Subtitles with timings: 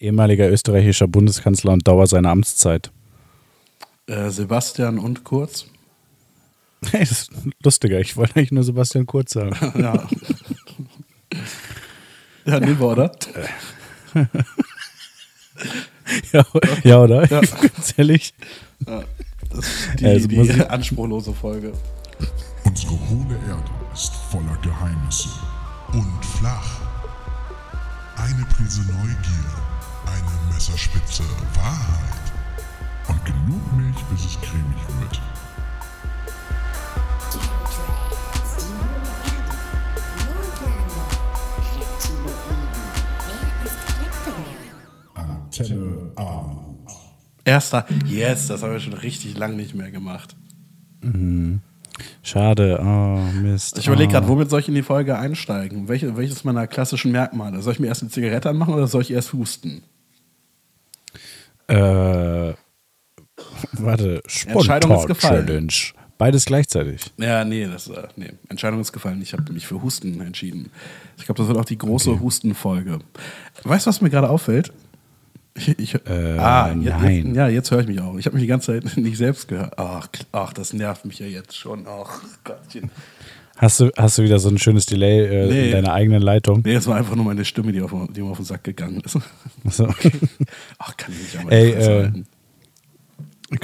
[0.00, 2.90] Ehemaliger österreichischer Bundeskanzler und Dauer seiner Amtszeit.
[4.06, 5.66] Äh, Sebastian und Kurz.
[6.90, 7.32] Hey, das ist
[7.62, 7.98] lustiger.
[7.98, 9.56] Ich wollte eigentlich nur Sebastian Kurz sagen.
[9.78, 10.06] ja.
[12.44, 13.10] ja, nehmen wir, oder?
[16.32, 16.44] ja,
[16.82, 17.24] ja, oder?
[17.30, 17.40] Ja.
[17.40, 18.34] Ganz ehrlich.
[18.86, 19.02] Ja,
[19.48, 21.72] das ist die, Also die anspruchlose Folge.
[22.64, 25.30] Unsere hohle Erde ist voller Geheimnisse
[25.92, 26.80] und flach.
[28.16, 29.54] Eine Prise Neugier,
[30.54, 31.24] Messerspitze
[31.54, 32.32] Wahrheit
[33.08, 35.20] und genug Milch, bis es cremig wird.
[45.14, 46.12] Antenne.
[47.44, 50.36] Erster, yes, das haben wir schon richtig lang nicht mehr gemacht.
[52.22, 52.78] Schade.
[52.80, 53.76] Oh, Mist.
[53.78, 54.12] Ich überlege oh.
[54.12, 55.88] gerade, womit soll ich in die Folge einsteigen?
[55.88, 57.60] Welche, welches meiner klassischen Merkmale?
[57.60, 59.82] Soll ich mir erst eine Zigarette anmachen oder soll ich erst husten?
[61.66, 62.54] Äh,
[63.72, 64.22] warte.
[64.46, 65.46] Entscheidung ist gefallen.
[65.46, 65.72] Challenge.
[66.16, 67.12] Beides gleichzeitig.
[67.18, 68.30] Ja, nee, das, äh, nee.
[68.48, 69.20] Entscheidung ist gefallen.
[69.20, 70.70] Ich habe mich für Husten entschieden.
[71.18, 73.00] Ich glaube, das wird auch die große Hustenfolge.
[73.64, 74.72] Weißt du, was mir gerade auffällt?
[75.56, 77.26] Ich, ich, Äh, ah, nein.
[77.26, 78.16] Jetzt, ja, jetzt höre ich mich auch.
[78.16, 79.78] Ich habe mich die ganze Zeit nicht selbst gehört.
[79.78, 81.86] Ach, ach, das nervt mich ja jetzt schon.
[81.88, 82.90] Ach, Gottchen.
[83.64, 85.66] Hast du, hast du wieder so ein schönes Delay äh, Nee.
[85.66, 86.60] in deiner eigenen Leitung?
[86.66, 89.00] Nee, es war einfach nur meine Stimme, die, auf, die mir auf den Sack gegangen
[89.00, 89.18] ist.
[89.70, 89.86] So.
[90.78, 92.12] Ach, kann ich nicht aber Ey, äh.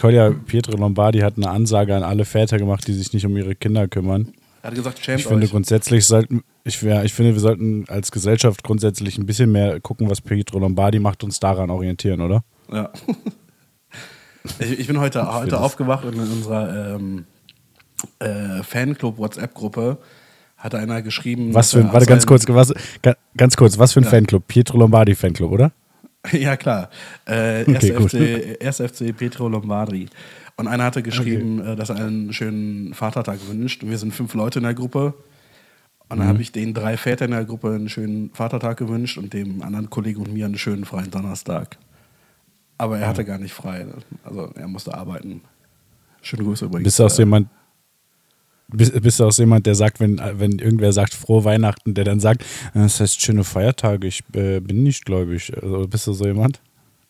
[0.00, 3.54] Kolja Pietro Lombardi hat eine Ansage an alle Väter gemacht, die sich nicht um ihre
[3.54, 4.32] Kinder kümmern.
[4.62, 5.50] Er hat gesagt, schämt Ich finde euch.
[5.50, 10.08] grundsätzlich sollten, ich, ja, ich finde, wir sollten als Gesellschaft grundsätzlich ein bisschen mehr gucken,
[10.08, 12.42] was Pietro Lombardi macht, uns daran orientieren, oder?
[12.72, 12.90] Ja.
[14.58, 17.26] Ich, ich bin heute, heute aufgewacht und in unserer ähm,
[18.18, 19.98] äh, Fanclub-WhatsApp-Gruppe
[20.56, 21.54] hat einer geschrieben.
[21.54, 24.10] Was für ein, warte ganz kurz, was, ga- ganz kurz, was für ein Ja.
[24.10, 24.46] Fanclub?
[24.46, 25.72] Pietro Lombardi Fanclub, oder?
[26.32, 26.90] Ja, klar.
[27.24, 28.12] Äh, Okay, gut.
[28.14, 30.06] erst, FC, FC Petro Lombardi.
[30.56, 33.82] Und einer hatte geschrieben, äh, dass er einen schönen Vatertag wünscht.
[33.82, 35.14] Und wir sind fünf Leute in der Gruppe.
[36.10, 36.20] Und Mhm.
[36.20, 39.62] dann habe ich den drei Vätern in der Gruppe einen schönen Vatertag gewünscht und dem
[39.62, 41.78] anderen Kollegen und mir einen schönen freien Donnerstag.
[42.76, 43.84] Aber er hatte gar nicht frei.
[43.84, 43.94] ne?
[44.22, 45.40] Also er musste arbeiten.
[46.20, 46.84] Schöne Grüße übrigens.
[46.84, 47.48] Bist du auch so Äh, jemand,
[48.72, 52.04] bist, bist du auch so jemand, der sagt, wenn, wenn irgendwer sagt frohe Weihnachten, der
[52.04, 52.42] dann sagt,
[52.74, 55.52] "Äh, das heißt schöne Feiertage, ich äh, bin nicht gläubig.
[55.60, 56.60] Also, bist du so jemand?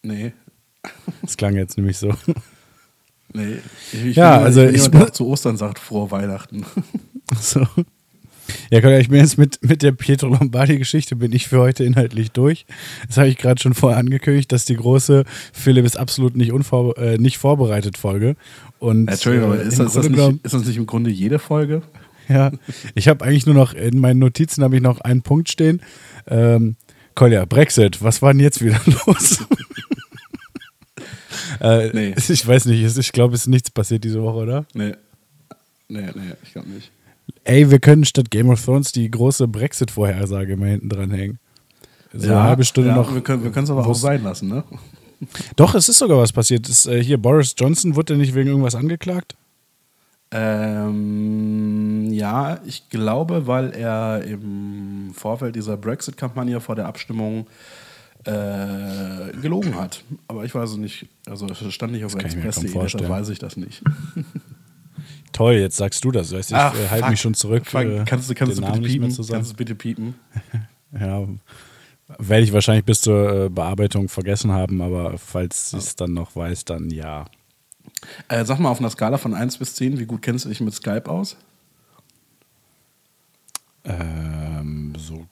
[0.02, 0.32] Nee.
[1.22, 2.14] Das klang jetzt nämlich so.
[3.32, 3.58] Nee.
[3.92, 6.64] Ich, ich Ja, bin also jemand, ich jemand, der auch zu Ostern sagt, frohe Weihnachten.
[7.40, 7.66] so.
[8.70, 12.32] Ja, Kolja, ich bin jetzt mit, mit der Pietro Lombardi-Geschichte bin ich für heute inhaltlich
[12.32, 12.66] durch.
[13.06, 16.96] Das habe ich gerade schon vorher angekündigt, dass die große Philipp ist absolut nicht, unvor,
[16.98, 18.36] äh, nicht vorbereitet Folge.
[18.78, 21.82] Und, Entschuldigung, aber äh, ist das, das nicht, ist das nicht im Grunde jede Folge?
[22.28, 22.52] Ja,
[22.94, 25.82] ich habe eigentlich nur noch in meinen Notizen habe ich noch einen Punkt stehen.
[26.28, 26.76] Ähm,
[27.16, 29.40] Kolja, Brexit, was war denn jetzt wieder los?
[31.60, 32.14] äh, Nee.
[32.16, 34.66] Ich weiß nicht, ich glaube, es ist nichts passiert diese Woche, oder?
[34.74, 34.94] Nee.
[35.88, 36.92] Nee, nee, ich glaube nicht.
[37.44, 41.38] Ey, wir können statt Game of Thrones die große Brexit-Vorhersage mal hinten dran hängen.
[42.12, 43.14] So eine halbe Stunde ja, noch.
[43.14, 44.64] Wir können es aber auch sein lassen, ne?
[45.56, 46.68] Doch, es ist sogar was passiert.
[46.68, 49.36] Es, äh, hier, Boris Johnson wurde nicht wegen irgendwas angeklagt?
[50.32, 57.46] Ähm, ja, ich glaube, weil er im Vorfeld dieser Brexit-Kampagne vor der Abstimmung
[58.24, 60.04] äh, gelogen hat.
[60.28, 61.06] Aber ich weiß es nicht.
[61.26, 63.82] Also stand nicht auf Express.de, deshalb weiß ich das nicht.
[65.32, 66.32] Toll, jetzt sagst du das.
[66.32, 67.10] Weißt, ich Ach, äh, halte fuck.
[67.10, 67.66] mich schon zurück.
[67.66, 69.26] Fuck, äh, kannst du, kannst du Namen bitte piepen?
[69.28, 70.14] Kannst du bitte piepen?
[70.92, 71.24] Ja,
[72.18, 76.34] werde ich wahrscheinlich bis zur äh, Bearbeitung vergessen haben, aber falls ich es dann noch
[76.34, 77.26] weiß, dann ja.
[78.28, 80.60] Äh, sag mal auf einer Skala von 1 bis 10, wie gut kennst du dich
[80.60, 81.36] mit Skype aus?
[83.84, 85.26] Ähm, so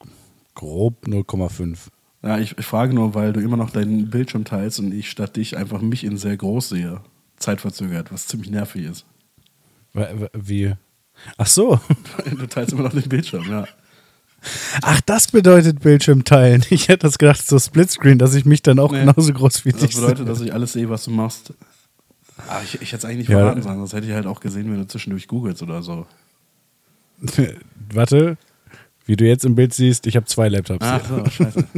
[0.54, 1.76] grob 0,5.
[2.22, 5.36] Ja, ich, ich frage nur, weil du immer noch deinen Bildschirm teilst und ich statt
[5.36, 7.00] dich einfach mich in sehr groß sehe.
[7.36, 9.04] Zeitverzögert, was ziemlich nervig ist.
[10.34, 10.74] Wie?
[11.36, 11.80] Ach so.
[12.30, 13.66] Du teilst immer noch den Bildschirm, ja.
[14.82, 16.64] Ach, das bedeutet Bildschirm teilen.
[16.70, 19.00] Ich hätte das gedacht, so Splitscreen, dass ich mich dann auch Nee.
[19.00, 20.26] genauso groß wie Das dich bedeutet, sehe.
[20.26, 21.52] dass ich alles sehe, was du machst.
[22.48, 23.38] Ah, ich, ich hätte es eigentlich nicht Ja.
[23.40, 26.06] verraten sollen, sonst hätte ich halt auch gesehen, wenn du zwischendurch googelst oder so.
[27.92, 28.36] Warte,
[29.06, 31.64] wie du jetzt im Bild siehst, ich habe zwei Laptops Ach so, scheiße.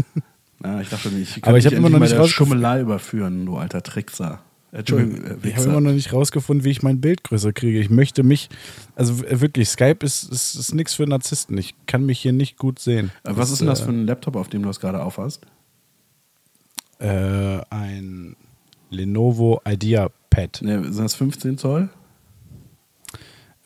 [0.62, 2.83] Ja, ich dachte schon, ich kann Aber ich dich hab immer noch nicht rausgef- Schummelei
[2.83, 4.41] überführen, du alter Trickser.
[4.73, 5.65] Entschuldigung, äh, Ich habe Wichser.
[5.71, 7.81] immer noch nicht rausgefunden, wie ich mein Bild größer kriege.
[7.81, 8.49] Ich möchte mich,
[8.95, 11.59] also wirklich, Skype ist, ist, ist nichts für Narzissten.
[11.59, 13.11] Ich kann mich hier nicht gut sehen.
[13.25, 15.03] Äh, Was Das, ist denn das äh, für ein Laptop, auf dem du das gerade
[15.03, 15.45] aufhast?
[16.99, 18.37] Äh, ein
[18.91, 20.63] Lenovo IdeaPad.
[20.63, 21.89] Ne, sind das 15 Zoll?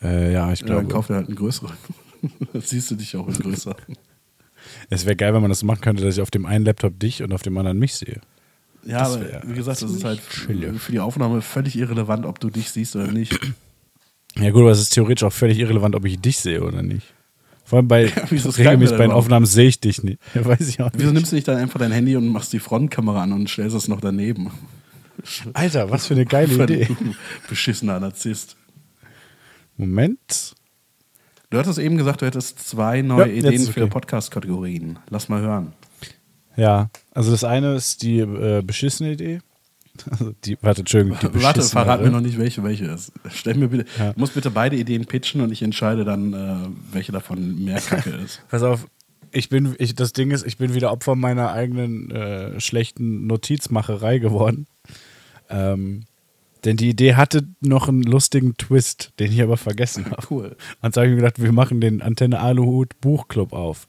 [0.01, 1.71] Äh, ja, ich Ja, dann glaube, kauf dir halt einen größeren.
[2.53, 3.75] Dann siehst du dich auch in größer.
[4.89, 7.21] es wäre geil, wenn man das machen könnte, dass ich auf dem einen Laptop dich
[7.21, 8.19] und auf dem anderen mich sehe.
[8.85, 10.73] Ja, Das aber wie gesagt, das ist halt chille.
[10.75, 13.37] für die Aufnahme völlig irrelevant, ob du dich siehst oder nicht.
[14.37, 17.13] Ja gut, aber es ist theoretisch auch völlig irrelevant, ob ich dich sehe oder nicht.
[17.63, 19.11] Vor allem bei wir regelmäßig bei den?
[19.13, 20.19] Aufnahmen sehe ich dich nicht.
[20.33, 20.99] Ja, weiß ich auch nicht.
[21.01, 23.73] Wieso nimmst du nicht dann einfach dein Handy und machst die Frontkamera an und stellst
[23.77, 24.51] es noch daneben?
[25.53, 26.85] Alter, was für eine geile Idee.
[27.49, 28.57] Beschissener Narzisst.
[29.77, 30.53] Moment.
[31.49, 33.87] Du hattest eben gesagt, du hättest zwei neue Ja, Ideen für.
[33.87, 34.99] Podcast-Kategorien.
[35.09, 35.71] Lass mal hören.
[36.57, 39.39] Ja, also das eine ist die äh, beschissene Idee.
[40.11, 43.13] Also die, warte, Entschuldigung, die Warte, verrat mir noch nicht, welche welche ist.
[43.29, 44.11] Stell mir bitte, Ja.
[44.11, 48.09] du musst bitte beide Ideen pitchen und ich entscheide dann, äh, welche davon mehr Kacke
[48.25, 48.41] ist.
[48.49, 48.87] Pass auf,
[49.31, 54.17] ich bin, ich, das Ding ist, ich bin wieder Opfer meiner eigenen äh, schlechten Notizmacherei
[54.17, 54.67] geworden.
[55.49, 56.03] Ähm,
[56.65, 60.27] denn die Idee hatte noch einen lustigen Twist, den ich aber vergessen habe.
[60.29, 60.57] Cool.
[60.81, 63.87] Und so habe ich mir gedacht, wir machen den Antenne Aluhut Buchclub auf.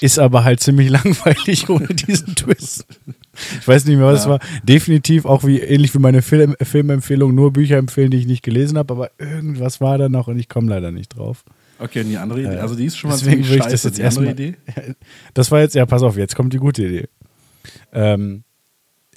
[0.00, 2.86] Ist aber halt ziemlich langweilig ohne diesen Twist.
[3.60, 4.30] Ich weiß nicht mehr, was es Ja.
[4.32, 4.40] war.
[4.62, 8.78] Definitiv auch wie ähnlich wie meine Film, Filmempfehlung, nur Bücher empfehlen, die ich nicht gelesen
[8.78, 11.44] habe, aber irgendwas war da noch und ich komme leider nicht drauf.
[11.80, 13.72] Okay, und die andere Idee, also die ist schon mal Deswegen ziemlich würde ich scheiße.
[13.72, 14.46] das jetzt die andere erstmal.
[14.86, 14.94] Idee?
[15.34, 17.08] Das war jetzt, ja, pass auf, jetzt kommt die gute Idee.
[17.92, 18.42] Ähm,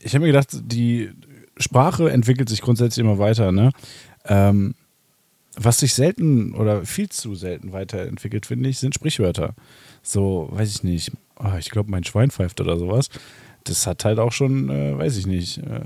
[0.04, 1.10] ich habe mir gedacht, die
[1.58, 3.72] Sprache entwickelt sich grundsätzlich immer weiter, ne?
[4.26, 4.76] Ähm,
[5.56, 9.54] was sich selten oder viel zu selten weiterentwickelt, finde ich, sind Sprichwörter.
[10.04, 13.10] So, weiß ich nicht, oh, ich glaube, mein Schwein pfeift oder sowas.
[13.64, 15.82] Das hat halt auch schon, äh, weiß ich nicht, äh,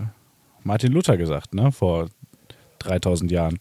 [0.63, 1.71] Martin Luther gesagt, ne?
[1.71, 2.07] Vor
[2.79, 3.59] 3000 Jahren.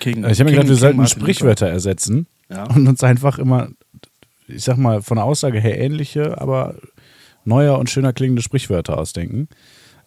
[0.00, 2.64] King, Äh, Ich habe mir gedacht, wir King sollten Martin Sprichwörter ersetzen Ja.
[2.64, 3.68] und uns einfach immer,
[4.48, 6.74] ich sag mal, von der Aussage her ähnliche, aber
[7.44, 9.48] neuer und schöner klingende Sprichwörter ausdenken.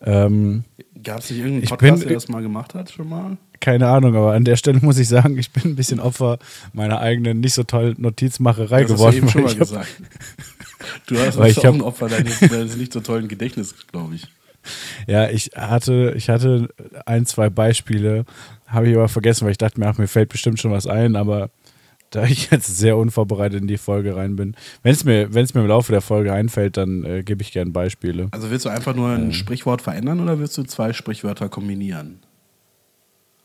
[0.04, 0.64] Ähm,
[1.04, 3.38] Gab es nicht irgendeinen Podcast, bin- der das mal gemacht hat schon mal?
[3.62, 6.38] keine Ahnung, aber an der Stelle muss ich sagen, ich bin ein bisschen Opfer
[6.74, 9.18] meiner eigenen nicht so tollen Notizmacherei Das hast du geworden.
[9.18, 9.88] eben schon mal gesagt.
[11.08, 14.28] Du hast auch hab- ein Opfer deines, deines nicht so tollen Gedächtnisses, glaube ich.
[15.08, 16.70] Ja, ich hatte, ich hatte
[17.06, 18.26] ein, zwei Beispiele,
[18.68, 21.16] habe ich aber vergessen, weil ich dachte mir, ach, mir fällt bestimmt schon was ein,
[21.16, 21.50] aber
[22.16, 25.68] da ich jetzt sehr unvorbereitet in die Folge rein bin, wenn es mir, mir im
[25.68, 28.30] Laufe der Folge einfällt, dann äh, gebe ich gerne Beispiele.
[28.32, 32.20] Also willst du einfach nur ein Sprichwort verändern oder willst du zwei Sprichwörter kombinieren?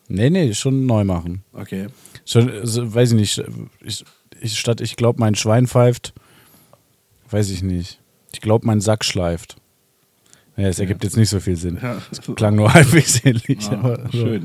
[0.08, 1.42] Nee, nee, schon neu machen.
[1.52, 1.86] Okay.
[2.24, 3.42] Schon, also, weiß ich nicht,
[3.80, 4.04] ich,
[4.40, 6.14] ich, statt ich glaube, mein Schwein pfeift,
[7.30, 8.00] weiß ich nicht.
[8.32, 9.56] Ich glaube, mein Sack schleift.
[10.56, 11.78] Ja, es ergibt jetzt nicht so viel Sinn.
[11.80, 11.98] Ja.
[12.10, 13.68] Es klang nur halbwegs ähnlich.
[13.70, 14.38] Ah, aber, so.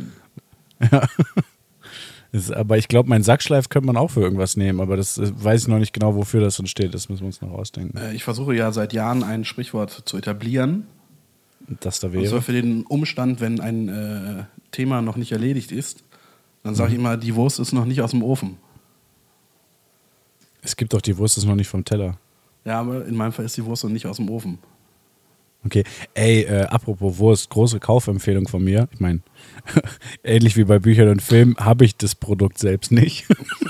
[2.36, 5.32] Es- aber ich glaube, mein Sackschleif könnte man auch für irgendwas nehmen, aber das äh,
[5.36, 6.94] weiß ich noch nicht genau, wofür das dann steht.
[6.94, 7.98] Das müssen wir uns noch ausdenken.
[7.98, 10.88] Äh, Ich versuche ja seit Jahren ein Sprichwort zu etablieren.
[11.80, 12.42] Das da Und zwar wäre.
[12.42, 16.04] für den Umstand, wenn ein äh, Thema noch nicht erledigt ist,
[16.64, 16.94] dann sage Mhm.
[16.96, 18.58] ich immer, die Wurst ist noch nicht aus dem Ofen.
[20.62, 22.18] Es gibt doch die Wurst ist noch nicht vom Teller.
[22.66, 24.58] Ja, aber in meinem Fall ist die Wurst noch nicht aus dem Ofen.
[25.66, 25.84] Okay.
[26.14, 28.88] Ey, äh, apropos Wurst, große Kaufempfehlung von mir.
[28.94, 29.22] Ich meine,
[30.24, 33.26] ähnlich wie bei Büchern und Filmen habe ich das Produkt selbst nicht.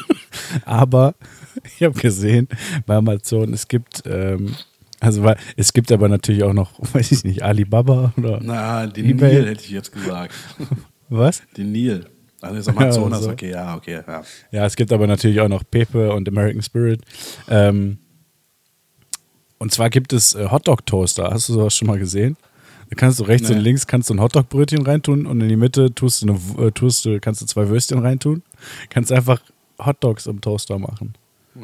[0.66, 1.16] aber
[1.64, 2.48] ich habe gesehen
[2.86, 4.56] bei Amazon, es gibt, ähm,
[5.00, 9.06] also weil, es gibt aber natürlich auch noch, weiß ich nicht, Alibaba oder Na, den
[9.12, 9.36] eBay.
[9.36, 10.34] Nil hätte ich jetzt gesagt.
[11.10, 11.44] was?
[11.56, 12.06] Den Nil.
[12.42, 13.32] Also ist Amazonas, Ja, so.
[13.32, 14.24] okay, ja, okay, ja.
[14.52, 17.02] Ja, es gibt aber natürlich auch noch Pepe und American Spirit.
[17.50, 17.98] Ähm,
[19.66, 21.32] und zwar gibt es äh, Hotdog-Toaster.
[21.32, 22.38] Hast du sowas schon mal gesehen?
[22.92, 23.56] Da kannst du rechts Nee.
[23.56, 26.72] und links kannst du ein Hotdog-Brötchen reintun und in die Mitte tust du, eine, äh,
[26.72, 28.44] tust du, kannst du zwei Würstchen reintun.
[28.90, 29.42] Kannst einfach
[29.84, 31.16] Hotdogs im Toaster machen.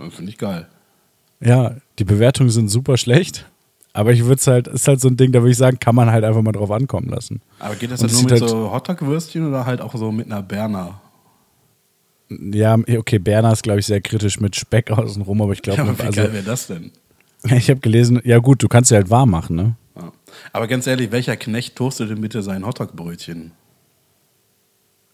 [0.10, 0.68] Finde ich geil.
[1.42, 3.46] Ja, die Bewertungen sind super schlecht.
[3.94, 5.94] Aber ich würde es halt, ist halt so ein Ding, da würde ich sagen, kann
[5.94, 7.40] man halt einfach mal drauf ankommen lassen.
[7.60, 10.42] Aber geht das dann nur mit halt- so Hotdog-Würstchen oder halt auch so mit einer
[10.42, 11.02] Berner?
[12.30, 15.84] Ja, okay, Berner ist, glaube ich, sehr kritisch mit Speck außenrum, aber ich glaube, Ja,
[15.88, 16.92] aber wie also, geil wäre das denn?
[17.58, 19.76] ich habe gelesen, ja gut, du kannst sie halt warm machen, ne?
[19.96, 20.12] Ja.
[20.54, 23.52] Aber ganz ehrlich, welcher Knecht toastet denn bitte sein Hotdog-Brötchen?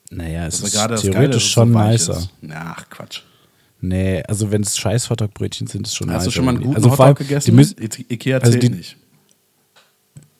[0.10, 2.18] Naja, es Also ist Geile, theoretisch es schon so nicer.
[2.18, 2.30] ist.
[2.54, 3.22] Ach, Quatsch.
[3.82, 6.32] Nee, also wenn es scheiß Hotdog-Brötchen sind, ist schon Hast du nicer.
[6.32, 7.46] schon mal einen guten also vor allem, Hotdog gegessen?
[7.52, 7.76] Die müssen,
[8.10, 8.98] Ikea also zählt die- nicht.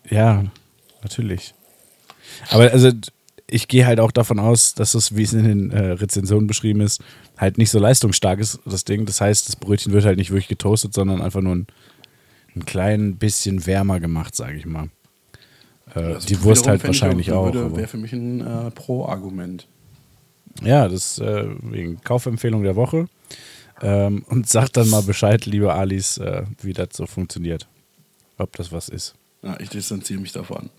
[0.10, 0.44] ja,
[1.04, 1.54] natürlich.
[2.50, 2.92] Aber also
[3.50, 6.82] ich gehe halt auch davon aus, dass es, wie es in den äh, Rezensionen beschrieben
[6.82, 7.02] ist,
[7.38, 9.06] halt nicht so leistungsstark ist, das Ding.
[9.06, 11.68] Das heißt, das Brötchen wird halt nicht wirklich getoastet, sondern einfach nur ein,
[12.56, 14.90] ein klein bisschen wärmer gemacht, sage ich mal.
[15.96, 17.48] Äh, Also die Wurst halt wahrscheinlich auch.
[17.48, 19.68] Aber- Wäre für mich ein äh, Pro-Argument.
[20.64, 23.08] Ja, das äh, wegen Kaufempfehlung der Woche.
[23.82, 27.68] Ähm, und sagt dann mal Bescheid, liebe Alis, äh, wie das so funktioniert.
[28.40, 29.14] Ob das was ist.
[29.44, 30.70] Ja, ich distanziere mich davon.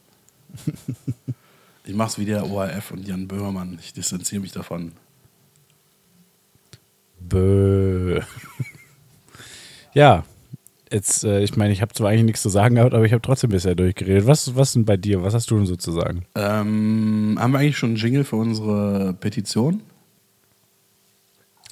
[1.88, 3.78] ich mach's wie der ORF und Jan Böhmermann.
[3.80, 4.92] Ich distanziere mich davon.
[7.18, 8.20] Bö.
[9.94, 10.24] ja,
[10.90, 13.20] Jetzt, äh, ich meine, ich habe zwar eigentlich nichts zu sagen gehabt, aber ich habe
[13.20, 14.26] trotzdem bisher durchgeredet.
[14.26, 15.22] Was, was denn bei dir?
[15.22, 16.24] Was hast du denn so zu sagen?
[16.34, 19.82] Ähm, haben wir eigentlich schon einen Jingle für unsere Petition?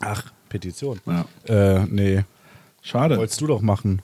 [0.01, 1.01] Ach, Petition.
[1.07, 1.25] Ja.
[1.47, 2.25] Äh, nee.
[2.83, 3.17] Schade.
[3.17, 4.03] Wolltest du doch machen.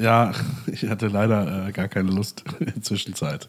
[0.00, 0.32] Ja,
[0.66, 3.48] ich hatte leider äh, gar keine Lust in der Zwischenzeit.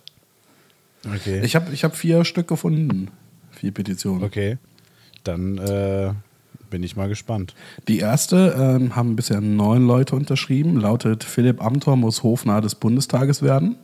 [1.06, 1.42] Okay.
[1.44, 3.10] Ich habe ich hab vier Stück gefunden.
[3.52, 4.24] Vier Petitionen.
[4.24, 4.58] okay.
[5.24, 6.14] Dann äh,
[6.70, 7.54] bin ich mal gespannt.
[7.88, 10.80] Die erste ähm, haben bisher neun Leute unterschrieben.
[10.80, 13.76] Lautet: Philipp Amthor muss Hofnarr des Bundestages werden.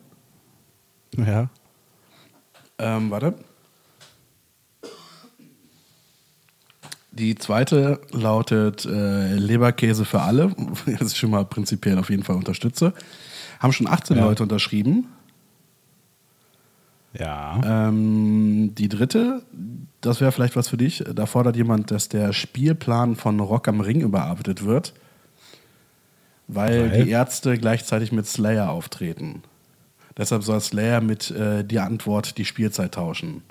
[1.17, 1.49] Ja.
[2.77, 3.35] Ähm, warte.
[7.11, 10.53] Die zweite lautet äh, Leberkäse für alle.
[10.99, 12.93] Das ich schon mal prinzipiell auf jeden Fall unterstütze.
[13.59, 14.25] Haben schon 18 Ja.
[14.25, 15.07] Leute unterschrieben.
[17.17, 17.87] Ja.
[17.87, 19.41] Ähm, die dritte,
[20.01, 21.03] das wäre vielleicht was für dich.
[21.13, 24.93] Da fordert jemand, dass der Spielplan von Rock am Ring überarbeitet wird,
[26.47, 27.03] weil, Weil?
[27.03, 29.43] die Ärzte gleichzeitig mit Slayer auftreten.
[30.17, 33.43] Deshalb soll Slayer mit äh, die Antwort die Spielzeit tauschen.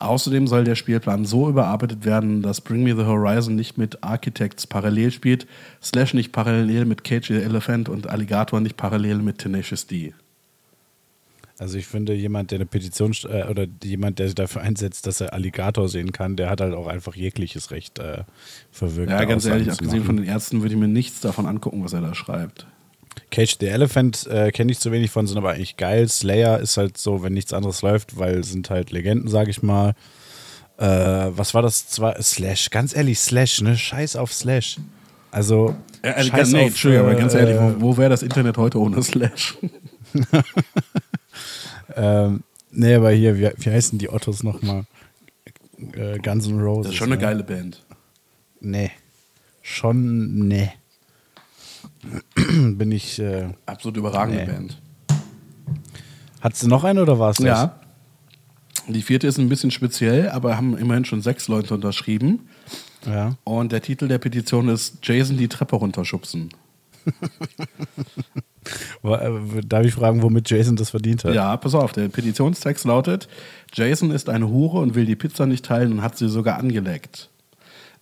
[0.00, 4.66] Außerdem soll der Spielplan so überarbeitet werden, dass Bring Me the Horizon nicht mit Architects
[4.66, 5.46] parallel spielt,
[5.82, 10.12] Slash nicht parallel mit Cage the Elephant und Alligator nicht parallel mit Tenacious D.
[11.58, 15.20] Also ich finde, jemand, der eine Petition äh, oder jemand, der sich dafür einsetzt, dass
[15.20, 18.24] er Alligator sehen kann, der hat halt auch einfach jegliches Recht äh,
[18.72, 19.10] verwirkt.
[19.12, 21.92] Ja, ganz Aussagen ehrlich, abgesehen von den Ärzten würde ich mir nichts davon angucken, was
[21.92, 22.66] er da schreibt.
[23.30, 26.08] Cage the Elephant äh, kenne ich zu wenig von, sind aber eigentlich geil.
[26.08, 29.94] Slayer ist halt so, wenn nichts anderes läuft, weil sind halt Legenden, sage ich mal.
[30.78, 31.86] Äh, was war das?
[31.86, 33.76] Zwei, Slash, ganz ehrlich, Slash, ne?
[33.76, 34.78] Scheiß auf Slash.
[35.30, 38.24] Also, Ja, also, scheiß nee, auf, Entschuldigung, aber ganz äh, ehrlich, wo, wo wäre das
[38.24, 39.56] Internet heute ohne Slash?
[41.94, 44.84] Ähm, nee, aber hier, wie, wie heißen die Ottos nochmal?
[45.92, 46.84] Äh, Guns N' Roses.
[46.84, 47.22] Das ist schon eine ne?
[47.22, 47.84] geile Band.
[48.60, 48.90] Nee.
[49.62, 50.70] Schon, nee.
[52.36, 53.18] Bin ich.
[53.18, 54.46] Äh, Absolut überragende Nee.
[54.46, 54.80] Band.
[56.40, 57.46] Hattest du noch eine oder war es das?
[57.46, 57.80] Ja.
[58.86, 62.48] Die vierte ist ein bisschen speziell, aber haben immerhin schon sechs Leute unterschrieben.
[63.06, 63.36] Ja.
[63.44, 66.50] Und der Titel der Petition ist Jason die Treppe runterschubsen.
[69.02, 69.30] Äh,
[69.66, 71.34] Darf ich fragen, womit Jason das verdient hat?
[71.34, 73.28] Ja, pass auf, der Petitionstext lautet:
[73.72, 77.30] Jason ist eine Hure und will die Pizza nicht teilen und hat sie sogar angeleckt.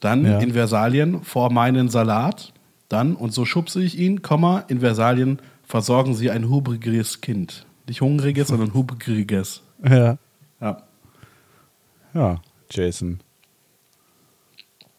[0.00, 0.38] Dann Ja.
[0.38, 2.52] in Versalien vor meinen Salat.
[2.88, 7.64] Dann, und so schubse ich ihn, Komma, in Versalien versorgen sie ein hubriges Kind.
[7.88, 9.62] Nicht hungriges, sondern hubriges.
[9.88, 10.19] Ja.
[10.61, 10.83] Ja.
[12.14, 12.40] Ja,
[12.71, 13.21] Jason.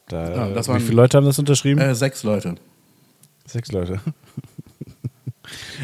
[0.07, 1.79] Da, Ja, wie viele Leute haben das unterschrieben?
[1.79, 2.55] Äh, sechs Leute.
[3.45, 3.99] Sechs Leute.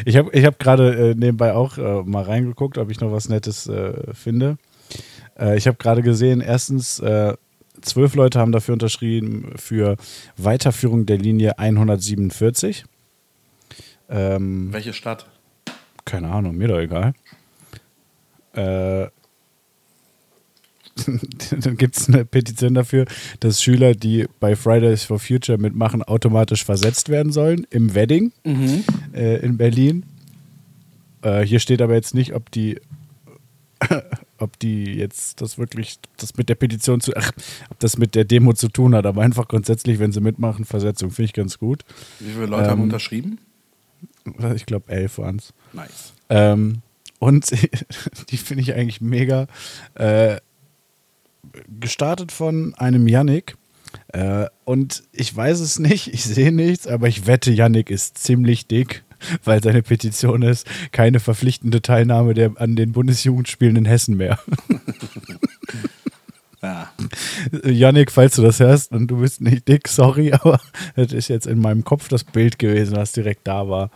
[0.04, 3.28] Ich habe ich hab gerade äh, nebenbei auch äh, mal reingeguckt, ob ich noch was
[3.28, 4.58] Nettes äh, finde.
[5.38, 7.34] Äh, ich habe gerade gesehen, erstens, äh,
[7.82, 9.96] zwölf Leute haben dafür unterschrieben für
[10.36, 12.84] Weiterführung der Linie 147.
[14.08, 15.26] Ähm, Welche Stadt?
[16.04, 17.14] keine Ahnung, mir doch egal.
[21.60, 23.06] Dann gibt es eine Petition dafür,
[23.40, 28.32] dass Schüler, die bei Fridays for Future mitmachen, automatisch versetzt werden sollen im Wedding
[29.14, 30.04] äh, in Berlin.
[31.22, 32.80] Äh, hier steht aber jetzt nicht, ob die,
[34.38, 37.32] ob die jetzt das wirklich, das mit der Petition zu, ach,
[37.70, 41.10] ob das mit der Demo zu tun hat, aber einfach grundsätzlich, wenn sie mitmachen, Versetzung
[41.10, 41.84] finde ich ganz gut.
[42.18, 43.38] Wie viele Leute haben Ähm, unterschrieben?
[44.54, 45.52] Ich glaube, elf waren es.
[45.72, 46.12] Nice.
[46.28, 46.82] Ähm,
[47.18, 47.50] und
[48.30, 49.46] die finde ich eigentlich mega.
[49.94, 50.38] Äh,
[51.80, 53.56] gestartet von einem Yannick.
[54.08, 58.66] Äh, und ich weiß es nicht, ich sehe nichts, aber ich wette, Yannick ist ziemlich
[58.66, 59.02] dick,
[59.44, 64.38] weil seine Petition ist, keine verpflichtende Teilnahme der, an den Bundesjugendspielen in Hessen mehr.
[66.62, 66.92] Ja.
[67.64, 70.60] Yannick, falls du das hörst und du bist nicht dick, sorry, aber
[70.94, 73.90] das ist jetzt in meinem Kopf das Bild gewesen, was direkt da war,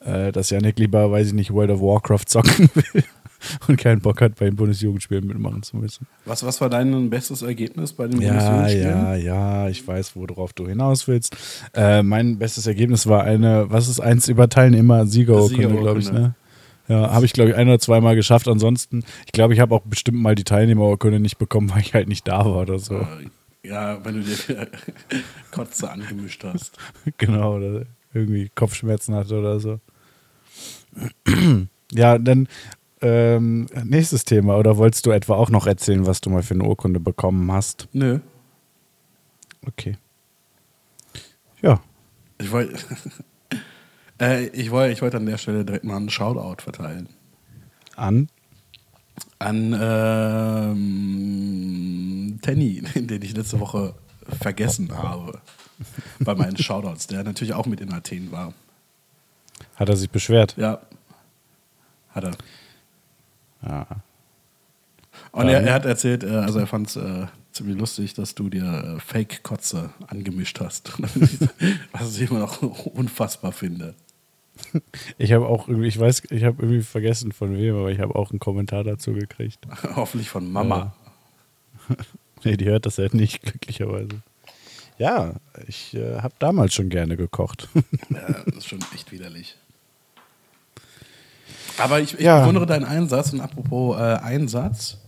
[0.00, 3.04] äh, dass Yannick lieber, weiß ich nicht, World of Warcraft zocken will
[3.68, 6.06] und keinen Bock hat, bei den Bundesjugendspielen mitmachen zu müssen.
[6.24, 8.88] Was, was war dein bestes Ergebnis bei den Ja, Bundesjugendspielen?
[8.88, 11.36] ja, ja, ich weiß, worauf du hinaus willst.
[11.74, 16.34] Äh, mein bestes Ergebnis war eine, was ist eins über Teilnehmer, Siegerurkunde, glaube ich, ne?
[16.88, 18.48] Ja, habe ich, glaube ich, ein oder zweimal geschafft.
[18.48, 22.08] Ansonsten, ich glaube, ich habe auch bestimmt mal die Teilnehmerurkunde nicht bekommen, weil ich halt
[22.08, 22.96] nicht da war oder so.
[22.96, 23.28] Äh,
[23.62, 24.66] Ja, wenn du dir
[25.52, 26.76] Kotze angemischt hast.
[27.18, 29.78] genau, oder irgendwie Kopfschmerzen hatte oder so.
[31.92, 32.48] ja, dann
[33.02, 34.56] ähm, nächstes Thema.
[34.56, 37.88] Oder wolltest du etwa auch noch erzählen, was du mal für eine Urkunde bekommen hast?
[37.92, 38.20] Nö.
[39.66, 39.96] Okay.
[41.62, 41.80] Ja.
[42.38, 42.78] Ich wollte
[44.20, 47.08] äh, ich wollt, ich wollt an der Stelle direkt mal einen Shoutout verteilen.
[47.96, 48.28] An.
[49.38, 50.80] An ähm,
[52.42, 53.94] Tenny, den ich letzte Woche
[54.40, 55.40] vergessen habe.
[56.20, 58.54] Bei meinen Shoutouts, der natürlich auch mit in Athen war.
[59.76, 60.56] Hat er sich beschwert?
[60.56, 60.80] Ja.
[62.10, 62.32] Hat er.
[63.62, 63.86] Ja.
[65.32, 68.48] Und er, er hat erzählt, äh, also er fand es äh, ziemlich lustig, dass du
[68.48, 70.92] dir äh, Fake-Kotze angemischt hast.
[71.92, 73.94] Was ich immer noch unfassbar finde.
[75.18, 78.14] Ich habe auch irgendwie, ich weiß, ich habe irgendwie vergessen von wem, aber ich habe
[78.14, 79.66] auch einen Kommentar dazu gekriegt.
[79.96, 80.94] Hoffentlich von Mama.
[82.42, 84.22] Nee, die hört das ja nicht, glücklicherweise.
[84.96, 85.34] Ja,
[85.66, 87.68] ich äh, habe damals schon gerne gekocht.
[88.08, 89.58] Ja, das ist schon echt widerlich.
[91.78, 92.40] Aber ich, ich Ja.
[92.40, 94.98] bewundere deinen Einsatz und apropos äh, Einsatz,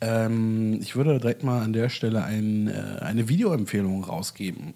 [0.00, 4.74] ähm, ich würde direkt mal an der Stelle ein, äh, eine Videoempfehlung rausgeben.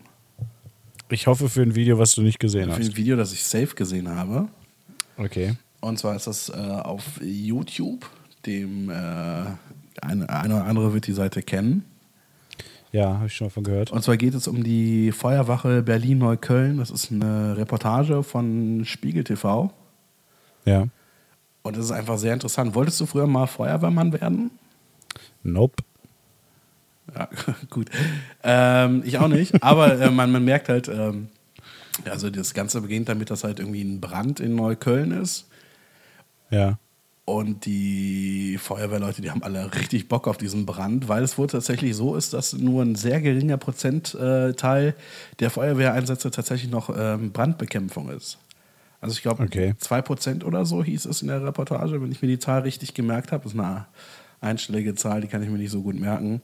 [1.11, 2.87] Ich hoffe für ein Video, was du nicht gesehen Für hast.
[2.91, 4.49] ein Video, das ich safe gesehen habe.
[5.17, 5.55] Okay.
[5.81, 8.09] Und zwar ist das äh, auf YouTube,
[8.47, 11.85] dem äh, eine, eine oder andere wird die Seite kennen.
[12.91, 13.91] Ja, habe ich schon mal von gehört.
[13.91, 16.79] Und zwar geht es um die Feuerwache Berlin-Neukölln.
[16.79, 19.73] Das ist eine Reportage von Spiegel TV.
[20.65, 20.87] Ja.
[21.65, 22.75] Und das ist einfach sehr interessant.
[22.75, 24.51] Wolltest du früher mal Feuerwehrmann werden?
[25.43, 25.83] Nope.
[27.15, 27.29] Ja,
[27.71, 27.91] gut.
[28.43, 31.29] Ähm, ich auch nicht, aber äh, man, man merkt halt, ähm,
[32.05, 35.47] also das Ganze beginnt damit, dass halt irgendwie ein Brand in Neukölln ist.
[36.51, 36.79] Ja.
[37.25, 41.97] Und die Feuerwehrleute, die haben alle richtig Bock auf diesen Brand, weil es wohl tatsächlich
[41.97, 44.95] so ist, dass nur ein sehr geringer Prozentteil
[45.41, 48.37] der Feuerwehreinsätze tatsächlich noch ähm, Brandbekämpfung ist.
[49.05, 49.75] Also ich glaube, Okay.
[49.79, 53.33] 2% oder so hieß es in der Reportage, wenn ich mir die Zahl richtig gemerkt
[53.33, 53.45] habe.
[53.45, 53.85] Das ist eine
[54.41, 56.41] einstellige Zahl, die kann ich mir nicht so gut merken.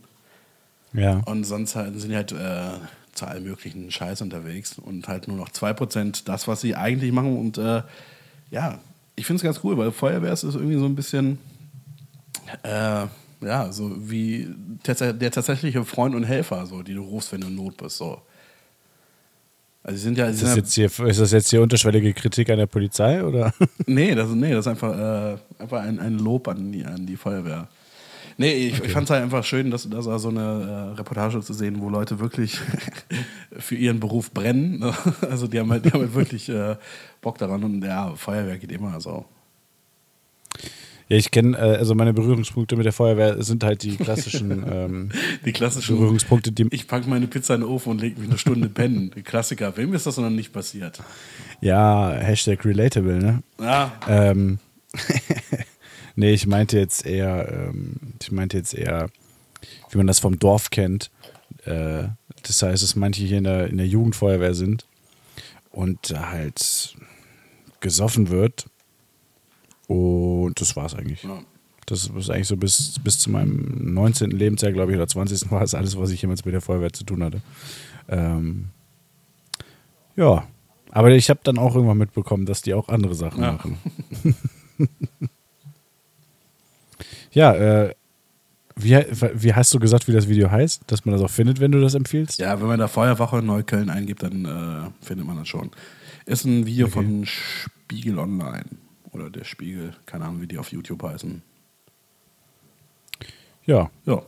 [0.92, 1.22] Ja.
[1.24, 2.72] Und sonst halt, sind halt äh,
[3.14, 7.38] zu allem möglichen Scheiß unterwegs und halt nur noch 2% das, was sie eigentlich machen.
[7.38, 7.82] Und äh,
[8.50, 8.78] ja,
[9.16, 11.38] ich finde es ganz cool, weil Feuerwehr ist irgendwie so ein bisschen,
[12.62, 13.06] äh,
[13.40, 14.54] ja, so wie
[14.86, 17.96] der tatsächliche Freund und Helfer, so, die du rufst, wenn du in Not bist.
[17.96, 18.20] So.
[19.82, 22.50] Also sind ja, sie Ist das, sind jetzt hier, ist das jetzt hier unterschwellige Kritik
[22.50, 23.54] an der Polizei oder?
[23.86, 27.16] Nee, das, nee, das ist einfach, äh, einfach ein, ein Lob an die, an die
[27.16, 27.68] Feuerwehr.
[28.36, 31.52] Nee, ich, ich fand es halt einfach schön, dass, dass so eine äh, Reportage zu
[31.52, 32.58] sehen, wo Leute wirklich
[33.58, 34.78] für ihren Beruf brennen.
[34.78, 34.94] ne?
[35.30, 36.76] Also die haben halt, die haben halt wirklich äh,
[37.20, 39.24] Bock daran und ja, Feuerwehr geht immer so.
[41.10, 45.10] Ja, ich kenne, äh, also meine Berührungspunkte mit der Feuerwehr sind halt die klassischen ähm,
[45.44, 46.68] Die klassischen, Berührungspunkte, die.
[46.70, 49.10] ich packe meine Pizza in den Ofen und lege mich eine Stunde pennen.
[49.24, 51.02] Klassiker, wem ist das noch nicht passiert?
[51.60, 53.42] Ja, Hashtag relatable, ne?
[53.60, 54.60] Ja, Ähm,
[56.14, 59.10] nee, ich meinte jetzt eher, ähm, ich meinte jetzt eher,
[59.90, 61.10] wie man das vom Dorf kennt.
[61.64, 62.04] Äh,
[62.44, 64.86] das heißt, dass manche hier in der, in der Jugendfeuerwehr sind
[65.72, 66.94] und halt
[67.80, 68.66] gesoffen wird.
[69.92, 71.24] Und das war's eigentlich.
[71.24, 71.40] Ja.
[71.86, 74.30] Das ist eigentlich so bis, bis zu meinem 19.
[74.30, 75.50] Lebensjahr, glaube ich, oder 20.
[75.50, 77.40] war es alles, was ich jemals mit der Feuerwehr zu tun hatte.
[78.08, 78.68] Ähm,
[80.14, 80.44] ja,
[80.92, 83.52] aber ich habe dann auch irgendwann mitbekommen, dass die auch andere Sachen Ja.
[83.52, 83.78] machen.
[87.32, 87.94] ja, äh,
[88.76, 88.94] wie,
[89.34, 90.82] wie hast du gesagt, wie das Video heißt?
[90.86, 92.38] Dass man das auch findet, wenn du das empfiehlst?
[92.38, 95.70] Ja, wenn man da Feuerwache in Neukölln eingibt, dann äh, findet man das schon.
[96.26, 98.64] Ist ein Video von Spiegel Online.
[99.12, 101.42] Oder der Spiegel, keine Ahnung, wie die auf YouTube heißen.
[103.66, 104.22] Ja, Ja.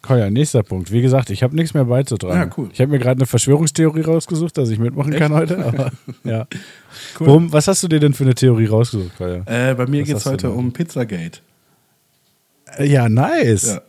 [0.00, 0.90] Kolja, nächster Punkt.
[0.92, 2.34] Wie gesagt, ich habe nichts mehr beizutragen.
[2.38, 2.70] Ja, cool.
[2.72, 5.62] Ich habe mir gerade eine Verschwörungstheorie rausgesucht, dass ich mitmachen kann heute.
[5.62, 5.90] Aber,
[6.24, 6.46] ja.
[7.18, 7.26] Cool.
[7.26, 9.42] Worum, was hast du dir denn für eine Theorie rausgesucht, Kolja?
[9.44, 11.40] Äh, bei mir geht es heute um Pizzagate.
[12.78, 13.66] Äh, Ja, nice.
[13.74, 13.82] Ja.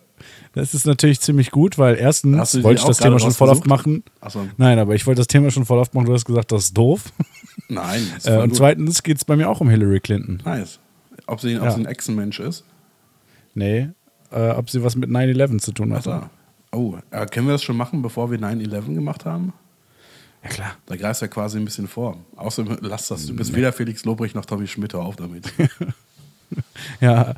[0.53, 4.03] Das ist natürlich ziemlich gut, weil erstens wollte ich das Thema schon voll oft machen.
[4.19, 4.47] Achso.
[4.57, 6.07] Nein, aber ich wollte das Thema schon voll oft machen.
[6.07, 7.11] Du hast gesagt, das ist doof.
[7.69, 8.01] Nein.
[8.17, 8.57] Ist Äh, und gut.
[8.57, 10.41] zweitens geht es bei mir auch um Hillary Clinton.
[10.43, 10.79] Nice.
[11.27, 11.71] Ob sie, ob Ja.
[11.71, 12.63] sie ein Echsenmensch ist?
[13.53, 13.89] Nee,
[14.31, 16.07] äh, ob sie was mit 9-11 zu tun hat.
[16.07, 16.29] Achso.
[16.71, 19.53] Oh, äh, können wir das schon machen, bevor wir 9-11 gemacht haben?
[20.43, 20.71] Ja, klar.
[20.85, 22.17] Da greifst du ja quasi ein bisschen vor.
[22.37, 23.25] Außerdem lass das.
[23.25, 25.51] Du bist weder Felix Lobrecht noch Tommy Schmidt auf damit.
[27.01, 27.35] Ja,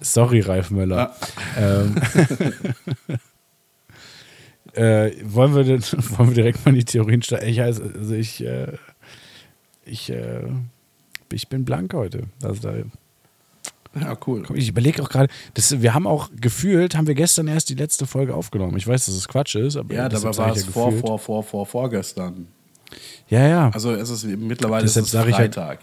[0.00, 1.14] sorry, Ralf Möller.
[1.58, 1.96] Ähm,
[4.72, 5.82] äh, wollen, wir denn,
[6.16, 7.48] wollen wir direkt mal in die Theorien steigen?
[7.48, 8.72] Ich, also, ich, äh,
[9.84, 10.44] ich, äh,
[11.32, 12.24] ich bin blank heute.
[12.42, 12.74] Also da,
[14.00, 14.44] Ja, cool.
[14.54, 18.34] Ich überlege auch gerade, wir haben auch gefühlt, haben wir gestern erst die letzte Folge
[18.34, 18.76] aufgenommen.
[18.76, 21.42] Ich weiß, dass es Quatsch ist, aber Ja, dabei war es ja vor, vor, vor,
[21.42, 22.48] vor, vorgestern.
[23.28, 23.70] Ja, ja.
[23.70, 25.80] Also es ist mittlerweile Deshalb ist es sag ich Freitag.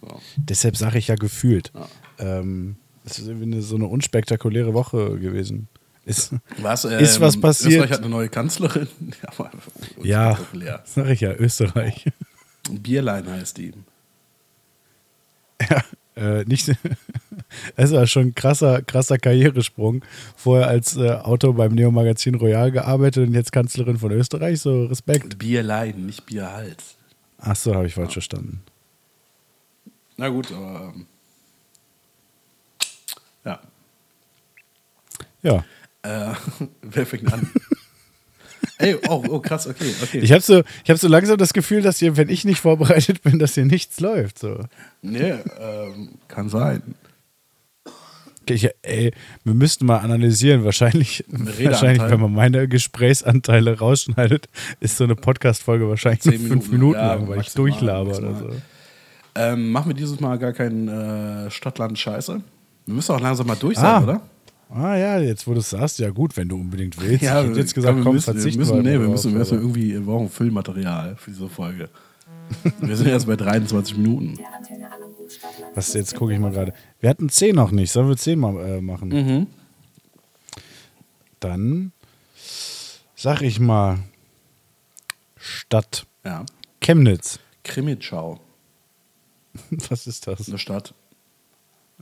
[0.00, 0.20] So.
[0.36, 1.72] deshalb sage ich ja gefühlt.
[1.74, 1.88] Ja.
[2.18, 5.68] Ähm, es ist irgendwie eine, so eine unspektakuläre Woche gewesen.
[6.04, 7.72] Ist, Was, Ist was passiert?
[7.72, 8.86] Österreich hat eine neue Kanzlerin.
[9.22, 9.50] ja,
[10.04, 10.82] ja, unspektakulär.
[10.84, 12.06] sag ich ja, Österreich.
[12.70, 13.72] Bierlein heißt die.
[15.68, 15.82] Ja,
[16.16, 16.72] äh, nicht.
[17.76, 20.04] Es war schon ein krasser, krasser Karrieresprung.
[20.36, 24.60] Vorher als äh, Autor beim Neo-Magazin Royal gearbeitet und jetzt Kanzlerin von Österreich.
[24.60, 25.38] So Respekt.
[25.38, 26.96] Bierlein, nicht Bierhals.
[27.38, 28.62] Ach so, habe ich falsch verstanden.
[30.16, 30.92] Na gut, aber.
[30.94, 31.06] Ähm,
[35.42, 35.64] Ja.
[36.02, 36.34] Äh,
[36.82, 37.50] wer fängt an?
[38.78, 40.18] Ey, oh, oh, krass, okay, okay.
[40.18, 43.22] Ich habe so, ich hab so langsam das Gefühl, dass hier, wenn ich nicht vorbereitet
[43.22, 44.38] bin, dass hier nichts läuft.
[44.38, 44.64] So.
[45.00, 46.82] nee, ähm, kann sein.
[48.48, 49.12] Ich, ey,
[49.44, 50.64] wir müssten mal analysieren.
[50.64, 54.48] Wahrscheinlich, wahrscheinlich, wenn man meine Gesprächsanteile rausschneidet,
[54.78, 58.18] ist so eine Podcast-Folge wahrscheinlich Zehn fünf Minuten, Minuten ja, lang, weil ich maximal, durchlaber
[58.18, 58.50] oder so.
[59.34, 62.40] Ähm, machen wir dieses Mal gar kein äh, Stadtland-Scheiße?
[62.86, 63.80] Wir müssen auch langsam mal durch Ah.
[63.80, 64.20] sein, oder?
[64.68, 67.22] Ah ja, jetzt wo du es sagst, ja gut, wenn du unbedingt willst.
[67.22, 69.92] ich hätte jetzt gesagt, wir komm, müssen, wir verzichten müssen, nee, wir müssen, aber- irgendwie,
[69.92, 71.88] wir brauchen Füllmaterial für diese Folge.
[72.80, 74.38] wir sind erst bei 23 Minuten.
[75.74, 76.72] Was, jetzt gucke ich mal gerade.
[77.00, 77.90] Wir hatten 10 noch nicht.
[77.90, 79.08] Sollen wir 10 mal äh, machen?
[79.08, 79.46] Mhm.
[81.40, 81.92] Dann
[83.14, 83.98] sag ich mal
[85.36, 86.44] Stadt Ja.
[86.80, 87.38] Chemnitz.
[87.64, 88.38] Krimitschau,
[89.88, 90.48] Was ist das?
[90.48, 90.94] eine Stadt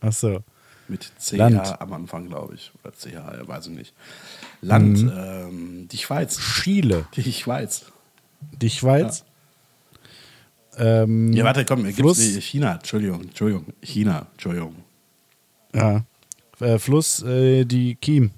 [0.01, 0.41] Achso.
[0.89, 1.81] Mit CH Land.
[1.81, 2.71] am Anfang, glaube ich.
[2.83, 3.95] Oder CH, ja, weiß ich nicht.
[4.61, 5.13] Land, Mhm.
[5.17, 6.39] ähm, die Schweiz.
[6.39, 7.07] Chile.
[7.17, 7.87] Die Schweiz.
[8.61, 9.25] Die Schweiz.
[10.77, 12.19] Ähm, Ja, warte, komm, gibt's Fluss.
[12.19, 14.75] die China, Entschuldigung, Entschuldigung, China, Entschuldigung.
[15.73, 16.05] Ja.
[16.61, 18.31] Äh, Fluss, äh, die Kiem.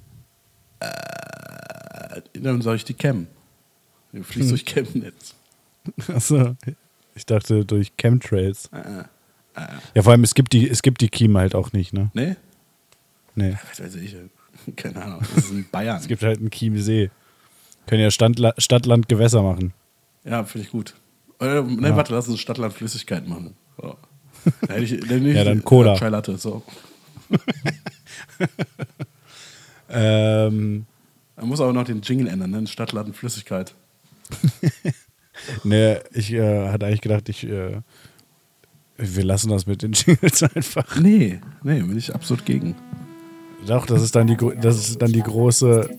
[0.80, 3.26] Äh, dann soll ich die Chem.
[4.12, 4.24] Du Hm.
[4.24, 5.34] fließt durch Chemnitz.
[6.08, 6.56] Achso.
[7.14, 8.68] Ich dachte durch Chemtrails.
[8.72, 9.04] Äh, äh.
[9.94, 12.10] Ja, vor allem, es gibt die, es gibt die Kiem halt auch nicht, ne?
[12.14, 12.36] Nee?
[13.34, 13.56] Nee.
[13.70, 14.16] Was weiß ich,
[14.76, 15.20] keine Ahnung.
[15.34, 15.96] Das ist in Bayern.
[16.00, 17.10] Es gibt halt einen Chiemsee.
[17.86, 19.72] Können ja Standla Stadtland Gewässer machen.
[20.24, 20.94] ja, finde ich gut.
[21.40, 23.54] Äh, ne, warte, lass uns Stadtland Flüssigkeit machen.
[23.80, 23.96] So.
[24.66, 25.94] Da hätte ich, dann Ja, dann Cola.
[25.96, 26.62] Chai Latte, so.
[29.88, 30.86] Ähm,
[31.36, 32.66] Man muss aber noch den Jingle ändern, ne?
[32.66, 33.74] Stadtland Flüssigkeit.
[35.64, 37.80] ne, ich äh, hatte eigentlich gedacht, ich, äh,
[38.98, 40.98] wir lassen das mit den Jingles einfach.
[40.98, 42.74] Nee, nee, bin ich absolut gegen.
[43.66, 45.90] Doch, das ist dann die, das ist dann die große.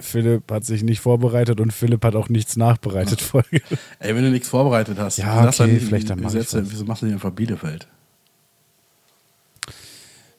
[0.00, 3.62] Philipp hat sich nicht vorbereitet und Philipp hat auch nichts nachbereitet Folge.
[4.00, 6.84] Ey, wenn du nichts vorbereitet hast, Ja, du okay, dann- vielleicht dann mach ich wieso
[6.84, 7.86] machst du nicht einfach Bielefeld?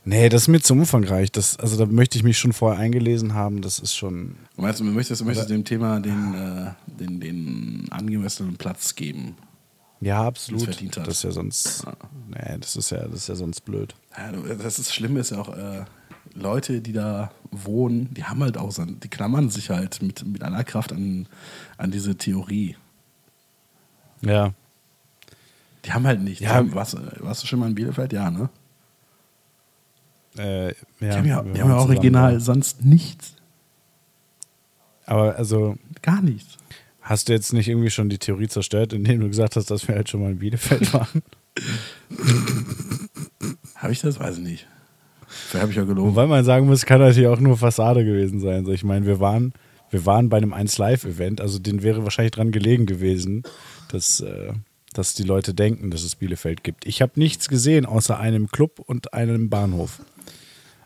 [0.08, 1.32] Nee, das ist mir zu umfangreich.
[1.32, 3.62] Das, also da möchte ich mich schon vorher eingelesen haben.
[3.62, 4.36] Das ist schon.
[4.56, 9.36] Du meinst, du möchtest, du möchtest dem Thema den, äh, den, den angemessenen Platz geben.
[10.02, 10.68] Ja, absolut.
[10.68, 11.06] Das.
[11.06, 11.86] Das ist ja sonst.
[12.28, 13.96] Nee, das ist ja, das ist ja sonst blöd.
[14.18, 15.86] Ja, das ist Schlimme ist ja auch, äh,
[16.34, 20.44] Leute, die da wohnen, die haben halt auch so, die klammern sich halt mit, mit
[20.44, 21.28] aller Kraft an,
[21.78, 22.76] an diese Theorie.
[24.22, 24.54] Ja.
[25.86, 26.42] Die haben halt nicht.
[26.42, 26.74] Ja.
[26.74, 28.12] Warst, warst du schon mal in Bielefeld?
[28.12, 28.50] Ja, ne?
[30.38, 33.36] Äh, ja, Die haben ja, wir die haben ja original zusammen sonst nichts.
[35.06, 36.58] Aber also, Gar nichts.
[37.06, 39.96] Hast du jetzt nicht irgendwie schon die Theorie zerstört, indem du gesagt hast, dass wir
[39.96, 41.22] halt schon mal in Bielefeld waren?
[43.76, 44.20] Habe ich das?
[44.20, 44.68] Weiß ich nicht.
[45.28, 46.10] Vielleicht habe ich ja gelogen.
[46.12, 48.66] Wobei man sagen muss, kann natürlich auch nur Fassade gewesen sein.
[48.66, 49.54] So, ich meine, wir waren,
[49.92, 53.44] wir waren bei einem 1 Live-Event, also denen wäre wahrscheinlich dran gelegen gewesen,
[53.90, 54.54] dass, äh,
[54.94, 56.86] dass die Leute denken, dass es Bielefeld gibt.
[56.88, 60.00] Ich habe nichts gesehen außer einem Club und einem Bahnhof.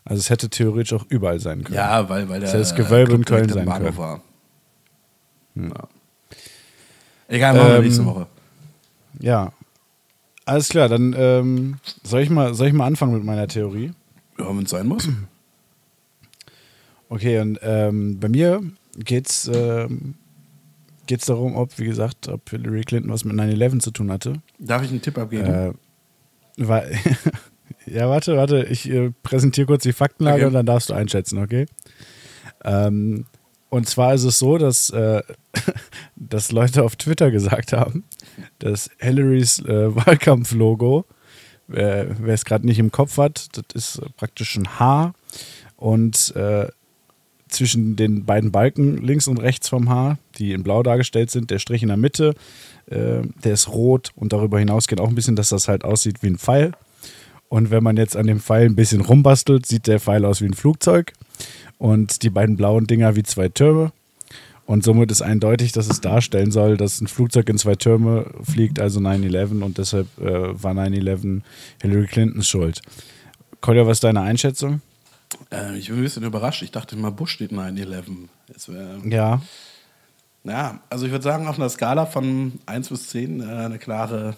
[0.04, 1.76] Also es hätte theoretisch auch überall sein können.
[1.76, 3.98] Ja, weil, weil der Das das Gewölbe in Club direkt Köln sein Bahnhof können.
[3.98, 5.78] war.
[5.78, 5.88] Ja.
[7.30, 8.26] Egal, machen wir Ähm, nächste Woche.
[9.20, 9.52] Ja.
[10.44, 13.92] Alles klar, dann ähm, soll, ich mal, soll ich mal anfangen mit meiner Theorie?
[14.38, 15.08] Ja, wenn es sein muss.
[17.12, 18.62] Okay, und ähm, bei mir
[18.96, 20.14] geht's ähm,
[21.08, 24.34] geht's darum, ob, wie gesagt, ob Hillary Clinton was mit 9-11 zu tun hatte.
[24.60, 25.44] Darf ich einen Tipp abgeben?
[25.44, 25.72] Äh,
[26.56, 26.96] weil,
[27.86, 30.44] ja, warte, warte, ich äh, präsentiere kurz die Faktenlage Okay.
[30.46, 31.66] und dann darfst du einschätzen, okay?
[32.62, 33.26] Ähm,
[33.70, 35.20] und zwar ist es so, dass, äh,
[36.16, 38.04] dass Leute auf Twitter gesagt haben,
[38.58, 41.04] dass Hillarys äh, Wahlkampflogo,
[41.72, 45.14] äh, wer es gerade nicht im Kopf hat, das ist praktisch ein Haar
[45.76, 46.68] und äh,
[47.48, 51.58] zwischen den beiden Balken links und rechts vom Haar, die in blau dargestellt sind, der
[51.58, 52.34] Strich in der Mitte,
[52.86, 56.22] äh, der ist rot und darüber hinaus geht auch ein bisschen, dass das halt aussieht
[56.22, 56.72] wie ein Pfeil.
[57.48, 60.46] Und wenn man jetzt an dem Pfeil ein bisschen rumbastelt, sieht der Pfeil aus wie
[60.46, 61.12] ein Flugzeug
[61.78, 63.92] und die beiden blauen Dinger wie zwei Türme.
[64.70, 68.78] Und somit ist eindeutig, dass es darstellen soll, dass ein Flugzeug in zwei Türme fliegt,
[68.78, 71.40] also 9-11 und deshalb äh, war 9-11
[71.82, 72.80] Hillary Clintons Schuld.
[73.60, 74.80] Kolja, was ist deine Einschätzung?
[75.50, 76.62] Äh, ich bin ein bisschen überrascht.
[76.62, 78.28] Ich dachte mal, Bush steht 9-11.
[78.54, 79.42] Es wär- Ja,
[80.44, 84.36] Ja, also ich würde sagen, auf einer Skala von 1 bis 10 äh, eine klare,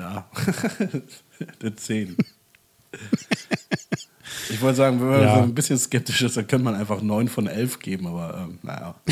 [0.00, 0.28] ja,
[1.62, 2.16] eine 10.
[4.50, 5.34] Ich wollte sagen, wenn man Ja.
[5.36, 8.58] so ein bisschen skeptisch ist, dann könnte man einfach 9 von 11 geben, aber ähm,
[8.62, 8.94] naja.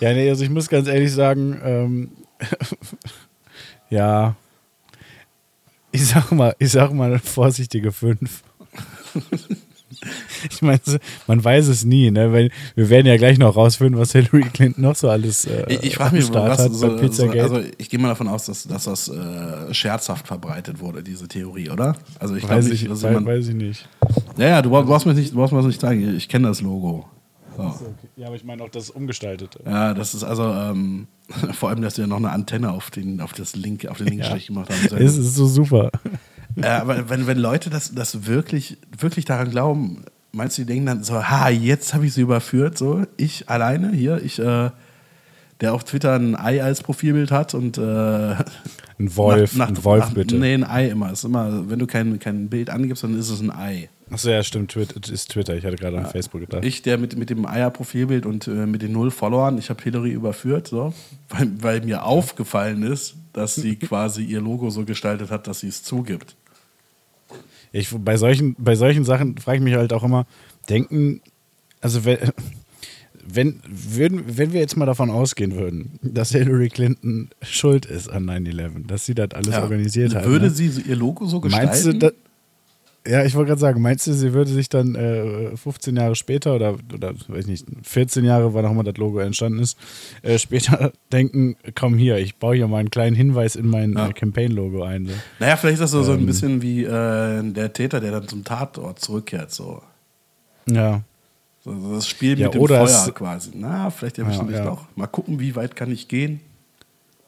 [0.00, 2.10] Ja, nee, also ich muss ganz ehrlich sagen, ähm,
[3.90, 4.34] ja.
[5.92, 8.42] Ich sag mal, ich sag mal eine vorsichtige 5.
[10.50, 10.80] Ich meine,
[11.26, 12.32] man weiß es nie, ne?
[12.32, 15.82] Weil wir werden ja gleich noch rausfinden, was Hillary Clinton noch so alles äh, Ich,
[15.82, 18.64] ich frage mich, was hat so, bei so, also ich gehe mal davon aus, dass,
[18.64, 21.96] dass das äh, scherzhaft verbreitet wurde, diese Theorie, oder?
[22.18, 23.88] Also ich weiß, nicht, ich, dass weiß, ich nicht.
[24.36, 26.16] Ja, ja, du brauchst, mir nicht, du brauchst mir das nicht sagen.
[26.16, 27.06] Ich kenne das Logo.
[27.56, 27.74] So.
[28.16, 29.60] Ja, aber ich meine auch das Umgestaltete.
[29.64, 31.06] Ja, das ist also ähm,
[31.52, 34.48] vor allem, dass wir noch eine Antenne auf den, auf das Link, auf den Linkstrich
[34.48, 35.02] gemacht haben.
[35.02, 35.90] Es ist so super.
[36.56, 40.04] Äh, aber wenn, wenn Leute das, das wirklich, wirklich daran glauben,
[40.34, 43.90] meinst du, die denken dann so, ha, jetzt habe ich sie überführt, so, ich alleine
[43.92, 44.70] hier, ich, äh,
[45.60, 47.80] der auf Twitter ein Ei als Profilbild hat und äh,
[48.98, 50.36] Ein Wolf, nach- nach- ein Wolf nach- bitte.
[50.36, 51.10] Nee, ein Ei immer.
[51.12, 53.88] Ist immer, wenn du kein, kein Bild angibst, dann ist es ein Ei.
[54.10, 54.70] Achso, ja, stimmt.
[54.70, 55.56] Twitter, ist Twitter.
[55.56, 56.64] Ich hatte gerade an Facebook gedacht.
[56.64, 60.12] Ich, der mit, mit dem Eier-Profilbild und äh, mit den null Followern, ich habe Hillary
[60.12, 60.92] überführt, so,
[61.30, 65.68] weil, weil mir aufgefallen ist, dass sie quasi ihr Logo so gestaltet hat, dass sie
[65.68, 66.36] es zugibt.
[67.76, 70.26] Ich, bei, solchen, bei solchen Sachen frage ich mich halt auch immer,
[70.68, 71.20] denken,
[71.80, 72.18] also wenn,
[73.26, 78.30] wenn, würden, wenn wir jetzt mal davon ausgehen würden, dass Hillary Clinton schuld ist an
[78.30, 80.24] 9-11, dass sie das alles organisiert hat.
[80.24, 80.50] Würde ne?
[80.52, 81.66] sie ihr Logo so gestalten?
[81.66, 82.14] Meinst du,
[83.06, 86.54] ja, ich wollte gerade sagen, meinst du, sie würde sich dann äh, 15 Jahre später
[86.54, 89.78] oder, oder weiß ich nicht, 14 Jahre, wann auch immer das Logo entstanden ist,
[90.22, 94.08] äh, später denken, komm hier, ich baue hier mal einen kleinen Hinweis in mein Ja.
[94.08, 95.06] äh, Campaign-Logo ein.
[95.06, 95.12] So.
[95.38, 96.26] Naja, vielleicht ist das so, so ein Ähm.
[96.26, 99.50] bisschen wie äh, der Täter, der dann zum Tatort zurückkehrt.
[99.52, 99.82] So.
[100.66, 101.02] Ja,
[101.62, 103.50] so das Spiel Ja, mit dem Feuer quasi.
[103.54, 104.64] Na, vielleicht erwischen Ja, dich ja.
[104.64, 104.86] noch.
[104.96, 106.40] Mal gucken, wie weit kann ich gehen.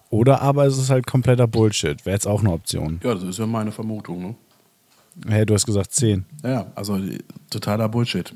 [0.08, 2.04] Oder aber es ist halt kompletter Bullshit.
[2.06, 3.00] Wäre jetzt auch eine Option.
[3.02, 4.22] Ja, das ist ja meine Vermutung.
[4.22, 4.34] Ne?
[5.26, 6.24] Hey, du hast gesagt 10.
[6.44, 7.00] Ja, also
[7.50, 8.32] totaler Bullshit.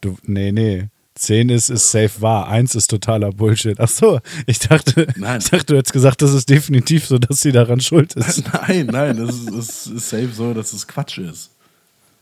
[0.00, 0.88] Du, nee, nee.
[1.14, 2.48] 10 ist, ist safe wahr.
[2.48, 3.80] 1 ist totaler Bullshit.
[3.80, 5.40] Ach so, ich dachte, Nein.
[5.40, 8.44] ich dachte, du hättest gesagt, das ist definitiv so, dass sie daran schuld ist.
[8.52, 11.50] nein, nein, das ist, das ist safe so, dass es Quatsch ist.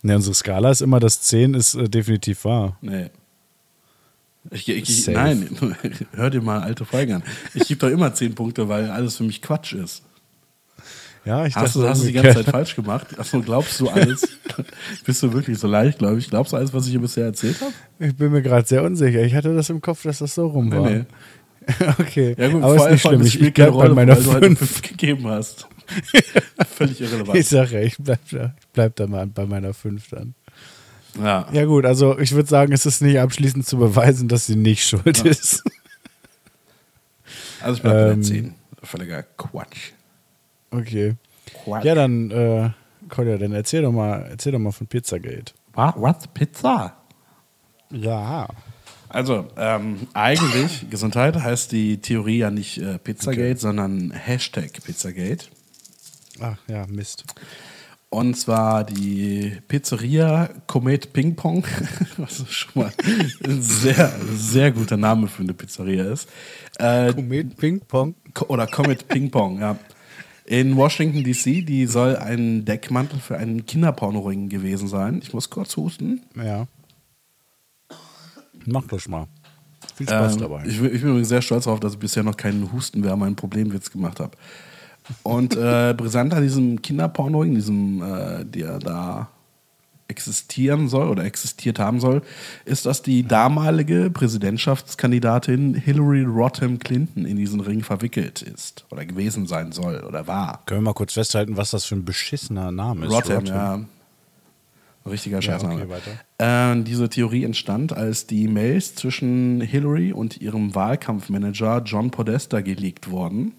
[0.02, 2.76] Ne, unsere Skala ist immer, dass 10 ist äh, definitiv wahr.
[2.80, 3.10] Nee.
[4.50, 5.48] Ich, ich, nein,
[6.12, 7.22] hör dir mal alte Folgen an.
[7.54, 10.02] Ich gebe doch immer 10 Punkte, weil alles für mich Quatsch ist.
[11.24, 13.06] Ja, ich Hast du, dachte, hast du die ganze Zeit falsch gemacht?
[13.18, 14.28] Achso, glaubst du alles?
[15.06, 16.28] Bist du wirklich so leicht, glaube ich?
[16.28, 17.72] Glaubst du alles, was ich hier bisher erzählt habe?
[17.98, 19.22] Ich bin mir gerade sehr unsicher.
[19.22, 20.90] Ich hatte das im Kopf, dass das so rum war.
[20.90, 21.04] Nee,
[21.98, 23.18] Okay, Ja gut, aber ist nicht schlimm.
[23.20, 24.70] das Ich, ich bleib keine bei meiner weil du halt eine 5.
[24.70, 25.66] 5 gegeben hast.
[26.76, 27.38] Völlig irrelevant.
[27.38, 30.34] Ich sage, ich bleib, da, ich bleib da mal bei meiner 5 dann.
[31.18, 31.46] Ja.
[31.52, 34.84] Ja gut, also ich würde sagen, es ist nicht abschließend zu beweisen, dass sie nicht
[34.86, 35.62] schuld ist.
[37.62, 38.54] Also ich bleibe bei Ähm, der 10.
[38.82, 39.92] Völliger Quatsch.
[40.78, 41.14] Okay.
[41.64, 41.84] Quatsch.
[41.84, 42.70] Ja, dann, äh,
[43.08, 45.52] Kolja, dann erzähl doch mal, erzähl doch mal von Pizzagate.
[45.72, 45.94] Was?
[45.96, 46.28] Was?
[46.28, 46.96] Pizza?
[47.90, 48.48] Ja.
[49.08, 55.46] Also, ähm, eigentlich, Gesundheit heißt die Theorie ja nicht äh, Pizzagate, sondern Hashtag Pizzagate.
[56.40, 57.24] Ach ja, Mist.
[58.10, 61.64] Und zwar die Pizzeria Comet Ping Pong,
[62.16, 62.92] was schon mal
[63.44, 66.28] ein sehr, sehr guter Name für eine Pizzeria ist.
[66.78, 68.14] Äh, Komet Ping Pong.
[68.48, 69.76] Oder Comet Ping Pong, ja.
[70.46, 75.20] In Washington DC, die soll ein Deckmantel für einen Kinderpornoring gewesen sein.
[75.22, 76.20] Ich muss kurz husten.
[76.36, 76.66] Ja.
[78.66, 79.26] Mach das mal.
[79.96, 80.64] Viel Spaß Ähm, dabei.
[80.66, 83.36] Ich, bin- ich bin übrigens sehr stolz darauf, dass ich bisher noch keinen Hustenwärmer, einen
[83.36, 84.32] Problemwitz gemacht habe.
[85.22, 89.28] Und äh, brisant an diesem Kinderpornoring, diesem, äh, der da
[90.08, 92.22] existieren soll oder existiert haben soll,
[92.64, 99.46] ist, dass die damalige Präsidentschaftskandidatin Hillary Rodham Clinton in diesen Ring verwickelt ist oder gewesen
[99.46, 100.62] sein soll oder war.
[100.66, 103.12] Können wir mal kurz festhalten, was das für ein beschissener Name ist?
[103.12, 103.80] Rodham, ja.
[105.06, 105.82] Richtiger Scheißname.
[105.82, 106.72] okay, weiter.
[106.78, 113.10] äh, diese Theorie entstand, als die Mails zwischen Hillary und ihrem Wahlkampfmanager John Podesta geleakt
[113.10, 113.52] wurden.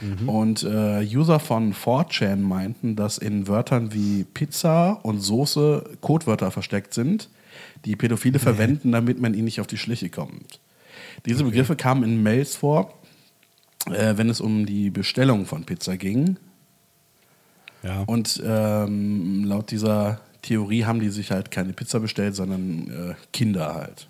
[0.00, 0.28] Mhm.
[0.28, 6.94] Und äh, User von 4chan meinten, dass in Wörtern wie Pizza und Soße Codewörter versteckt
[6.94, 7.28] sind,
[7.84, 10.60] die Pädophile verwenden, damit man ihnen nicht auf die Schliche kommt.
[11.26, 12.94] Diese Begriffe kamen in Mails vor,
[13.86, 16.36] äh, wenn es um die Bestellung von Pizza ging.
[17.82, 18.02] Ja.
[18.02, 23.74] Und ähm, laut dieser Theorie haben die sich halt keine Pizza bestellt, sondern äh, Kinder
[23.74, 24.08] halt.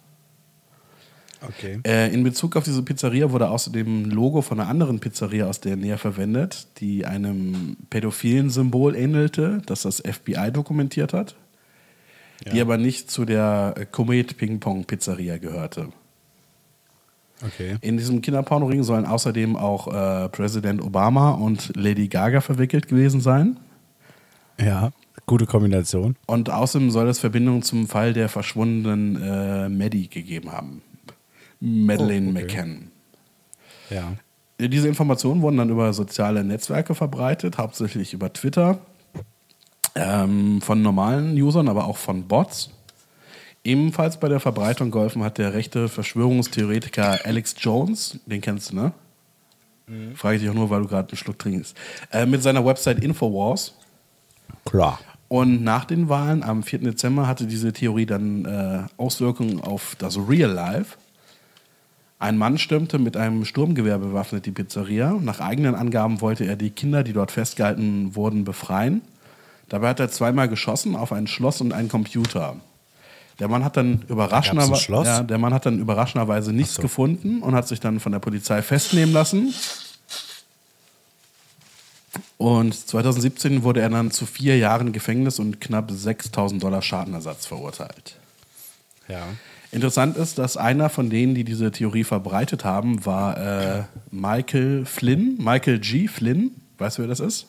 [1.41, 1.81] Okay.
[1.87, 5.61] Äh, in Bezug auf diese Pizzeria wurde außerdem ein Logo von einer anderen Pizzeria aus
[5.61, 11.37] der Nähe verwendet, die einem pädophilen Symbol ähnelte, das das FBI dokumentiert hat,
[12.51, 12.63] die Ja.
[12.65, 15.89] aber nicht zu der äh, Komet Ping Pong Pizzeria gehörte.
[17.45, 17.77] Okay.
[17.83, 23.61] In diesem Kinderpornoring sollen außerdem auch äh, Präsident Obama und Lady Gaga verwickelt gewesen sein.
[24.61, 24.91] Ja,
[25.27, 26.17] gute Kombination.
[26.27, 30.83] Und außerdem soll es Verbindungen zum Fall der verschwundenen äh, Maddie gegeben haben.
[31.61, 32.43] Madeleine Oh, okay.
[32.43, 32.91] McCann.
[33.91, 34.13] Ja.
[34.61, 38.79] Diese Informationen wurden dann über soziale Netzwerke verbreitet, hauptsächlich über Twitter,
[39.95, 42.71] ähm, von normalen Usern, aber auch von Bots.
[43.65, 48.93] Ebenfalls bei der Verbreitung geholfen hat der rechte Verschwörungstheoretiker Alex Jones, den kennst du, ne?
[49.87, 50.17] Mhm.
[50.17, 51.77] Frage ich dich auch nur, weil du gerade einen Schluck trinkst.
[52.13, 53.75] Äh, mit seiner Website Infowars.
[54.65, 54.99] Klar.
[55.29, 56.81] Und nach den Wahlen am 4.
[56.81, 60.97] Dezember hatte diese Theorie dann äh, Auswirkungen auf das Real Life.
[62.19, 65.17] Ein Mann stürmte mit einem Sturmgewehr bewaffnet die Pizzeria.
[65.21, 69.03] Nach eigenen Angaben wollte er die Kinder, die dort festgehalten wurden, befreien.
[69.69, 72.57] Dabei hat er zweimal geschossen auf ein Schloss und einen Computer.
[73.39, 76.83] Der Mann hat dann überraschenderweise, ja, der Mann hat dann überraschenderweise nichts so.
[76.83, 79.55] gefunden und hat sich dann von der Polizei festnehmen lassen.
[82.37, 88.17] Und 2017 wurde er dann zu vier Jahren Gefängnis und knapp 6000 Dollar Schadenersatz verurteilt.
[89.07, 89.25] Ja.
[89.71, 95.37] Interessant ist, dass einer von denen, die diese Theorie verbreitet haben, war äh, Michael Flynn,
[95.39, 96.09] Michael G.
[96.09, 96.53] Flynn.
[96.79, 97.49] Weißt du, wer das ist?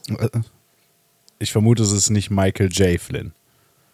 [1.40, 3.00] Ich vermute, es ist nicht Michael J.
[3.00, 3.32] Flynn.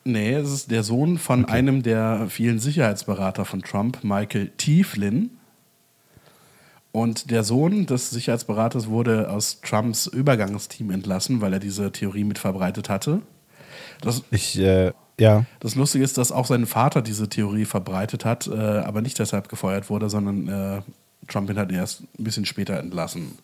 [0.04, 1.54] Nee, es ist der Sohn von okay.
[1.54, 4.84] einem der vielen Sicherheitsberater von Trump, Michael T.
[4.84, 5.32] Flynn.
[6.92, 12.40] Und der Sohn des Sicherheitsberaters wurde aus Trumps Übergangsteam entlassen, weil er diese Theorie mit
[12.40, 13.22] verbreitet hatte.
[14.02, 15.46] Das, ich, äh, ja.
[15.60, 19.50] Das Lustige ist, dass auch sein Vater diese Theorie verbreitet hat, äh, aber nicht deshalb
[19.50, 20.82] gefeuert wurde, sondern äh,
[21.28, 23.38] Trump ihn hat erst ein bisschen später entlassen.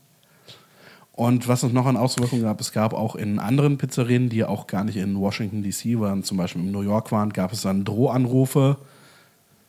[1.13, 4.67] Und was es noch an Auswirkungen gab, es gab auch in anderen Pizzerien, die auch
[4.67, 7.83] gar nicht in Washington DC waren, zum Beispiel in New York waren, gab es dann
[7.83, 8.77] Drohanrufe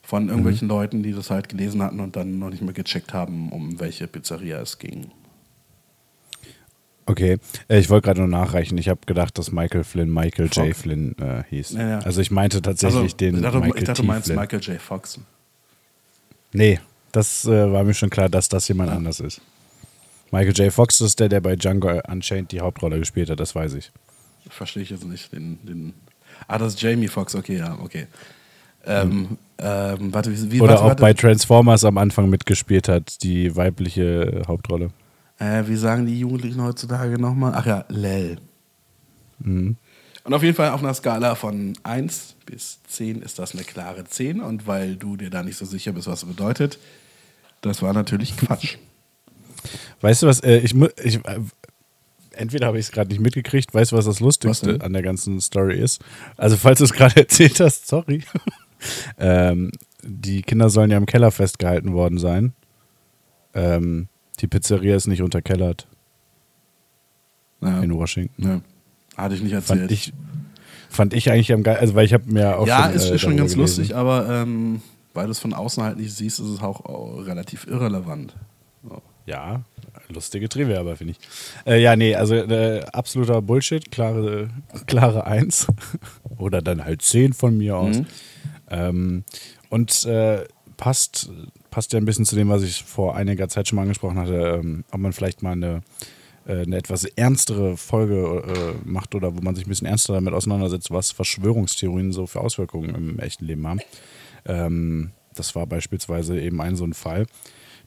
[0.03, 0.75] von irgendwelchen mhm.
[0.75, 4.07] Leuten, die das halt gelesen hatten und dann noch nicht mehr gecheckt haben, um welche
[4.07, 5.11] Pizzeria es ging.
[7.07, 7.39] Okay,
[7.69, 8.79] äh, ich wollte gerade nur nachreichen.
[8.79, 10.57] Ich habe gedacht, dass Michael Flynn Michael Fox.
[10.57, 10.77] J.
[10.77, 11.73] Flynn äh, hieß.
[11.73, 11.99] Ja, ja.
[12.01, 14.39] Also ich meinte tatsächlich also, den ich dachte, Michael Ich dachte, du meinst Flynn.
[14.39, 14.81] Michael J.
[14.81, 15.21] Fox.
[16.53, 16.81] Nee,
[17.13, 18.97] das äh, war mir schon klar, dass das jemand ja.
[18.97, 19.41] anders ist.
[20.31, 20.73] Michael J.
[20.73, 23.93] Fox ist der, der bei Django Unchained die Hauptrolle gespielt hat, das weiß ich.
[24.49, 25.33] Verstehe ich jetzt nicht.
[25.33, 25.95] Den, den
[26.49, 28.07] ah, das ist Jamie Fox, okay, ja, okay.
[28.85, 31.01] Ähm, ähm, warte, wie, wie, Oder warte, auch warte.
[31.03, 34.91] bei Transformers am Anfang mitgespielt hat, die weibliche Hauptrolle.
[35.43, 37.53] Äh, wie sagen die Jugendlichen heutzutage nochmal?
[37.57, 38.39] Ach ja, Lel.
[39.41, 39.77] Mhm.
[40.23, 44.05] Und auf jeden Fall auf einer Skala von 1 bis 10 ist das eine klare
[44.05, 44.41] 10.
[44.41, 46.79] Und weil du dir da nicht so sicher bist, was das bedeutet,
[47.61, 48.77] das war natürlich Quatsch.
[50.01, 51.41] Weißt du was, äh, ich, ich äh,
[52.33, 55.03] entweder habe ich es gerade nicht mitgekriegt, weißt du, was das Lustigste was an der
[55.03, 56.03] ganzen Story ist?
[56.37, 58.25] Also, falls du es gerade erzählt hast, sorry.
[59.19, 59.71] ähm,
[60.03, 62.53] die Kinder sollen ja im Keller festgehalten worden sein.
[63.55, 64.09] Ähm,
[64.43, 65.87] die Pizzeria ist nicht unterkellert.
[67.63, 67.81] Ja.
[67.81, 68.43] In Washington.
[68.43, 68.61] Ja.
[69.23, 69.81] Hatte ich nicht erzählt.
[69.81, 70.13] Fand ich,
[70.91, 73.19] fand ich eigentlich am geil, also weil ich habe mir auch Ja, schon, ist, äh,
[73.19, 73.81] schon ganz gelesen.
[73.83, 74.83] lustig, aber ähm,
[75.15, 78.35] weil du es von außen halt nicht siehst, ist es auch, auch relativ irrelevant.
[78.83, 79.01] So.
[79.27, 79.63] Ja,
[80.09, 81.19] lustige Trivia, aber finde ich.
[81.71, 84.51] Äh, ja, nee, also äh, absoluter Bullshit, klare,
[84.87, 85.69] klare Eins.
[86.39, 87.99] Oder dann halt zehn von mir aus.
[87.99, 88.07] Mhm.
[88.71, 89.25] Ähm,
[89.69, 90.45] und äh,
[90.77, 91.31] passt,
[91.73, 94.61] passt ja ein bisschen zu dem, was ich vor einiger Zeit schon mal angesprochen hatte,
[94.63, 95.83] ähm, ob man vielleicht mal eine,
[96.47, 100.35] äh, eine etwas ernstere Folge äh, macht oder wo man sich ein bisschen ernster damit
[100.35, 103.81] auseinandersetzt, was Verschwörungstheorien so für Auswirkungen im echten Leben haben.
[104.45, 107.27] Ähm, das war beispielsweise eben ein so ein Fall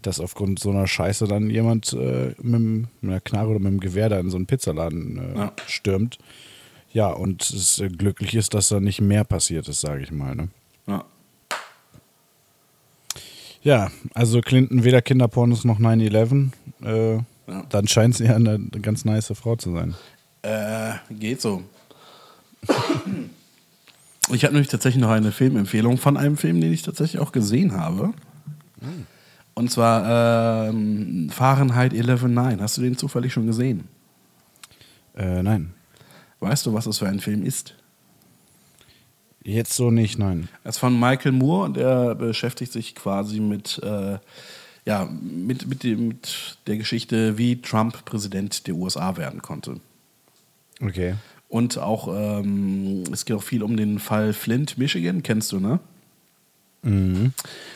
[0.02, 4.10] dass aufgrund so einer Scheiße dann jemand äh, mit, einer Knarre oder mit einem Gewehr
[4.10, 5.54] da in so einen Pizzaladen äh, ja.
[5.68, 6.20] stürmt.
[6.94, 10.36] Ja, und es äh, glücklich ist, dass da nicht mehr passiert ist, sage ich mal.
[10.36, 10.50] Ne?
[13.66, 13.92] Ja.
[14.14, 16.52] Also Clinton weder Kinderpornos noch 9-11.
[16.84, 17.24] Äh, ja.
[17.70, 19.96] Dann scheint sie ja eine, ganz nice Frau zu sein.
[20.44, 21.62] Äh, geht so.
[24.34, 27.74] Ich habe nämlich tatsächlich noch eine Filmempfehlung von einem Film, den ich tatsächlich auch gesehen
[27.74, 28.08] habe.
[28.82, 29.06] Mhm.
[29.54, 32.60] Und zwar ähm, Fahrenheit 11.9.
[32.60, 33.88] Hast du den zufällig schon gesehen?
[35.16, 35.76] Äh, nein.
[36.40, 37.76] Weißt du, was das für ein Film ist?
[39.48, 40.50] Jetzt so nicht, nein.
[40.64, 44.18] Er ist von Michael Moore und er beschäftigt sich quasi mit, äh,
[44.86, 49.80] ja, mit, mit, dem, mit der Geschichte, wie Trump Präsident der USA werden konnte.
[50.82, 51.14] Okay.
[51.48, 55.80] Und auch, ähm, es geht auch viel um den Fall Flint, Michigan, kennst du, ne?
[56.82, 57.32] Mhm.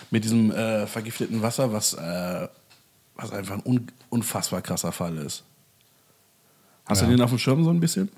[0.10, 2.48] Mit diesem äh, vergifteten Wasser, was, äh,
[3.16, 5.44] was einfach ein un unfassbar krasser Fall ist.
[6.88, 7.08] Hast ja.
[7.08, 8.10] du den auf dem Schirm so ein bisschen?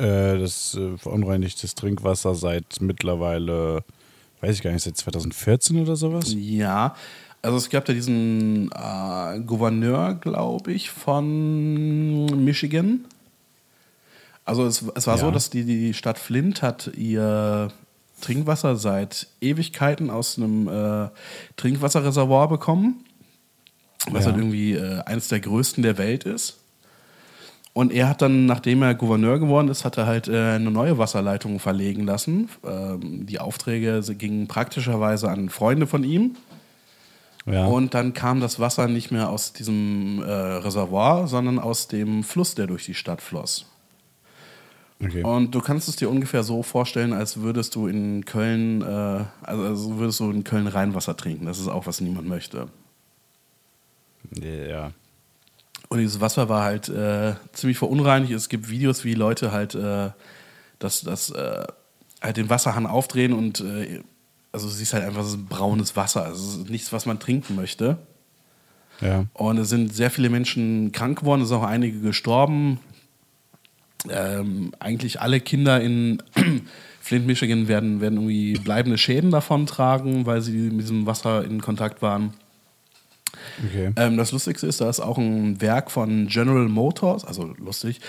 [0.00, 3.84] Äh, das äh, verunreinigtes Trinkwasser seit mittlerweile,
[4.40, 6.34] weiß ich gar nicht, seit 2014 oder sowas?
[6.34, 6.94] Ja,
[7.42, 13.04] also es gab ja diesen äh, Gouverneur, glaube ich, von Michigan.
[14.44, 15.20] Also es, es war ja.
[15.20, 17.70] so, dass die, die Stadt Flint hat ihr
[18.20, 21.08] Trinkwasser seit Ewigkeiten aus einem äh,
[21.56, 23.04] Trinkwasserreservoir bekommen.
[24.10, 24.30] was Ja.
[24.30, 26.58] halt irgendwie äh, eines der größten der Welt ist.
[27.72, 30.98] Und er hat dann, nachdem er Gouverneur geworden ist, hat er halt äh, eine neue
[30.98, 32.48] Wasserleitung verlegen lassen.
[32.64, 36.36] Ähm, die Aufträge gingen praktischerweise an Freunde von ihm.
[37.46, 37.66] Ja.
[37.66, 42.54] Und dann kam das Wasser nicht mehr aus diesem äh, Reservoir, sondern aus dem Fluss,
[42.54, 43.66] der durch die Stadt floss.
[45.02, 45.22] okay.
[45.22, 49.62] Und du kannst es dir ungefähr so vorstellen, als würdest du in Köln, äh, also,
[49.62, 51.46] also würdest du in Köln Rheinwasser trinken.
[51.46, 52.66] Das ist auch, was niemand möchte.
[54.42, 54.90] ja.
[55.90, 58.32] Und dieses Wasser war halt äh, ziemlich verunreinigt.
[58.32, 60.10] Es gibt Videos, wie Leute halt äh,
[60.78, 61.64] das, das äh,
[62.22, 64.00] halt den Wasserhahn aufdrehen und äh,
[64.52, 66.24] also du siehst halt einfach, es ist braunes Wasser.
[66.24, 67.98] Also es ist nichts, was man trinken möchte.
[69.00, 69.26] Ja.
[69.32, 72.78] Und es sind sehr viele Menschen krank geworden, es sind auch einige gestorben.
[74.08, 76.22] Ähm, eigentlich alle Kinder in
[77.00, 81.60] Flint, Michigan werden, werden irgendwie bleibende Schäden davon tragen, weil sie mit diesem Wasser in
[81.60, 82.34] Kontakt waren.
[83.66, 83.92] Okay.
[83.96, 88.00] Ähm, das Lustigste ist, da ist auch ein Werk von General Motors, also lustig.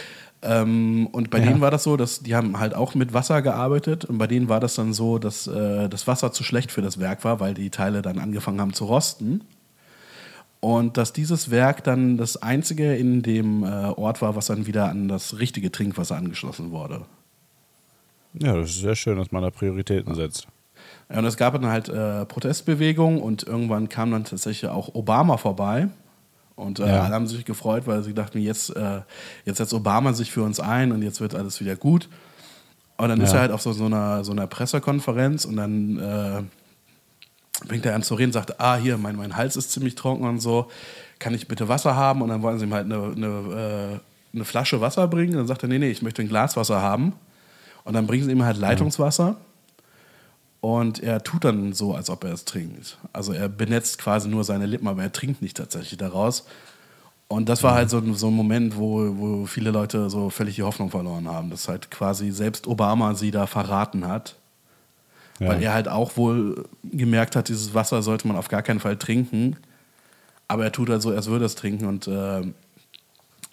[0.44, 1.46] Ähm, und bei Ja.
[1.46, 4.50] denen war das so, dass die haben halt auch mit Wasser gearbeitet und bei denen
[4.50, 7.54] war das dann so, dass äh, das Wasser zu schlecht für das Werk war, weil
[7.54, 9.42] die Teile dann angefangen haben zu rosten.
[10.60, 14.90] Und dass dieses Werk dann das einzige in dem äh, Ort war, was dann wieder
[14.90, 17.02] an das richtige Trinkwasser angeschlossen wurde.
[18.34, 20.48] Ja, das ist sehr schön, dass man da Prioritäten setzt.
[21.12, 25.38] Ja, und es gab dann halt äh, Protestbewegungen und irgendwann kam dann tatsächlich auch Obama
[25.38, 25.88] vorbei.
[26.56, 27.02] Und äh, Ja.
[27.04, 29.02] alle haben sich gefreut, weil sie dachten, jetzt, äh,
[29.46, 32.08] jetzt setzt Obama sich für uns ein und jetzt wird alles wieder gut.
[32.98, 33.40] Und dann ist Ja.
[33.40, 36.44] er halt auf so, so, einer, so einer Pressekonferenz und dann äh,
[37.68, 40.24] bringt er an zu reden und sagt, ah, hier, mein, mein Hals ist ziemlich trocken
[40.24, 40.70] und so,
[41.20, 42.22] kann ich bitte Wasser haben?
[42.22, 44.00] Und dann wollen sie ihm halt eine, eine,
[44.34, 45.32] äh, eine Flasche Wasser bringen.
[45.32, 47.14] Und dann sagt er, nee, nee, ich möchte ein Glas Wasser haben.
[47.84, 49.36] Und dann bringen sie ihm halt Leitungswasser.
[50.62, 52.98] Und er tut dann so, als ob er es trinkt.
[53.14, 56.46] Also er benetzt quasi nur seine Lippen, aber er trinkt nicht tatsächlich daraus.
[57.28, 60.56] Und das war halt so, ein- so ein Moment, wo, wo viele Leute so völlig
[60.56, 64.36] die Hoffnung verloren haben, dass halt quasi selbst Obama sie da verraten hat.
[65.40, 65.48] Ja.
[65.48, 68.98] Weil er halt auch wohl gemerkt hat, dieses Wasser sollte man auf gar keinen Fall
[68.98, 69.58] trinken.
[70.48, 72.42] Aber er tut halt so, als würde er es trinken und äh,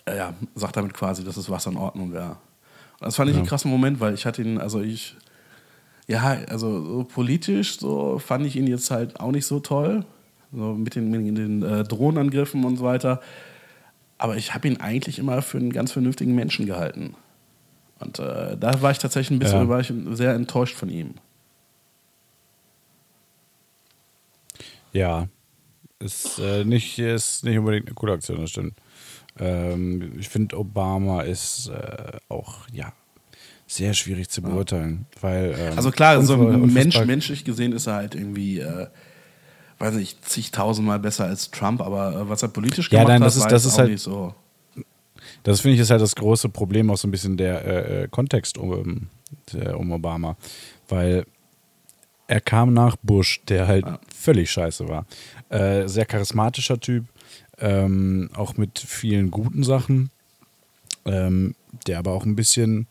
[0.08, 2.30] ja, sagt damit quasi, dass das Wasser in Ordnung wäre.
[3.00, 5.16] Und das fand ich einen krassen Moment, weil ich hatte ihn, also ich,
[6.08, 10.04] ja, also so politisch so fand ich ihn jetzt halt auch nicht so toll.
[10.50, 13.20] So mit den, mit den äh, Drohnenangriffen und so weiter.
[14.16, 17.14] Aber ich habe ihn eigentlich immer für einen ganz vernünftigen Menschen gehalten.
[18.00, 19.68] Und äh, da war ich tatsächlich ein bisschen Ja.
[19.68, 21.14] war ich sehr enttäuscht von ihm.
[24.92, 25.28] Ja,
[25.98, 28.74] ist, äh, nicht, ist nicht unbedingt eine coole Aktion, das stimmt.
[29.38, 32.92] Ähm, ich finde, Obama ist äh, auch, ja,
[33.68, 35.54] sehr schwierig zu beurteilen, weil.
[35.56, 38.86] Ähm, Also klar, so unver- Mensch, menschlich gesehen ist er halt irgendwie, äh,
[39.78, 43.26] weiß nicht, zigtausendmal besser als Trump, aber äh, was er politisch Ja, gemacht nein, hat,
[43.26, 44.34] das ist- war das ist auch halt- nicht so.
[45.44, 48.08] Das finde ich ist halt das große Problem, auch so ein bisschen der äh, äh,
[48.08, 49.08] Kontext um,
[49.52, 50.36] der, um Obama.
[50.88, 51.26] Weil
[52.26, 54.00] er kam nach Bush, der halt Ja.
[54.14, 55.06] völlig scheiße war.
[55.50, 57.04] Äh, sehr charismatischer Typ,
[57.58, 60.10] ähm, auch mit vielen guten Sachen,
[61.04, 61.54] ähm,
[61.86, 62.86] der aber auch ein bisschen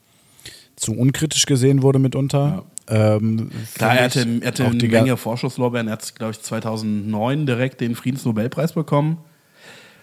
[0.78, 2.64] zu unkritisch gesehen wurde mitunter.
[2.88, 5.88] Ähm, Klar, er hatte, er hatte eine Menge Vorschusslorbeeren.
[5.88, 9.18] Er hat, glaube ich, 2009 direkt den Friedensnobelpreis bekommen.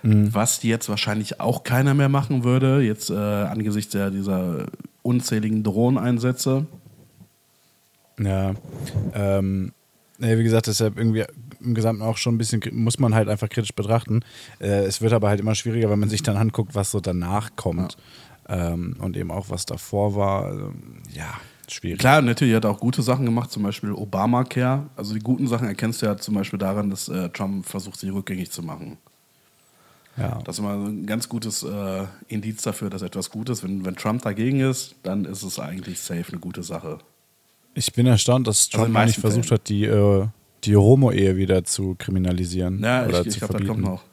[0.03, 0.35] Mhm.
[0.35, 4.67] Was jetzt wahrscheinlich auch keiner mehr machen würde, jetzt äh, angesichts der, dieser
[5.03, 6.67] unzähligen Drohneneinsätze.
[8.19, 8.55] Ja,
[9.15, 9.73] ähm,
[10.19, 11.25] ja, wie gesagt, deshalb irgendwie
[11.61, 14.21] im Gesamten auch schon ein bisschen, muss man halt einfach kritisch betrachten.
[14.61, 17.57] Äh, es wird aber halt immer schwieriger, wenn man sich dann anguckt, was so danach
[17.57, 17.97] kommt.
[18.49, 20.53] Ähm, und eben auch, was davor war.
[20.53, 21.35] Ähm, ja,
[21.69, 21.99] schwierig.
[21.99, 24.87] Klar, natürlich hat er auch gute Sachen gemacht, zum Beispiel Obamacare.
[24.97, 28.11] Also die guten Sachen erkennst du ja zum Beispiel daran, dass äh, Trump versucht, sie
[28.11, 28.99] rückgängig zu machen.
[30.17, 30.41] Ja.
[30.45, 33.65] Das ist immer ein ganz gutes äh, Indiz dafür, dass etwas gut ist.
[33.65, 36.99] Wenn, wenn Trump dagegen ist, dann ist es eigentlich safe eine gute Sache.
[37.75, 39.61] Ich bin erstaunt, dass Also Trump eigentlich meisten versucht Fällen.
[39.61, 40.27] hat, die, äh,
[40.65, 42.81] die Homo-Ehe wieder zu kriminalisieren.
[42.83, 44.05] Ja, oder ich, ich glaube, das kommt noch.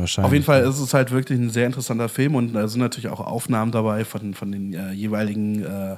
[0.00, 0.26] Wahrscheinlich.
[0.26, 3.08] Auf jeden Fall ist es halt wirklich ein sehr interessanter Film und da sind natürlich
[3.08, 5.96] auch Aufnahmen dabei von, von den äh, jeweiligen äh,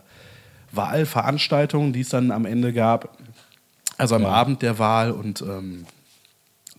[0.73, 3.17] Wahlveranstaltungen, die es dann am Ende gab.
[3.97, 4.29] Also am Ja.
[4.29, 5.87] Abend der Wahl und ähm,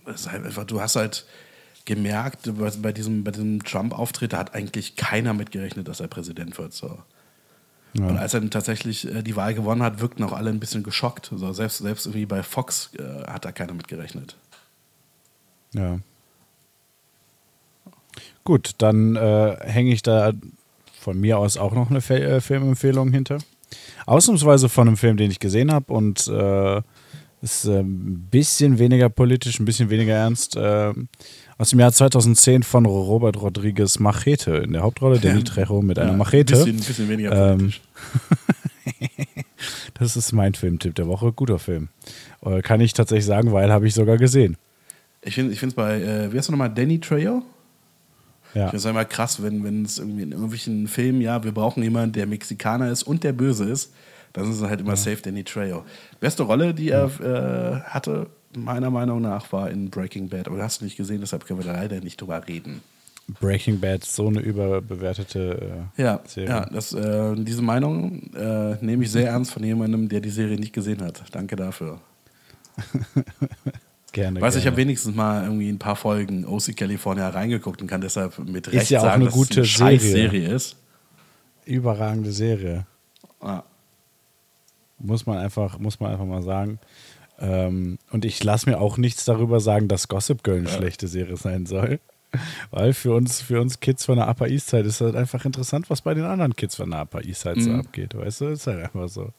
[0.06, 1.26] halt einfach, du hast halt
[1.84, 6.58] gemerkt, bei, bei diesem, bei diesem Trump-Auftritt, da hat eigentlich keiner mitgerechnet, dass er Präsident
[6.58, 6.74] wird.
[6.74, 6.98] So.
[7.94, 8.08] Ja.
[8.08, 10.82] Und als er dann tatsächlich äh, die Wahl gewonnen hat, wirkten auch alle ein bisschen
[10.82, 11.30] geschockt.
[11.34, 14.36] So, selbst, selbst irgendwie bei Fox äh, hat da keiner mitgerechnet.
[15.72, 15.98] Ja.
[18.46, 20.32] Gut, dann äh, hänge ich da
[21.00, 23.38] von mir aus auch noch eine Fe äh, Filmempfehlung hinter.
[24.06, 26.80] Ausnahmsweise von einem Film, den ich gesehen habe und äh,
[27.42, 30.56] ist äh, ein bisschen weniger politisch, ein bisschen weniger ernst.
[30.56, 30.92] Äh,
[31.58, 36.12] aus dem Jahr 2010 von Robert Rodriguez Machete in der Hauptrolle, Danny Trejo mit einer
[36.12, 36.54] Machete.
[36.54, 37.80] Ein bisschen, bisschen weniger Ähm, politisch.
[39.94, 41.32] Das ist mein Filmtipp der Woche.
[41.32, 41.88] Guter Film.
[42.44, 44.56] Äh, Kann ich tatsächlich sagen, weil habe ich sogar gesehen.
[45.22, 47.42] Ich finde es bei, äh, wie heißt du nochmal, Danny Trejo?
[48.56, 48.64] Ja.
[48.64, 51.82] Ich finde es immer krass, wenn wenn es irgendwie in irgendwelchen Filmen, ja, wir brauchen
[51.82, 53.92] jemanden, der Mexikaner ist und der böse ist,
[54.32, 55.84] dann ist es halt immer safe Danny Trejo.
[56.20, 60.48] Beste Rolle, die er äh, hatte, meiner Meinung nach, war in Breaking Bad.
[60.48, 62.80] Aber hast du nicht gesehen, deshalb können wir da leider nicht drüber reden.
[63.40, 66.48] Breaking Bad, so eine überbewertete äh, Ja, Serie.
[66.48, 70.56] ja das, äh, diese Meinung äh, nehme ich sehr ernst von jemandem, der die Serie
[70.58, 71.22] nicht gesehen hat.
[71.32, 72.00] Danke dafür.
[74.16, 74.40] Gerne.
[74.40, 74.72] Weiß ich, ich gerne.
[74.72, 78.72] habe wenigstens mal irgendwie ein paar Folgen OC California reingeguckt und kann deshalb mit Ist
[78.74, 80.00] Recht ja auch sagen, eine dass gute es eine Serie.
[80.00, 80.76] Scheiß-Serie ist.
[81.66, 82.86] Überragende Serie.
[83.40, 83.62] Ah.
[84.98, 86.78] Muss man einfach, muss man einfach mal sagen.
[87.38, 91.36] Ähm, und ich lasse mir auch nichts darüber sagen, dass Gossip Girl eine schlechte Serie
[91.36, 92.00] sein soll.
[92.70, 95.90] Weil für uns, für uns Kids von der Upper East Side ist halt einfach interessant,
[95.90, 97.80] was bei den anderen Kids von der Upper East Side so Mhm.
[97.80, 98.14] abgeht.
[98.16, 99.30] Weißt du, ist halt einfach so.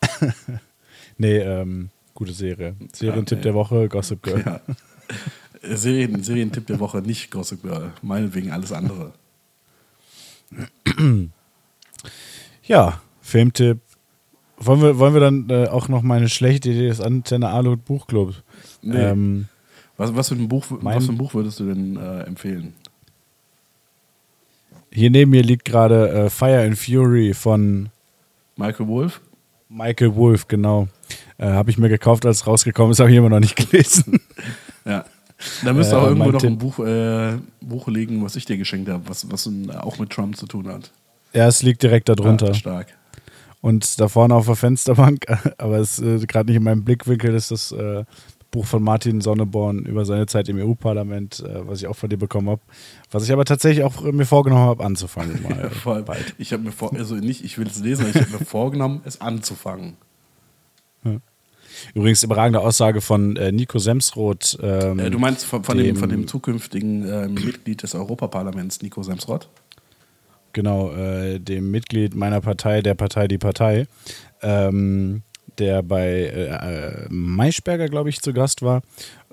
[1.18, 2.74] nee, ähm, gute Serie.
[2.92, 3.42] Serientipp nee.
[3.42, 4.42] der Woche, Gossip Girl.
[4.44, 4.60] Ja.
[5.76, 7.92] Serien, Serientipp der Woche, nicht Gossip Girl.
[8.02, 9.12] Meinetwegen alles andere.
[12.64, 13.78] Ja, Filmtipp.
[14.58, 18.34] Wollen wir, wollen wir dann äh, auch noch meine schlechte Idee des Antenne Alu Buchclub?
[18.82, 18.96] Nee.
[18.96, 19.48] Ähm,
[19.96, 22.74] Was, was, für ein Buch, was für ein Buch würdest du denn äh, empfehlen?
[24.96, 27.90] hier neben mir liegt gerade äh, Fire and Fury von
[28.56, 29.20] Michael Wolff?
[29.68, 30.88] Michael Wolff, genau.
[31.38, 34.20] Äh, habe ich mir gekauft, als es rausgekommen ist, habe ich immer noch nicht gelesen.
[34.84, 35.04] Ja.
[35.64, 38.56] Da müsste Äh, auch irgendwo mein noch ein Buch, äh, Buch liegen, was ich dir
[38.56, 40.90] geschenkt habe, was, was äh, auch mit Trump zu tun hat.
[41.34, 42.50] ja, es liegt direkt darunter.
[42.50, 42.86] Ah, stark.
[43.60, 45.26] Und da vorne auf der Fensterbank,
[45.58, 48.04] aber es ist äh, gerade nicht in meinem Blickwinkel, ist das äh,
[48.50, 52.16] Buch von Martin Sonneborn über seine Zeit im EU-Parlament, äh, was ich auch von dir
[52.16, 52.62] bekommen habe.
[53.10, 55.42] Was ich aber tatsächlich auch äh, mir vorgenommen habe, anzufangen.
[55.84, 56.34] Mal bald.
[56.38, 59.02] ich habe mir vor, also nicht, ich will es lesen, aber ich habe mir vorgenommen,
[59.04, 59.98] es anzufangen.
[61.94, 64.58] Übrigens überragende Aussage von äh, Nico Semsroth.
[64.62, 68.80] Ähm, Äh, du meinst von, von, dem, dem- von dem zukünftigen äh, Mitglied des Europaparlaments,
[68.82, 69.48] Nico Semsrott?
[70.52, 73.86] genau, äh, dem Mitglied meiner Partei, der Partei Die Partei,
[74.40, 75.20] ähm,
[75.58, 76.46] der bei äh,
[77.04, 78.80] äh, Maischberger, glaube ich, zu Gast war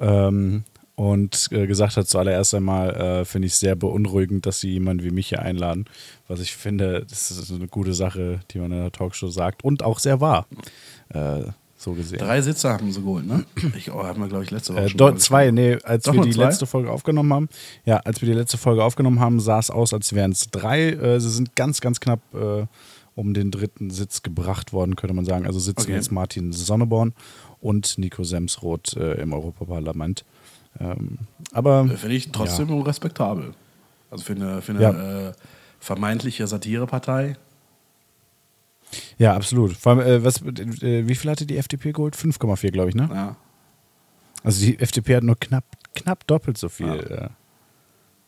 [0.01, 0.65] ähm,
[0.95, 5.11] und äh, gesagt hat, zuallererst einmal finde ich es sehr beunruhigend, dass sie jemanden wie
[5.11, 5.85] mich hier einladen.
[6.27, 9.81] Was ich finde, das ist eine gute Sache, die man in der Talkshow sagt und
[9.81, 10.45] auch sehr wahr.
[11.09, 11.43] Äh,
[11.83, 12.19] so gesehen.
[12.19, 13.45] Drei Sitze haben sie geholt, ne?
[13.77, 15.55] Ich oh, haben wir, glaube ich, letzte Woche Äh, schon zwei, gesprochen.
[15.55, 16.45] nee, als Doch wir die zwei?
[16.45, 17.49] letzte Folge aufgenommen haben,
[17.85, 20.89] ja, als wir die letzte Folge aufgenommen haben, sah es aus, als wären es drei.
[20.91, 22.65] Äh, sie sind ganz, ganz knapp äh,
[23.15, 25.45] um den dritten Sitz gebracht worden, könnte man sagen.
[25.45, 25.93] Also sitzen Okay.
[25.93, 27.13] jetzt Martin Sonneborn
[27.61, 30.25] und Nico Semsroth äh, im Europaparlament.
[30.79, 31.19] Ähm,
[31.51, 33.53] aber Äh, Finde ich trotzdem respektabel.
[34.09, 35.27] Also für eine, für eine Ja.
[35.29, 35.33] äh,
[35.79, 37.35] vermeintliche Satirepartei.
[39.17, 39.73] Ja, absolut.
[39.77, 42.15] Vor allem, äh, was, äh, wie viel hatte die FDP geholt?
[42.15, 43.09] 5,4, glaube ich, ne?
[43.13, 43.35] Ja.
[44.43, 45.63] Also die FDP hat nur knapp,
[45.95, 46.95] knapp doppelt so viel Ja.
[46.95, 47.29] äh,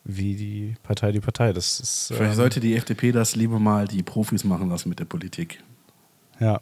[0.06, 1.52] wie die Partei die Partei.
[1.52, 5.00] Das ist Vielleicht äh, sollte die FDP das lieber mal die Profis machen lassen mit
[5.00, 5.62] der Politik.
[6.40, 6.62] Ja.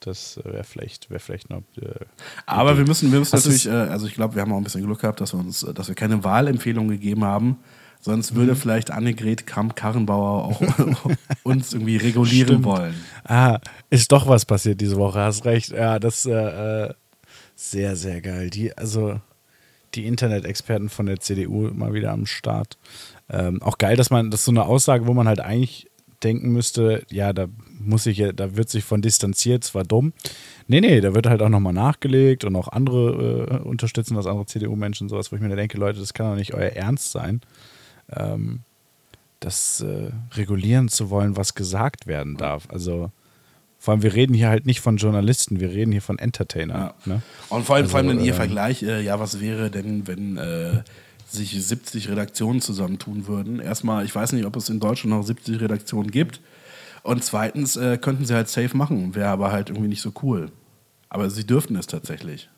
[0.00, 1.62] Das wäre vielleicht, wär vielleicht noch.
[1.80, 2.04] Äh,
[2.46, 4.84] Aber wir müssen, wir müssen natürlich, äh, also ich glaube, wir haben auch ein bisschen
[4.84, 7.58] Glück gehabt, dass wir uns, äh, dass wir keine Wahlempfehlung gegeben haben.
[8.00, 8.56] Sonst würde Mhm.
[8.56, 10.60] vielleicht Annegret Kramp-Karrenbauer auch
[11.42, 12.64] uns irgendwie regulieren Stimmt.
[12.64, 12.94] wollen.
[13.24, 13.58] ah,
[13.90, 15.70] ist doch was passiert diese Woche, hast recht.
[15.70, 16.94] Ja, das äh, äh,
[17.56, 18.50] sehr, sehr geil.
[18.50, 19.20] Die, also
[19.94, 22.78] die Internet-Experten von der CDU mal wieder am Start.
[23.30, 25.88] Ähm, auch geil, dass man, das ist so eine Aussage, wo man halt eigentlich
[26.22, 27.46] denken müsste, ja, da
[27.78, 30.12] muss ich ja, da wird sich von distanziert, zwar dumm.
[30.66, 34.46] Nee, nee, da wird halt auch nochmal nachgelegt und auch andere äh, unterstützen, was andere
[34.46, 37.40] CDU-Menschen sowas, wo ich mir denke, Leute, das kann doch nicht euer Ernst sein.
[38.14, 38.60] Ähm,
[39.40, 42.66] das äh, regulieren zu wollen, was gesagt werden darf.
[42.70, 43.10] Also
[43.78, 46.90] vor allem, wir reden hier halt nicht von Journalisten, wir reden hier von Entertainern.
[47.06, 47.14] Ja.
[47.14, 47.22] Ne?
[47.48, 50.08] Und vor allem, vor allem Also, in ihr äh, Vergleich, äh, ja, was wäre denn,
[50.08, 50.82] wenn äh,
[51.28, 53.60] sich 70 Redaktionen zusammentun würden?
[53.60, 56.40] Erstmal, ich weiß nicht, ob es in Deutschland noch 70 Redaktionen gibt.
[57.04, 60.50] Und zweitens äh, könnten sie halt safe machen, wäre aber halt irgendwie nicht so cool.
[61.08, 62.50] Aber sie dürften es tatsächlich.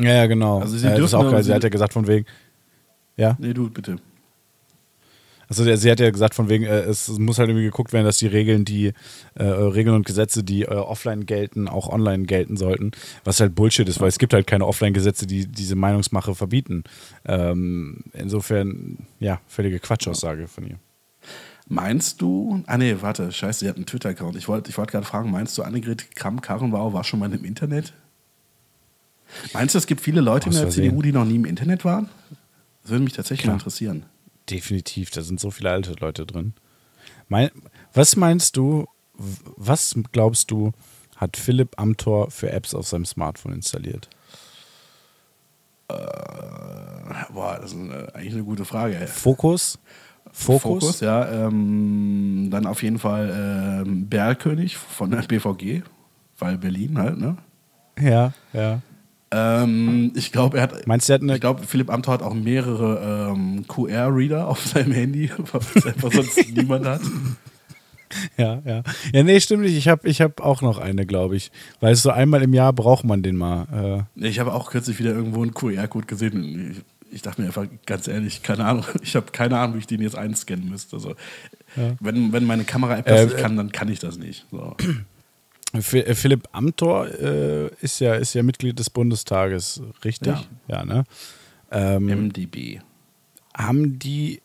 [0.00, 0.60] Ja, ja, genau.
[0.60, 1.42] Also Also sie äh, das ist dürfen auch geil.
[1.44, 2.26] sie- Sie hat ja gesagt, von wegen.
[3.16, 3.36] Ja.
[3.38, 3.98] Nee, du, bitte.
[5.48, 8.04] Also der- sie hat ja gesagt, von wegen, äh, es muss halt irgendwie geguckt werden,
[8.04, 8.92] dass die Regeln, die
[9.34, 12.90] äh, Regeln und Gesetze, die äh, offline gelten, auch online gelten sollten.
[13.24, 16.84] Was halt Bullshit ist, weil es gibt halt keine Offline-Gesetze, die diese Meinungsmache verbieten.
[17.24, 20.76] Ähm, insofern, ja, völlige Quatschaussage von ihr.
[21.70, 24.36] Meinst du, ah nee, warte, scheiße, sie hat einen Twitter-Account.
[24.36, 27.92] Ich wollte ich wollt gerade fragen, meinst du, Annegret Kramp-Karrenbauer war schon mal im Internet?
[29.52, 30.70] Meinst du, es gibt viele Leute in der.
[30.70, 32.08] CDU, die noch nie im Internet waren?
[32.82, 33.56] Das würde mich tatsächlich Klar.
[33.56, 34.04] interessieren.
[34.50, 36.54] Definitiv, da sind so viele alte Leute drin.
[37.28, 37.50] Mein,
[37.92, 40.72] was meinst du, was glaubst du,
[41.16, 44.08] hat Philipp Amthor für Apps auf seinem Smartphone installiert?
[47.32, 48.96] Boah, das ist eine, eigentlich eine gute Frage.
[48.96, 49.06] Ey.
[49.06, 49.78] Fokus?
[50.32, 50.62] Fokus?
[50.62, 51.46] Fokus, ja.
[51.46, 55.82] Ähm, dann auf jeden Fall ähm, Berlkönig von der BVG,
[56.38, 57.36] weil Berlin halt, ne?
[57.98, 58.82] Ja, ja.
[59.30, 60.86] Ähm, ich glaube, er hat.
[60.86, 65.30] Meinst du, hat Ich glaube, Philipp Amthor hat auch mehrere ähm, QR-Reader auf seinem Handy,
[65.52, 67.00] was einfach sonst niemand hat.
[68.38, 68.82] Ja, ja.
[69.12, 69.76] Ja, nee, stimmt nicht.
[69.76, 71.50] Ich habe ich hab auch noch eine, glaube ich.
[71.80, 74.06] Weil so einmal im Jahr braucht man den mal.
[74.16, 76.70] Äh, Ich habe auch kürzlich wieder irgendwo einen QR-Code gesehen.
[77.10, 79.86] Ich, ich dachte mir einfach ganz ehrlich, keine Ahnung, ich habe keine Ahnung, wie ich
[79.86, 80.96] den jetzt einscannen müsste.
[80.96, 81.14] Also,
[82.00, 84.46] wenn, wenn meine Kamera-App das Äh, nicht kann, dann kann ich das nicht.
[84.50, 84.74] So.
[85.72, 90.34] Äh, Philipp Amthor äh, ist, ja, ist ja Mitglied des Bundestages, richtig?
[90.66, 91.04] Ja, ne?
[91.70, 92.80] Ähm, MDB.
[93.54, 94.40] haben die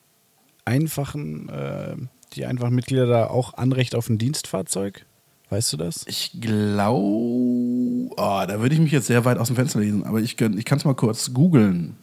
[0.65, 1.95] einfachen, äh,
[2.33, 5.05] die einfachen Mitglieder da auch Anrecht auf ein Dienstfahrzeug?
[5.49, 6.03] Weißt du das?
[6.07, 10.19] Ich glaube, oh, da würde ich mich jetzt sehr weit aus dem Fenster lesen, aber
[10.19, 11.95] ich, ich kann es mal kurz googeln.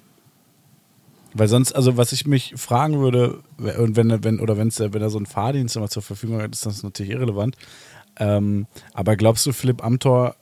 [1.35, 5.11] Weil sonst, also was ich mich fragen würde, und wenn, wenn oder wenn's, wenn er
[5.11, 7.57] so einen Fahrdienst immer zur Verfügung hat, ist das natürlich irrelevant.
[8.21, 10.37] Ähm, aber glaubst du, Philipp Amthor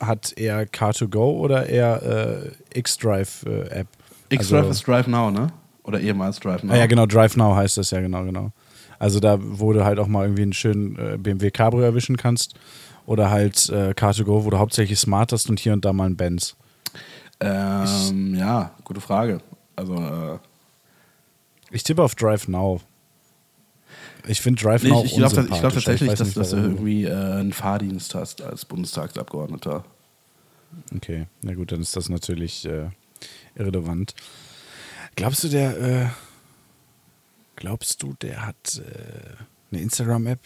[0.00, 3.86] hat eher Car2Go oder eher äh, X-Drive-App?
[4.30, 5.52] X-Drive also, ist Drive Now, ne?
[5.84, 6.72] Oder ehemals Drive Now.
[6.72, 8.52] Ah, ja, genau, Drive Now heißt das ja, genau, genau.
[8.98, 12.54] Also da, wo du halt auch mal irgendwie einen schönen äh, BMW Cabrio erwischen kannst.
[13.06, 16.16] Oder halt äh, Car2Go, wo du hauptsächlich Smart hast und hier und da mal ein
[16.16, 16.56] Benz.
[17.40, 19.40] Ähm, ja, gute Frage.
[19.74, 20.38] Also, äh,
[21.70, 22.80] Ich tippe auf Drive Now.
[24.28, 26.56] Ich finde Drive nee, Now ich, ich glaube glaub tatsächlich, weiß dass, nicht, dass du
[26.56, 29.84] irgendwie äh, einen Fahrdienst hast als Bundestagsabgeordneter.
[30.94, 32.90] Okay, na gut, dann ist das natürlich äh,
[33.54, 34.14] irrelevant.
[35.16, 36.06] Glaubst du, der, äh,
[37.56, 40.40] glaubst du, der hat äh, eine Instagram-App?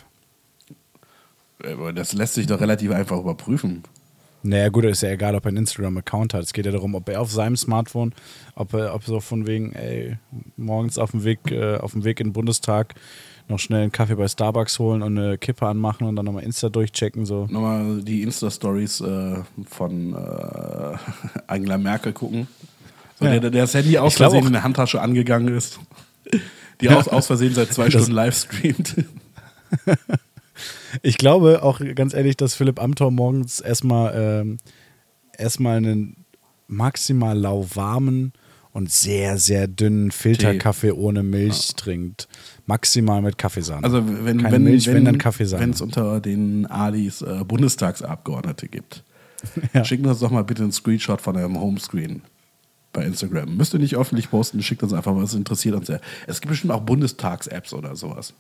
[1.95, 3.85] Das lässt sich doch relativ einfach überprüfen.
[4.47, 6.42] Naja, gut, ist ja egal, ob er einen Instagram-Account hat.
[6.42, 8.12] Es geht ja darum, ob er auf seinem Smartphone,
[8.55, 10.18] ob er, ob so von wegen, ey,
[10.59, 12.95] morgens auf dem Weg, äh, auf dem Weg in den Bundestag
[13.49, 16.68] noch schnell einen Kaffee bei Starbucks holen und eine Kippe anmachen und dann nochmal Insta
[16.68, 17.47] durchchecken, so.
[17.51, 19.36] Nochmal die Insta-Stories äh,
[19.66, 20.97] von äh,
[21.47, 22.47] Angela Merkel gucken.
[23.18, 23.38] So, Ja.
[23.38, 25.80] der, der das Handy aus Versehen in der Handtasche angegangen ist.
[26.80, 28.95] Die aus, aus Versehen seit zwei Stunden live streamt.
[31.02, 34.57] Ich glaube auch ganz ehrlich, dass Philipp Amthor morgens erstmal ähm,
[35.36, 36.24] erstmal einen
[36.68, 38.32] maximal lauwarmen
[38.72, 42.26] und sehr, sehr dünnen Filterkaffee ohne Milch trinkt.
[42.66, 43.84] Maximal mit Kaffeesahne.
[43.84, 45.62] Also wenn Keine wenn Milch, wenn, wenn dann Kaffeesahne.
[45.62, 49.05] wenn es unter den Alis äh, Bundestagsabgeordnete gibt,
[49.74, 49.84] Ja.
[49.84, 52.22] schickt uns doch mal bitte einen Screenshot von eurem Homescreen
[52.92, 53.57] bei Instagram.
[53.57, 56.00] Müsst ihr nicht öffentlich posten, schickt uns einfach mal, es interessiert uns sehr.
[56.26, 58.34] Es gibt bestimmt auch Bundestags-Apps oder sowas.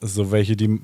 [0.00, 0.80] So welche, die,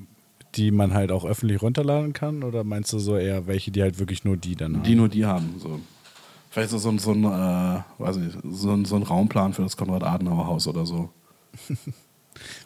[0.55, 2.43] die man halt auch öffentlich runterladen kann?
[2.43, 4.83] Oder meinst du so eher welche, die halt wirklich nur die dann haben?
[4.83, 5.55] Die nur die haben.
[5.59, 5.79] So.
[6.49, 9.61] Vielleicht so, so, ein- so, ein, äh, weiß nicht, so, ein, so ein Raumplan für
[9.63, 11.09] das Konrad-Adenauer-Haus oder so.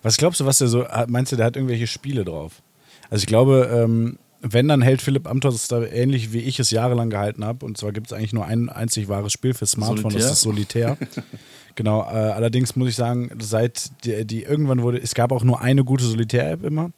[0.03, 2.61] Was glaubst du, was der so, meinst du, der hat irgendwelche Spiele drauf?
[3.09, 6.69] Also ich glaube, ähm, wenn, dann hält Philipp Amthor das da ähnlich wie ich es
[6.69, 7.65] jahrelang gehalten habe.
[7.65, 10.97] Und zwar gibt es eigentlich nur ein einzig wahres Spiel für Smartphone, das ist Solitär.
[11.75, 15.61] genau, äh, allerdings muss ich sagen, seit die, die irgendwann wurde, es gab auch nur
[15.61, 16.91] eine gute Solitär-App immer.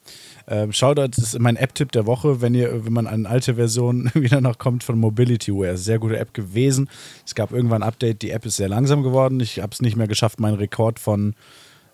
[0.48, 3.56] Ähm, Shoutout das ist mein App-Tipp der Woche, wenn ihr, wenn man an eine alte
[3.56, 5.78] Version wieder noch kommt von Mobilityware.
[5.78, 6.90] Sehr gute App gewesen.
[7.26, 9.40] Es gab irgendwann ein Update, die App ist sehr langsam geworden.
[9.40, 11.36] Ich habe es nicht mehr geschafft, meinen Rekord von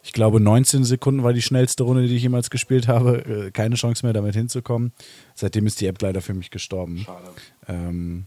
[0.06, 3.46] ich glaube, 19 Sekunden war die schnellste Runde, die ich jemals gespielt habe.
[3.48, 4.92] Äh, Keine Chance mehr, damit hinzukommen.
[5.34, 7.00] Seitdem ist die App leider für mich gestorben.
[7.00, 7.30] Schade.
[7.70, 8.26] Ähm,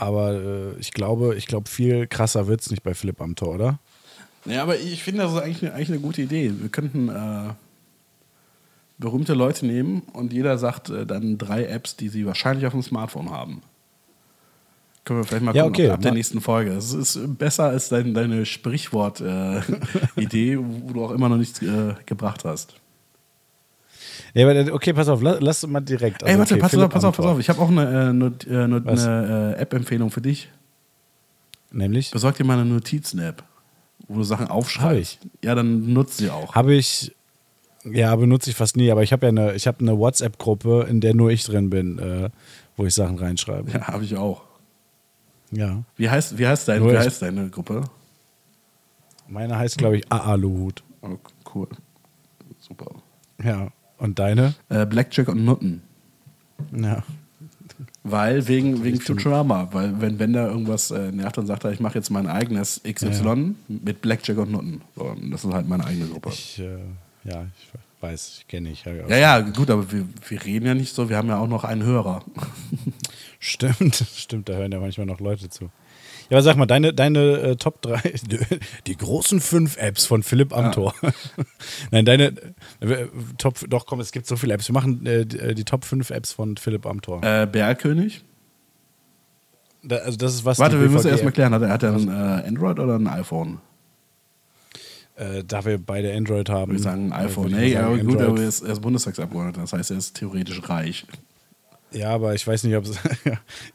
[0.00, 3.54] aber äh, ich glaube, ich glaube, viel krasser wird es nicht bei Philipp am Tor,
[3.54, 3.78] oder?
[4.44, 6.52] Ja, aber ich finde, das ist eigentlich eine, eigentlich eine gute Idee.
[6.58, 7.52] Wir könnten äh,
[8.98, 12.82] berühmte Leute nehmen und jeder sagt äh, dann drei Apps, die sie wahrscheinlich auf dem
[12.82, 13.62] Smartphone haben.
[15.04, 15.90] Können wir vielleicht mal Ja, gucken, okay.
[15.90, 16.72] ab der nächsten Folge.
[16.72, 22.44] Es ist besser als dein, deine Sprichwort-Idee, wo du auch immer noch nichts äh, gebracht
[22.44, 22.74] hast.
[24.34, 26.22] Aber, äh, okay, pass auf, lass, lass mal direkt.
[26.22, 27.38] Ey, Also, warte, okay, pass, auf, pass auf, pass auf.
[27.38, 30.50] Ich habe auch eine, äh, Not, äh, Not, eine äh, App-Empfehlung für dich.
[31.70, 32.10] Nämlich?
[32.10, 33.42] Besorg dir mal eine Notizen-App,
[34.08, 35.18] wo du Sachen aufschreibst.
[35.22, 36.54] Hab Ja, dann nutzt sie auch.
[36.54, 37.14] Habe ich,
[37.84, 41.00] ja, benutze ich fast nie, aber ich habe ja eine, ich habe eine WhatsApp-Gruppe, in
[41.00, 42.30] der nur ich drin bin,
[42.76, 43.70] wo ich Sachen reinschreibe.
[43.70, 44.42] Ja, habe ich auch.
[45.50, 45.82] Ja.
[45.96, 47.82] Wie heißt, wie heißt, dein, Nur wie ich- heißt deine Gruppe?
[49.28, 50.82] Meine heißt, glaube ich, Aaluhut.
[51.02, 51.16] Oh,
[51.54, 51.68] cool.
[52.60, 52.86] Super.
[53.42, 53.68] Ja.
[53.98, 54.54] Und deine?
[54.68, 55.82] Äh, Blackjack und Nutten.
[56.72, 57.02] Ja.
[58.04, 61.96] Weil wegen, wegen Futurama, weil wenn Bender irgendwas äh, nervt, dann sagt er, ich mache
[61.96, 64.80] jetzt mein eigenes XY mit Blackjack und Nutten.
[64.96, 66.30] So, und das ist halt meine eigene Gruppe.
[66.30, 66.78] Ich, äh,
[67.24, 67.68] ja, ich
[68.00, 68.84] weiß, ich kenne ich.
[68.84, 71.64] Ja, ja, gut, aber wir, wir reden ja nicht so, wir haben ja auch noch
[71.64, 72.24] einen Hörer.
[73.40, 75.70] Stimmt, stimmt, da hören ja manchmal noch Leute zu.
[76.30, 78.14] Ja, aber sag mal, deine, deine äh, Top 3,
[78.86, 80.94] die großen fünf Apps von Philipp Amthor.
[81.90, 82.32] Nein, deine
[82.80, 83.06] äh,
[83.38, 84.68] Top, doch komm, es gibt so viele Apps.
[84.68, 87.22] Wir machen äh, die, äh, die Top 5 Apps von Philipp Amthor.
[87.22, 88.24] Äh, Bergkönig?
[89.82, 90.58] Da, also das ist was.
[90.58, 93.60] Warte, wir müssen erstmal klären, hat er, hat er ein äh, Android oder ein iPhone?
[95.16, 96.72] Äh, da wir beide Android haben.
[96.72, 97.52] Ich würde sagen, ein iPhone.
[97.52, 101.06] Nee, aber gut, aber er ist, er ist Bundestagsabgeordneter, das heißt, er ist theoretisch reich.
[101.90, 102.98] Ja, aber ich weiß nicht, ob es.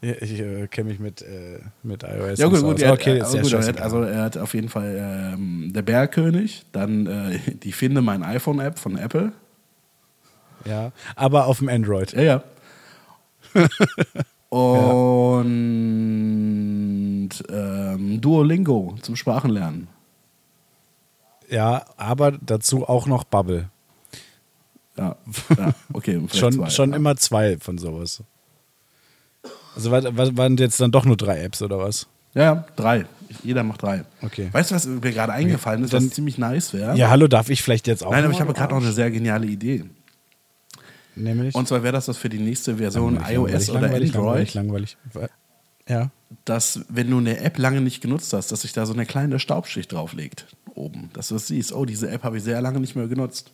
[0.00, 2.38] ich äh, kenne mich mit, äh, mit iOS.
[2.38, 2.82] Ja, gut, so gut, aus.
[2.82, 5.82] er hat, okay, ja gut er hat, also er hat auf jeden Fall ähm, der
[5.82, 9.32] Bergkönig, dann äh, die Finde mein iPhone-App von Apple.
[10.64, 12.12] ja, aber auf dem Android.
[12.12, 12.44] Ja, ja.
[14.48, 14.92] Und
[17.48, 19.88] ähm, Duolingo zum Sprachenlernen.
[21.50, 23.70] Ja, aber dazu auch noch Bubble.
[24.96, 25.16] Ja,
[25.58, 26.20] ja okay.
[26.32, 26.96] Schon, zwei, schon ja.
[26.96, 28.22] immer zwei von sowas.
[29.74, 32.06] Also war- war- waren jetzt dann doch nur drei Apps oder was?
[32.34, 33.06] Ja, drei.
[33.42, 34.04] Jeder macht drei.
[34.22, 34.48] Okay.
[34.52, 36.96] Weißt du, was mir gerade eingefallen ist, Dann- was ziemlich nice wäre?
[36.96, 38.10] Ja, hallo, darf ich vielleicht jetzt auch?
[38.10, 39.84] Nein, aber ich habe gerade noch eine sehr geniale Idee.
[41.16, 41.54] Nämlich?
[41.54, 44.96] Und zwar wäre das das für die nächste Version Langweilig, iOS oder langweilig, Android, Langweilig,
[45.04, 45.32] langweilig.
[45.86, 46.10] Ja.
[46.44, 49.38] dass wenn du eine App lange nicht genutzt hast, dass sich da so eine kleine
[49.38, 51.72] Staubschicht drauflegt oben, dass du das siehst.
[51.72, 53.52] Oh, diese App habe ich sehr lange nicht mehr genutzt.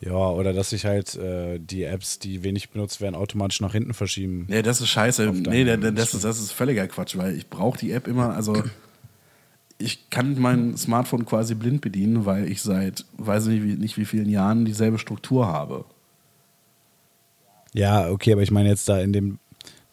[0.00, 3.94] Ja, oder dass sich halt äh, die Apps, die wenig benutzt werden, automatisch nach hinten
[3.94, 4.44] verschieben.
[4.48, 5.30] Nee, das ist scheiße.
[5.32, 8.54] Nee, das, das, ist, das ist völliger Quatsch, weil ich brauche die App immer, also
[9.78, 14.04] ich kann mein Smartphone quasi blind bedienen, weil ich seit weiß nicht wie, nicht wie
[14.04, 15.84] vielen Jahren dieselbe Struktur habe.
[17.72, 19.38] Ja, okay, aber ich meine jetzt da in dem,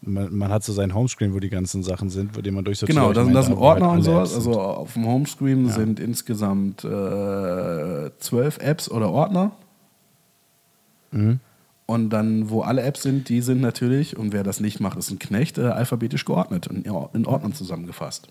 [0.02, 2.96] man, man hat so sein Homescreen, wo die ganzen Sachen sind, wo die man durchsortiert.
[2.96, 4.36] Genau, das, meine, das sind halt Ordner und alle sowas.
[4.36, 9.52] Also auf dem Homescreen sind insgesamt äh, zwölf Apps oder Ordner.
[11.12, 11.40] Mhm.
[11.86, 15.12] Und dann, wo alle Apps sind, die sind natürlich, und wer das nicht macht, ist
[15.12, 18.30] ein Knecht, äh, alphabetisch geordnet, in, in Ordnern zusammengefasst.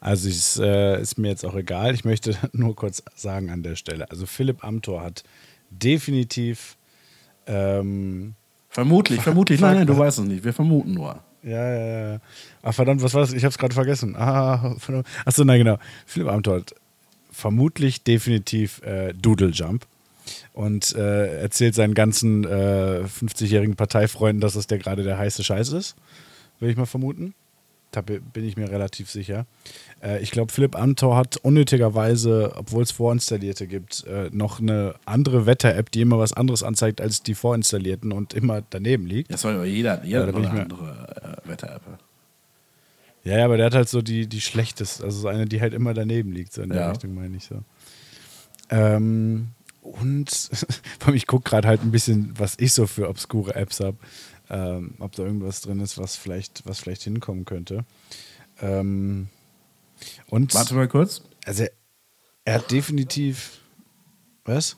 [0.00, 1.94] Also es äh, ist mir jetzt auch egal.
[1.94, 4.10] Ich möchte nur kurz sagen an der Stelle.
[4.10, 5.24] Also Philipp Amthor hat
[5.70, 6.76] definitiv
[7.46, 8.34] ähm,
[8.74, 9.60] Vermutlich, vermutlich.
[9.60, 10.42] Nein, nein, du weißt es nicht.
[10.42, 11.20] Wir vermuten nur.
[11.44, 12.20] Ja, ja, ja.
[12.60, 13.32] Ach, verdammt, was war das?
[13.32, 14.16] Ich hab's gerade vergessen.
[14.16, 15.06] Ah, verdammt.
[15.24, 15.78] Achso, nein, genau.
[16.06, 16.74] Philipp Amthor hat
[17.30, 19.86] vermutlich definitiv äh, Doodle Jump
[20.52, 25.72] und äh, erzählt seinen ganzen äh, 50-jährigen Parteifreunden, dass es der gerade der heiße Scheiß
[25.72, 25.96] ist.
[26.60, 27.34] Will ich mal vermuten.
[27.90, 29.46] Da bi- bin ich mir relativ sicher.
[30.02, 35.46] Äh, ich glaube, Philipp Amthor hat unnötigerweise, obwohl es vorinstallierte gibt, äh, noch eine andere
[35.46, 39.32] Wetter-App, die immer was anderes anzeigt als die vorinstallierten und immer daneben liegt.
[39.32, 41.82] Das soll aber jeder, Ja, jeder bin eine andere äh, Wetter-App.
[43.22, 45.72] Ja, ja, aber der hat halt so die, die schlechteste, also so eine, die halt
[45.72, 46.90] immer daneben liegt, so in der Ja.
[46.90, 47.60] Richtung, meine ich so.
[48.70, 49.48] Ähm,
[49.84, 50.50] und
[51.14, 53.98] ich gucke gerade halt ein bisschen, was ich so für obskure Apps habe,
[54.50, 57.84] ähm, ob da irgendwas drin ist, was vielleicht, was vielleicht hinkommen könnte.
[58.60, 59.28] Ähm,
[60.26, 61.22] und Warte mal kurz.
[61.44, 61.70] also er,
[62.44, 63.60] er hat definitiv
[64.44, 64.76] was?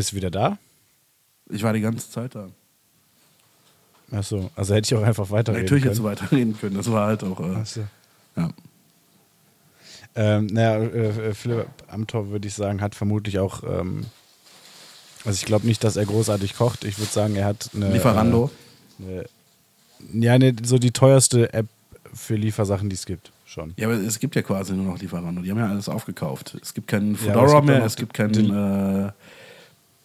[0.00, 0.56] Bist du wieder da?
[1.50, 2.48] Ich war die ganze Zeit da.
[4.10, 5.94] Achso, also hätte ich auch einfach weiterreden Natürlich können.
[5.94, 6.74] jetzt weiterreden können.
[6.78, 7.38] Das war halt auch.
[7.38, 7.80] Äh, Achso.
[8.34, 8.48] ja.
[10.14, 14.06] Ähm, naja, äh, Philipp Amthor würde ich sagen, hat vermutlich auch, ähm,
[15.26, 16.84] also ich glaube nicht, dass er großartig kocht.
[16.84, 17.92] Ich würde sagen, er hat eine.
[17.92, 18.50] Lieferando.
[19.00, 19.24] Äh,
[20.14, 21.66] eine, ja, ne, so die teuerste App
[22.14, 23.32] für Liefersachen, die es gibt.
[23.44, 23.74] Schon.
[23.76, 25.42] Ja, aber es gibt ja quasi nur noch Lieferando.
[25.42, 26.56] Die haben ja alles aufgekauft.
[26.62, 29.12] Es gibt keinen Ja, Fedora auch mehr, es gibt keinen äh,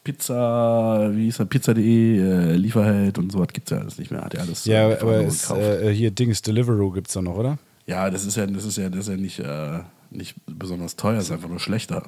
[0.06, 4.22] Pizza, wie hieß er, Pizza.de, äh, Lieferheld und sowas gibt es ja alles nicht mehr.
[4.22, 7.22] Hat ja alles äh, Ja, Lieferando aber es, äh, hier Dings, Deliveroo gibt es da
[7.22, 7.58] noch, oder?
[7.88, 9.80] Ja, das ist ja, das ist ja, das ist ja nicht, äh,
[10.12, 12.04] nicht besonders teuer, ist einfach nur schlechter,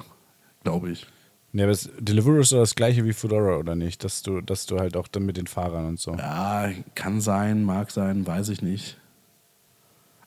[0.64, 1.06] glaube ich.
[1.52, 4.04] Ne, aber es, Deliveroo ist doch das gleiche wie Foodora, oder nicht?
[4.04, 6.14] Dass du, dass du halt auch dann mit den Fahrern und so.
[6.14, 8.96] Ja, kann sein, mag sein, weiß ich nicht.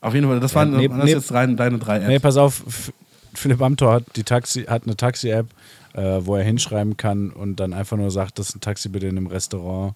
[0.01, 1.11] Auf jeden Fall, das Ja, waren nee, das nee.
[1.11, 2.07] jetzt rein, deine drei Apps.
[2.07, 2.91] Nee, pass auf,
[3.33, 5.47] Philipp Amthor hat, die Taxi, hat eine Taxi-App,
[5.93, 9.17] äh, wo er hinschreiben kann und dann einfach nur sagt, dass ein Taxi bitte in
[9.17, 9.95] einem Restaurant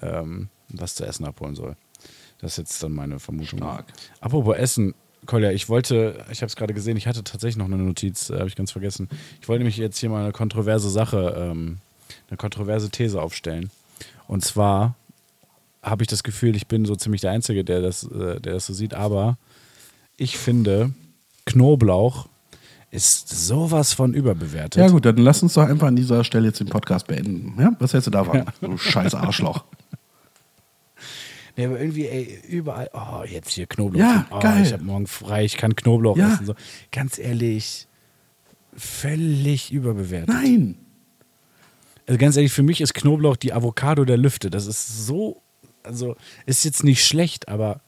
[0.00, 1.76] ähm, was zu essen abholen soll.
[2.40, 3.58] Das ist jetzt dann meine Vermutung.
[3.58, 3.86] Stark.
[4.20, 4.94] Apropos Essen,
[5.26, 8.38] Kolja, ich wollte, ich habe es gerade gesehen, ich hatte tatsächlich noch eine Notiz, äh,
[8.38, 9.08] habe ich ganz vergessen.
[9.40, 11.78] Ich wollte nämlich jetzt hier mal eine kontroverse Sache, ähm,
[12.28, 13.70] eine kontroverse These aufstellen.
[14.26, 14.96] Und zwar
[15.82, 18.66] habe ich das Gefühl, ich bin so ziemlich der Einzige, der das, äh, der das
[18.66, 18.94] so sieht.
[18.94, 19.38] Aber
[20.16, 20.92] ich finde,
[21.44, 22.28] Knoblauch
[22.92, 24.76] ist sowas von überbewertet.
[24.76, 27.54] Ja gut, dann lass uns doch einfach an dieser Stelle jetzt den Podcast beenden.
[27.58, 27.72] Ja?
[27.78, 28.44] Was hältst du davon?
[28.60, 29.64] Du scheiß Arschloch.
[31.54, 34.00] Nee, aber irgendwie, ey, überall, oh, jetzt hier Knoblauch.
[34.00, 34.62] Ja, oh, geil.
[34.64, 36.32] Ich habe morgen frei, ich kann Knoblauch Ja.
[36.32, 36.46] essen.
[36.46, 36.54] So.
[36.90, 37.88] Ganz ehrlich,
[38.74, 40.30] völlig überbewertet.
[40.30, 40.78] Nein.
[42.06, 44.48] Also ganz ehrlich, für mich ist Knoblauch die Avocado der Lüfte.
[44.48, 45.42] Das ist so,
[45.82, 46.16] also
[46.46, 47.82] ist jetzt nicht schlecht, aber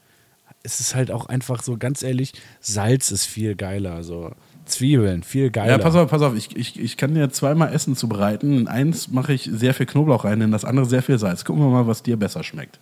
[0.63, 4.05] es ist halt auch einfach so, ganz ehrlich, Salz ist viel geiler.
[4.05, 4.33] So
[4.67, 5.73] Zwiebeln, viel geiler.
[5.73, 6.35] Ja, pass auf, pass auf.
[6.37, 8.57] Ich, ich, ich kann dir zweimal Essen zubereiten.
[8.57, 11.45] In eins mache ich sehr viel Knoblauch rein, in das andere sehr viel Salz.
[11.45, 12.79] Gucken wir mal, was dir besser schmeckt.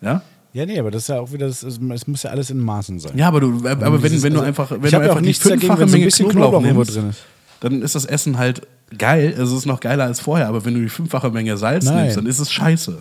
[0.00, 0.22] Ja?
[0.52, 3.16] Ja, nee, aber das ist ja auch wieder, es muss ja alles in Maßen sein.
[3.16, 5.12] Ja, aber du, aber wenn, dieses- wenn du also, einfach, wenn ich du hab ja
[5.12, 7.22] auch einfach dagegen, fünffache so ein Menge bisschen Knoblauch, Knoblauch nimmst, drin ist.
[7.60, 8.66] dann ist das Essen halt
[8.98, 9.34] geil.
[9.38, 10.48] Es ist noch geiler als vorher.
[10.48, 12.02] Aber wenn du die fünffache Menge Salz Nein.
[12.02, 13.00] nimmst, dann ist es scheiße.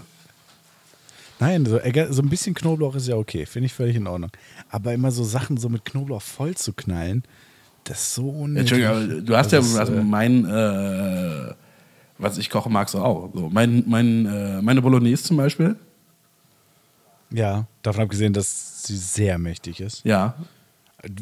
[1.40, 1.80] Nein, so,
[2.12, 4.30] so ein bisschen Knoblauch ist ja okay, finde ich völlig in Ordnung.
[4.70, 7.24] Aber immer so Sachen so mit Knoblauch voll zu knallen,
[7.84, 8.72] das ist so unnötig.
[8.72, 11.54] Entschuldigung, aber du hast Das ja, ist, also äh, mein, äh,
[12.18, 13.32] was ich koche, magst du auch.
[13.34, 15.76] So, mein, mein, äh, meine Bolognese zum Beispiel,
[17.32, 20.04] Ja, davon abgesehen, dass sie sehr mächtig ist.
[20.06, 20.36] ja,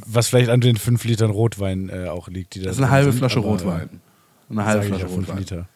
[0.06, 2.56] Was vielleicht an den 5 Litern Rotwein äh, auch liegt.
[2.56, 4.02] Die da das ist eine halbe sind, Flasche Rotwein.
[4.50, 5.38] Eine halbe Flasche ja, 5 Rotwein.
[5.38, 5.68] Liter.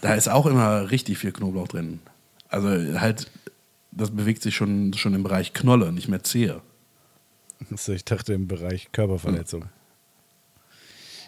[0.00, 2.00] Da ist auch immer richtig viel Knoblauch drin.
[2.48, 2.68] Also
[3.00, 3.30] halt,
[3.92, 6.60] das bewegt sich schon, schon im Bereich Knolle, nicht mehr Zehe.
[7.70, 9.66] Also ich dachte im Bereich Körperverletzung.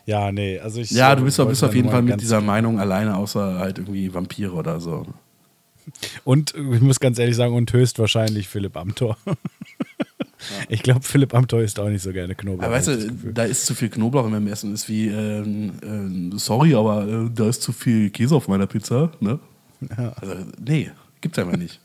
[0.07, 0.91] Ja, nee, also ich.
[0.91, 4.13] Ja, äh, du bist, bist auf jeden Fall mit dieser Meinung alleine, außer halt irgendwie
[4.13, 5.07] Vampire oder so.
[6.25, 9.17] Und ich muss ganz ehrlich sagen, und höchstwahrscheinlich Philipp Amthor.
[10.69, 12.67] Ich glaube, Philipp Amthor isst auch nicht so gerne Knoblauch.
[12.67, 14.75] Aber weißt du, da ist zu viel Knoblauch in meinem Essen.
[14.75, 19.11] Ist wie, ähm, ähm, sorry, aber äh, da ist zu viel Käse auf meiner Pizza.
[19.21, 19.39] Ne?
[19.97, 21.81] Also, nee, gibt's einfach nicht.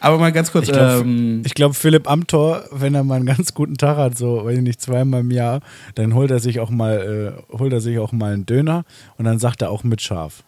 [0.00, 3.54] Aber mal ganz kurz, Ich glaube, ähm, glaub, Philipp Amthor, wenn er mal einen ganz
[3.54, 5.60] guten Tag hat, so, weiß ich nicht, zweimal im Jahr,
[5.94, 8.84] dann holt er sich auch mal, äh, holt er sich auch mal einen Döner
[9.16, 10.42] und dann sagt er auch mit Schaf.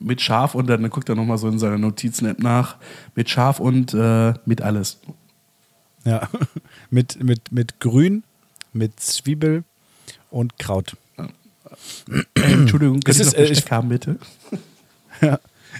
[0.00, 2.76] mit Schaf und dann guckt er nochmal so in seiner Notizen-App nach.
[3.14, 4.98] Mit Schaf und äh, mit alles.
[6.04, 6.28] Ja.
[6.90, 8.24] mit, mit, mit Grün,
[8.72, 9.62] mit Zwiebel
[10.30, 10.96] und Kraut.
[11.16, 14.16] Äh, Entschuldigung, ich ist, noch äh, Besteck ich- haben, bitte?
[15.20, 15.38] Ja.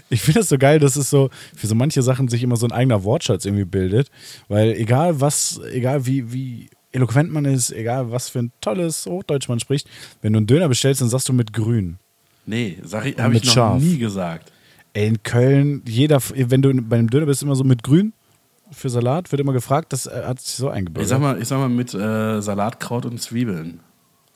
[0.09, 2.65] Ich finde das so geil, dass es so für so manche Sachen sich immer so
[2.65, 4.09] ein eigener Wortschatz irgendwie bildet.
[4.47, 9.49] Weil egal was, egal wie, wie eloquent man ist, egal was für ein tolles Hochdeutsch
[9.49, 9.87] man spricht,
[10.21, 11.97] wenn du einen Döner bestellst, dann sagst du mit Grün.
[12.45, 13.81] Nee, sag ich, Und habe ich noch Schaf.
[13.81, 14.51] nie gesagt.
[14.93, 18.13] Ey, in Köln, jeder, wenn du bei einem Döner bist, immer so mit Grün
[18.71, 21.03] für Salat, wird immer gefragt, das äh, hat sich so eingebildet.
[21.03, 23.79] Ich sag mal, ich sag mal mit äh, Salatkraut und Zwiebeln.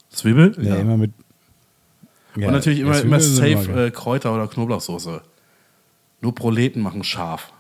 [0.10, 0.58] Zwiebel?
[0.62, 1.12] ja, immer mit.
[2.36, 3.88] Ja, und natürlich ja, immer, immer safe geil.
[3.88, 5.22] äh, Kräuter oder Knoblauchsoße.
[6.22, 7.52] Nur Proleten machen scharf.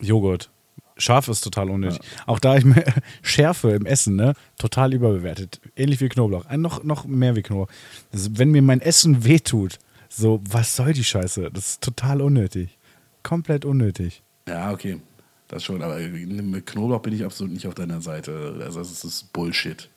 [0.00, 0.50] Joghurt.
[0.98, 2.00] Scharf ist total unnötig.
[2.26, 2.84] Auch da ich mir
[3.22, 5.60] Schärfe im Essen, ne, total überbewertet.
[5.76, 6.46] Ähnlich wie Knoblauch.
[6.46, 7.68] Ein noch, noch mehr wie Knoblauch.
[8.10, 11.50] Das, wenn mir mein Essen wehtut, so, was soll die Scheiße?
[11.52, 12.76] Das ist total unnötig.
[13.22, 14.22] Komplett unnötig.
[14.46, 15.00] Ja, okay.
[15.48, 18.60] Das schon, aber mit Knoblauch bin ich absolut nicht auf deiner Seite.
[18.62, 19.88] Also das ist Bullshit.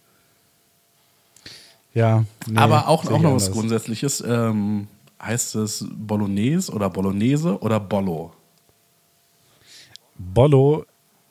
[1.94, 2.26] Ja.
[2.48, 3.52] nee, aber auch, auch noch was anders.
[3.52, 4.22] Grundsätzliches.
[4.22, 4.88] Ähm,
[5.26, 8.34] heißt es Bolognese oder Bolognese oder Bollo?
[10.18, 10.86] Bollo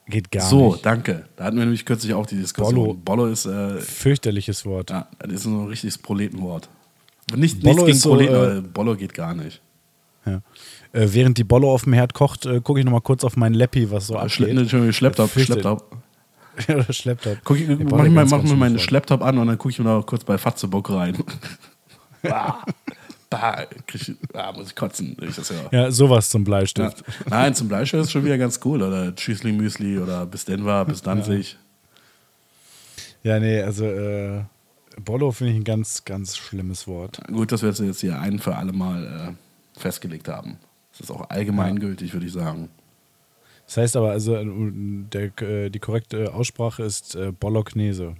[0.06, 0.84] geht gar so, nicht.
[0.84, 1.26] danke.
[1.36, 2.74] Da hatten wir nämlich kürzlich auch die Diskussion.
[2.74, 2.94] Bollo.
[2.94, 4.90] Bollo, ist, äh, Fürchterliches Wort.
[4.90, 6.68] ja, das ist so ein richtiges Proletenwort.
[7.34, 9.62] Nicht, Bollo nichts gegen ist so, Proleten, äh, Bollo geht gar nicht.
[10.26, 10.42] Ja.
[10.92, 13.54] Äh, während die Bollo auf dem Herd kocht, äh, gucke ich nochmal kurz auf meinen
[13.54, 14.58] Leppi, was so Schle abgeht.
[14.58, 15.96] Entschuldigung, Schlepptop, Schlepptop.
[16.68, 17.38] Oder Schlepptop.
[17.44, 18.78] Guck, ich, mach ich mal, ganz, mach ganz mir meinen.
[18.78, 21.16] Schlepptop an und dann gucke ich mir noch kurz bei Fatzebock rein.
[23.40, 25.72] bah, krieg ah, muss ich kotzen, ich das höre.
[25.72, 26.44] Ja, sowas zum Ja.
[26.44, 27.04] Bleistift.
[27.28, 28.82] Nein, zum Bleistift ist schon wieder ganz cool.
[28.82, 31.56] Oder Tschüssli Müsli oder bis Denver, bis Danzig.
[33.22, 34.42] Ja, nee, also äh,
[35.02, 37.20] Bollo finde ich ein ganz, ganz schlimmes Wort.
[37.28, 39.36] Gut, dass wir das jetzt hier ein für alle Mal
[39.76, 40.58] äh, festgelegt haben.
[40.92, 42.68] Das ist auch allgemeingültig, würde ich sagen.
[43.66, 48.14] Das heißt aber, also äh, der, äh, die korrekte Aussprache ist äh, Bolognese.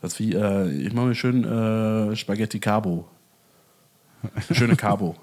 [0.00, 3.06] Das ist wie, äh, ich mache mir schön äh, Spaghetti Cabo.
[4.52, 5.16] Schöne Cabo.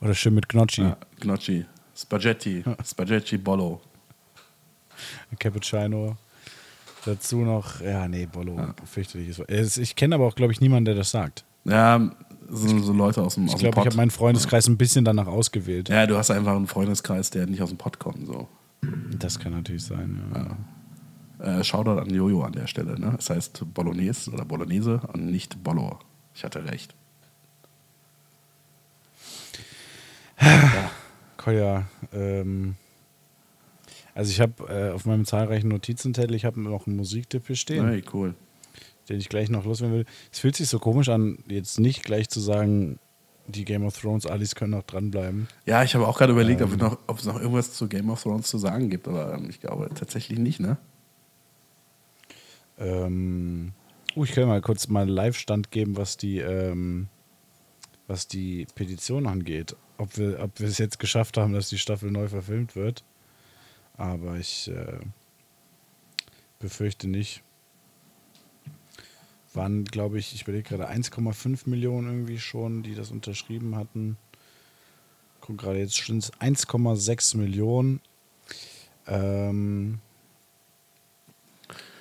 [0.00, 0.82] Oder schön mit Gnocchi.
[0.82, 1.64] ja, Gnocchi.
[1.94, 2.62] Spaghetti.
[2.84, 3.80] Spaghetti Bollo.
[5.38, 6.16] Cappuccino.
[7.04, 9.50] Dazu noch, ja, nee, Bollo, fürchterliches Wort.
[9.50, 11.44] Es- Ich kenne aber auch, glaube ich, niemanden, der das sagt.
[11.64, 12.10] Ja,
[12.48, 15.88] so, so Leute aus dem, Ich glaube, ich habe meinen Freundeskreis ein bisschen danach ausgewählt.
[15.88, 18.26] Ja, du hast einfach einen Freundeskreis, der nicht aus dem Pott kommt.
[18.26, 18.48] So.
[19.18, 21.58] Das kann natürlich sein, ja.
[21.60, 22.98] Äh, Shoutout an Jojo an der Stelle.
[22.98, 23.12] Ne?
[23.16, 25.98] Das heißt Bolognese oder Bolognese und nicht Bollo.
[26.34, 26.94] Ich hatte recht.
[30.40, 30.90] Ja.
[31.36, 32.76] Kolja, ähm,
[34.14, 37.86] also ich habe äh, auf meinem zahlreichen Notizenzettel, ich habe noch einen Musiktipp hier stehen,
[37.86, 38.34] Hey, cool.
[39.08, 40.06] den ich gleich noch loswerden will.
[40.32, 42.98] Es fühlt sich so komisch an, jetzt nicht gleich zu sagen,
[43.48, 45.46] die Game of Thrones Alis können noch dranbleiben.
[45.66, 46.74] Ja, ich habe auch gerade überlegt, ob, Ähm.
[46.74, 49.48] es noch, ob es noch irgendwas zu Game of Thrones zu sagen gibt, aber ähm,
[49.48, 50.78] ich glaube tatsächlich nicht, ne?
[52.78, 53.72] Ähm,
[54.16, 57.08] uh, ich kann mal kurz mal einen Live-Stand geben, was die, ähm,
[58.06, 59.76] was die Petition angeht.
[59.98, 63.02] Ob wir, ob wir es jetzt geschafft haben, dass die Staffel neu verfilmt wird.
[63.96, 64.98] Aber ich äh,
[66.58, 67.42] befürchte nicht.
[69.54, 74.18] Waren, glaube ich, ich überlege gerade 1,5 Millionen irgendwie schon, die das unterschrieben hatten.
[75.40, 78.00] Guck gerade, jetzt es 1,6 Millionen.
[79.06, 80.00] Ähm,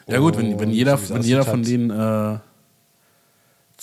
[0.07, 2.39] Ja gut, wenn, wenn jeder, wenn jeder von denen äh,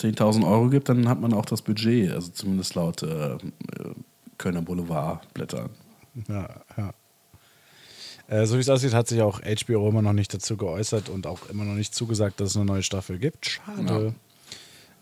[0.02, 3.38] 10.000 Euro gibt, dann hat man auch das Budget, also zumindest laut äh, äh,
[4.38, 5.70] Kölner Boulevard-Blättern.
[6.28, 6.92] Ja, ja.
[8.28, 11.26] Äh, so wie es aussieht, hat sich auch HBO immer noch nicht dazu geäußert und
[11.26, 13.46] auch immer noch nicht zugesagt, dass es eine neue Staffel gibt.
[13.46, 14.14] Schade.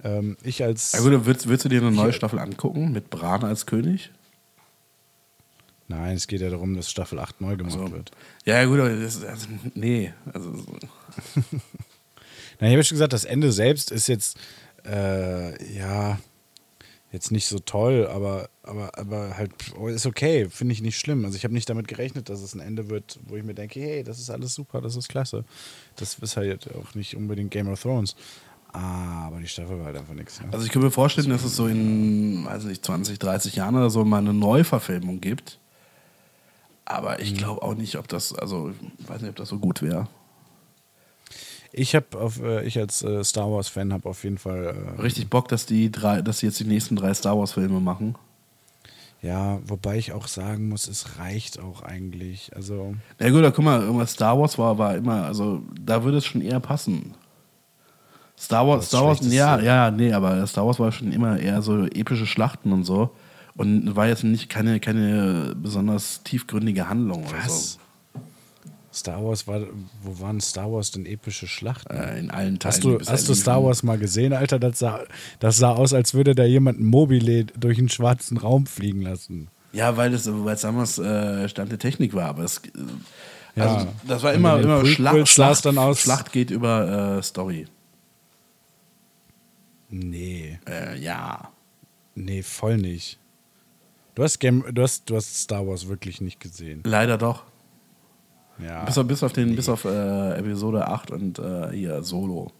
[0.02, 0.92] Ähm, ich als.
[0.92, 4.10] Ja gut, willst, willst du dir eine neue Staffel angucken mit Bran als König?
[5.88, 7.90] Nein, es geht ja darum, dass Staffel 8 neu gemacht So.
[7.90, 8.12] wird.
[8.44, 10.12] Ja, ja, gut, aber das, also, nee.
[10.32, 10.64] Also, so-
[12.60, 14.38] Na, ich habe schon gesagt, das Ende selbst ist jetzt,
[14.86, 16.18] äh, ja,
[17.12, 21.24] jetzt nicht so toll, aber, aber, aber halt oh, ist okay, finde ich nicht schlimm.
[21.24, 23.80] Also ich habe nicht damit gerechnet, dass es ein Ende wird, wo ich mir denke,
[23.80, 25.44] hey, das ist alles super, das ist klasse.
[25.96, 28.14] Das ist halt auch nicht unbedingt Game of Thrones.
[28.72, 30.38] Aber die Staffel war halt einfach nichts.
[30.38, 30.44] Ja.
[30.52, 33.90] also ich kann mir vorstellen, dass es so in, weiß nicht, 20, 30 Jahren oder
[33.90, 35.58] so mal eine Neuverfilmung gibt.
[36.84, 37.22] Aber Mhm.
[37.22, 40.06] ich glaube auch nicht, ob das, also ich weiß nicht, ob das so gut wäre.
[41.72, 45.00] Ich habe auf, äh, ich als äh, Star Wars Fan habe auf jeden Fall, äh,
[45.00, 48.16] Richtig Bock, dass die drei, dass sie jetzt die nächsten drei Star Wars Filme machen.
[49.22, 52.50] ja, wobei ich auch sagen muss, es reicht auch eigentlich.
[52.56, 56.18] Also Na gut, da guck mal, irgendwas Star Wars war, war immer, also da würde
[56.18, 57.14] es schon eher passen.
[58.38, 61.84] Star Wars, Star Wars, ja, ja, nee, aber Star Wars war schon immer eher so
[61.84, 63.10] epische Schlachten und so.
[63.54, 67.72] Und war jetzt nicht keine, keine besonders tiefgründige Handlung oder was?
[67.74, 67.78] so.
[69.00, 69.62] Star Wars war,
[70.02, 71.94] wo waren Star Wars denn epische Schlachten?
[71.96, 72.72] Äh, in allen Teilen.
[72.74, 73.34] Hast du, hast du.
[73.34, 74.58] Star Wars mal gesehen, Alter?
[74.58, 75.04] Das sah,
[75.40, 79.48] das sah aus, als würde da jemand ein Mobile durch einen schwarzen Raum fliegen lassen.
[79.72, 82.70] Ja, weil es, weil damals äh, Stand der Technik war, aber es, äh,
[83.56, 83.74] Ja.
[83.74, 87.66] also, das war immer, immer Schlacht, Schlacht, dann aus- Schlacht geht über äh, Story.
[89.88, 91.50] Nee, Äh, ja.
[92.14, 93.18] nee, voll nicht.
[94.14, 96.82] Du hast, Game, du, hast, du hast Star Wars wirklich nicht gesehen.
[96.84, 97.44] Leider doch.
[98.64, 98.84] Ja.
[98.84, 102.50] Bis auf, bis auf, den, bis auf äh, Episode 8 und äh, hier Solo.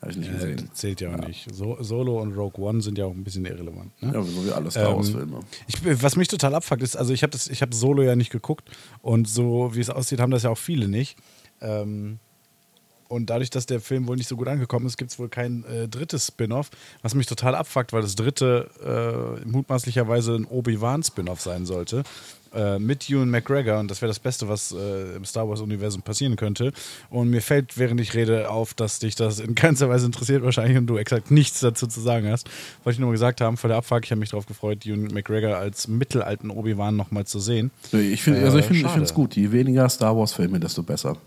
[0.00, 0.56] Habe ich nicht Ja, gesehen.
[0.68, 1.48] das zählt ja auch nicht.
[1.52, 3.90] So, Solo und Rogue One sind ja auch ein bisschen irrelevant.
[4.00, 4.12] Ne?
[4.14, 5.40] Ja, so wie alle Star Ähm, Wars-Filme.
[5.66, 8.70] Ich, was mich total abfuckt, ist, also ich habe hab Solo ja nicht geguckt
[9.02, 11.16] und so wie es aussieht, haben das ja auch viele nicht.
[11.60, 12.20] Ähm,
[13.08, 15.64] und dadurch, dass der Film wohl nicht so gut angekommen ist, gibt es wohl kein
[15.64, 16.70] äh, drittes Spin-off,
[17.02, 22.04] was mich total abfuckt, weil das dritte äh, mutmaßlicherweise ein Obi-Wan-Spin-off sein sollte.
[22.54, 26.36] Äh, mit Ewan McGregor und das wäre das Beste, was äh, im Star Wars-Universum passieren
[26.36, 26.72] könnte.
[27.10, 30.78] Und mir fällt, während ich rede, auf, dass dich das in keinster Weise interessiert wahrscheinlich
[30.78, 32.48] und du exakt nichts dazu zu sagen hast.
[32.84, 35.08] Wollte ich nur mal gesagt haben, vor der Abfuck, ich habe mich darauf gefreut, Ewan
[35.12, 37.70] McGregor als mittelalten Obi-Wan nochmal zu sehen.
[37.92, 39.36] Ich finde also ich äh, find, find's gut.
[39.36, 41.18] Je weniger Star Wars-Filme, desto besser.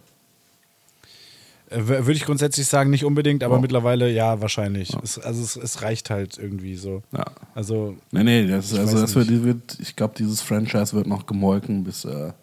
[1.74, 3.62] Würde ich grundsätzlich sagen, nicht unbedingt, aber Oh.
[3.62, 4.94] mittlerweile ja, wahrscheinlich.
[5.04, 7.02] Es, also es, es reicht halt irgendwie so.
[7.14, 7.24] Ja.
[7.56, 11.26] Also, Nee, nee, das, Ich also das wird, wird, ich glaube, dieses Franchise wird noch
[11.26, 12.04] gemolken bis.
[12.04, 12.34] Äh,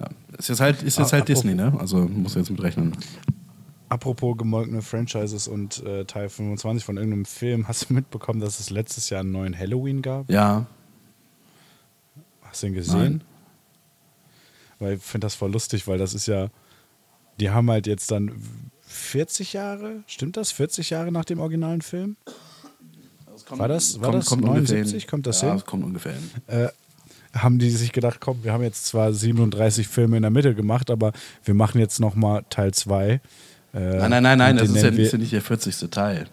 [0.00, 0.08] ja.
[0.38, 1.74] Ist jetzt halt, ist jetzt Ah, halt apropos- Disney, ne?
[1.78, 2.96] Also muss jetzt mit rechnen.
[3.90, 8.70] apropos gemolkene Franchises und äh, Teil 25 von irgendeinem Film, hast du mitbekommen, dass es
[8.70, 10.30] letztes Jahr einen neuen Halloween gab?
[10.30, 10.66] Ja.
[12.42, 12.98] Hast du ihn gesehen?
[12.98, 13.20] Nein.
[14.78, 16.48] Weil ich finde das voll lustig, weil das ist ja,
[17.40, 18.32] die haben halt jetzt dann
[18.86, 20.50] 40 Jahre, stimmt das?
[20.52, 22.16] 40 Jahre nach dem originalen Film?
[23.50, 25.06] War das- war das 79?
[25.06, 25.56] Kommt das ja, hin?
[25.58, 26.30] das kommt ungefähr hin.
[26.46, 26.68] äh,
[27.36, 30.88] haben die sich gedacht, komm, wir haben jetzt zwar 37 Filme in der Mitte gemacht,
[30.90, 31.12] aber
[31.44, 33.10] wir machen jetzt noch mal Teil 2.
[33.10, 33.18] Äh,
[33.74, 35.90] Nein, nein, nein, nein, das ist ja, ist ja nicht der 40.
[35.90, 36.28] Teil.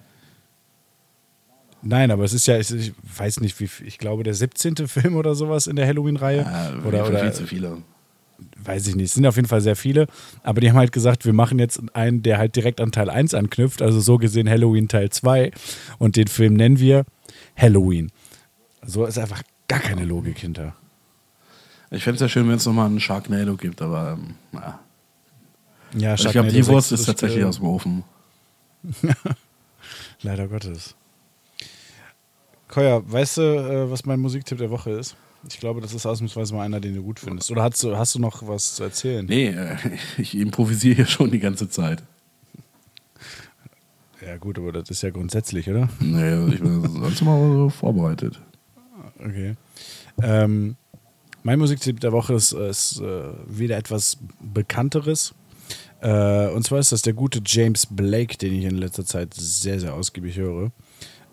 [1.82, 4.76] Nein, aber es ist ja, ich, weiß nicht, wie, viel- ich glaube, der 17.
[4.88, 6.42] Film oder sowas in der Halloween-Reihe.
[6.44, 7.78] Ja, oder, viel oder zu viele.
[8.64, 9.06] Weiß ich nicht.
[9.06, 10.08] Es sind auf jeden Fall sehr viele.
[10.44, 13.34] Aber die haben halt gesagt, wir machen jetzt einen, der halt direkt an Teil 1
[13.34, 13.82] anknüpft.
[13.82, 15.52] Also so gesehen Halloween Teil 2.
[15.98, 17.06] Und den Film nennen wir
[17.56, 18.12] Halloween.
[18.86, 20.76] So ist einfach gar keine Logik hinter.
[21.92, 24.80] Ich fände es ja schön, wenn es nochmal einen Sharknado gibt, aber ähm, na.
[25.94, 28.04] Ja, Also ich glaube, die Wurst 6 ist tatsächlich äh, aus dem Ofen.
[30.22, 30.96] Leider Gottes.
[32.70, 35.16] Koya, weißt du, äh, was mein Musiktipp der Woche ist?
[35.48, 37.52] Ich glaube, das ist ausnahmsweise mal einer, den du gut findest.
[37.52, 39.26] Oder hast du, hast du noch was zu erzählen?
[39.26, 39.76] Nee, äh,
[40.18, 42.04] ich improvisiere hier schon die ganze Zeit.
[44.26, 45.90] Ja, gut, aber das ist ja grundsätzlich, oder?
[46.00, 48.40] Nee, also ich bin sonst mal so vorbereitet.
[49.18, 49.56] Okay.
[50.22, 50.76] Ähm,
[51.44, 55.34] mein Musiktipp der Woche ist, ist äh, wieder etwas Bekannteres.
[56.02, 59.80] Äh, und zwar ist das der gute James Blake, den ich in letzter Zeit sehr,
[59.80, 60.72] sehr ausgiebig höre.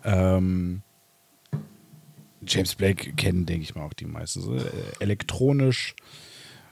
[0.03, 0.81] Ähm,
[2.49, 4.41] James Blake kennen, denke ich mal, auch die meisten.
[4.41, 4.61] So, äh,
[4.99, 5.95] elektronisch,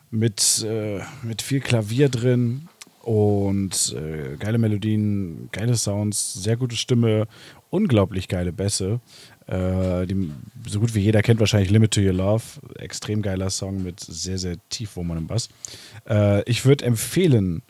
[0.10, 2.68] mit, äh, mit viel Klavier drin
[3.02, 7.28] und äh, geile Melodien, geile Sounds, sehr gute Stimme,
[7.70, 9.00] unglaublich geile Bässe.
[9.48, 10.30] Äh, die,
[10.68, 12.44] so gut wie jeder kennt wahrscheinlich Limit to Your Love.
[12.80, 15.50] Extrem geiler Song mit sehr, sehr tief wummerndem Bass.
[16.10, 17.62] Äh, ich würde empfehlen,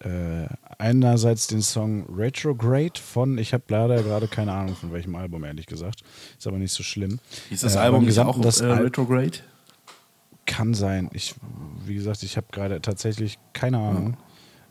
[0.00, 0.46] äh,
[0.78, 5.66] einerseits den Song Retrograde von, ich habe leider gerade keine Ahnung von welchem Album, ehrlich
[5.66, 6.02] gesagt.
[6.38, 7.18] Ist aber nicht so schlimm.
[7.50, 9.38] Ist das Äh, Album nicht auch das äh, Retrograde?
[10.44, 11.10] kann sein.
[11.12, 11.34] Ich,
[11.84, 14.16] wie gesagt, ich habe gerade tatsächlich keine Ahnung.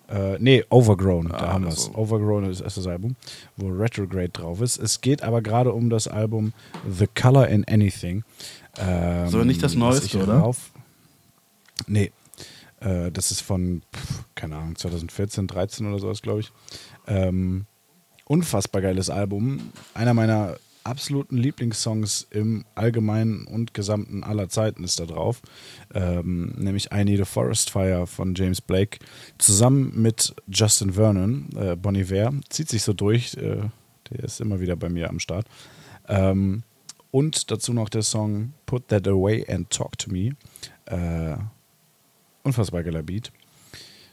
[0.08, 1.86] Äh, nee, Overgrown, da Ah, haben wir es.
[1.86, 1.96] so.
[1.96, 3.16] Overgrown ist das Album,
[3.58, 4.78] wo Retrograde drauf ist.
[4.78, 6.54] Es geht aber gerade um das Album
[6.90, 8.24] The Color in Anything.
[8.78, 10.38] Ähm, So, nicht das was Neueste, oder?
[10.42, 10.70] rauf-
[11.88, 12.12] Nee,
[12.80, 16.52] äh, das ist von, pff, keine Ahnung, 2014, 13 oder sowas, glaube ich.
[17.08, 17.66] Ähm,
[18.26, 19.72] unfassbar geiles Album.
[19.94, 25.42] Einer meiner absoluten Lieblingssongs im Allgemeinen und Gesamten aller Zeiten ist da drauf.
[25.94, 29.00] Ähm, nämlich I Need a Forest Fire von James Blake.
[29.38, 32.34] Zusammen mit Justin Vernon, äh, Bon Iver.
[32.50, 33.36] Zieht sich so durch.
[33.36, 33.70] Äh,
[34.12, 35.48] der ist immer wieder bei mir am Start.
[36.08, 36.64] Ähm,
[37.10, 40.36] und dazu noch der Song Put That Away and Talk to Me.
[40.86, 41.38] Äh,
[42.46, 43.32] unfassbar geiler Beat.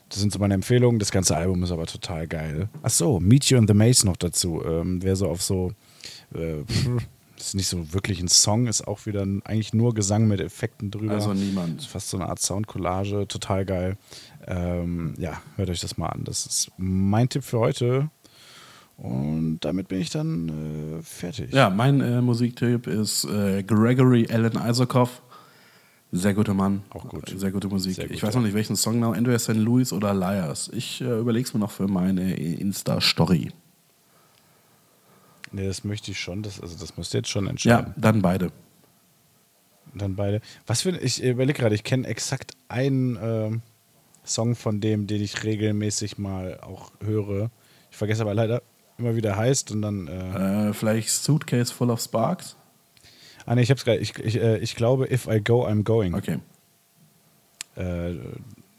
[0.08, 0.98] Das sind so meine Empfehlungen.
[0.98, 2.68] Das ganze Album ist aber total geil.
[2.82, 4.62] Ach so, Meet You in the Maze noch dazu.
[4.64, 5.72] Ähm, wer so auf so.
[6.34, 6.64] Äh,
[7.38, 10.90] ist nicht so wirklich ein Song, ist auch wieder ein, eigentlich nur Gesang mit Effekten
[10.90, 11.14] drüber.
[11.14, 11.82] Also niemand.
[11.84, 13.96] Fast so eine Art Soundcollage, total geil.
[14.46, 16.24] Ähm, ja, hört euch das mal an.
[16.24, 18.10] Das ist mein Tipp für heute.
[18.96, 21.52] Und damit bin ich dann äh, fertig.
[21.52, 25.22] Ja, mein äh, Musiktipp ist äh, Gregory Alan Isaacoff.
[26.14, 26.82] Sehr guter Mann.
[26.90, 27.32] Auch gut.
[27.34, 27.94] Sehr gute Musik.
[27.94, 28.40] Sehr gut, ich weiß ja.
[28.40, 29.14] noch nicht, welchen Song genau.
[29.14, 29.54] Entweder St.
[29.54, 30.70] Louis oder Liars.
[30.74, 33.50] Ich äh, überlege es mir noch für meine Insta-Story.
[35.52, 36.42] Nee, das möchte ich schon.
[36.42, 37.94] Das, also das müsst ihr jetzt schon Ja, entscheiden.
[37.96, 38.52] dann beide.
[39.94, 40.40] Dann beide.
[40.66, 43.62] Was für ich überlege gerade, ich kenne exakt einen ähm,
[44.24, 47.50] Song von dem, den ich regelmäßig mal auch höre.
[47.90, 48.62] Ich vergesse aber leider
[48.98, 50.08] immer wieder heißt und dann.
[50.08, 52.56] Äh, Äh, vielleicht Suitcase Full of Sparks.
[53.46, 53.98] Ah, nee, ich hab's gerade.
[53.98, 56.14] Ich, ich, äh, ich glaube, If I Go, I'm Going.
[56.14, 56.38] Okay.
[57.76, 58.14] Äh,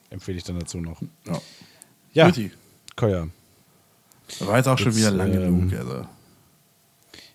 [0.09, 1.01] empfehle ich dann dazu noch.
[1.25, 1.41] Ja.
[2.13, 2.51] Ja, Guti.
[2.95, 3.27] Koya.
[4.39, 5.79] War jetzt auch schon Jetzt, wieder lang ähm, genug.
[5.79, 6.07] Also.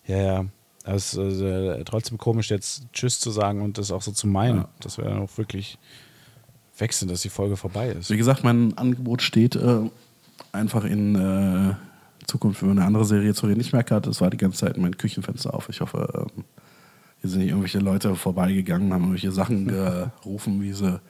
[0.07, 0.45] Ja, ja.
[0.85, 4.27] Aber es ist äh, trotzdem komisch, jetzt Tschüss zu sagen und das auch so zu
[4.27, 4.59] meinen.
[4.59, 4.69] Ja.
[4.81, 5.79] Das wäre dann auch wirklich
[6.79, 8.11] wechseln, dass die Folge vorbei ist.
[8.11, 9.81] Wie gesagt, mein Angebot steht äh,
[10.53, 11.75] einfach in äh,
[12.27, 13.61] Zukunft über eine andere Serie zu reden.
[13.61, 15.69] Ich merke gerade, es war die ganze Zeit mein Küchenfenster auf.
[15.69, 16.45] Ich hoffe, ähm,
[17.21, 19.67] hier sind nicht irgendwelche Leute vorbeigegangen, haben irgendwelche Sachen
[20.23, 21.01] gerufen, wie diese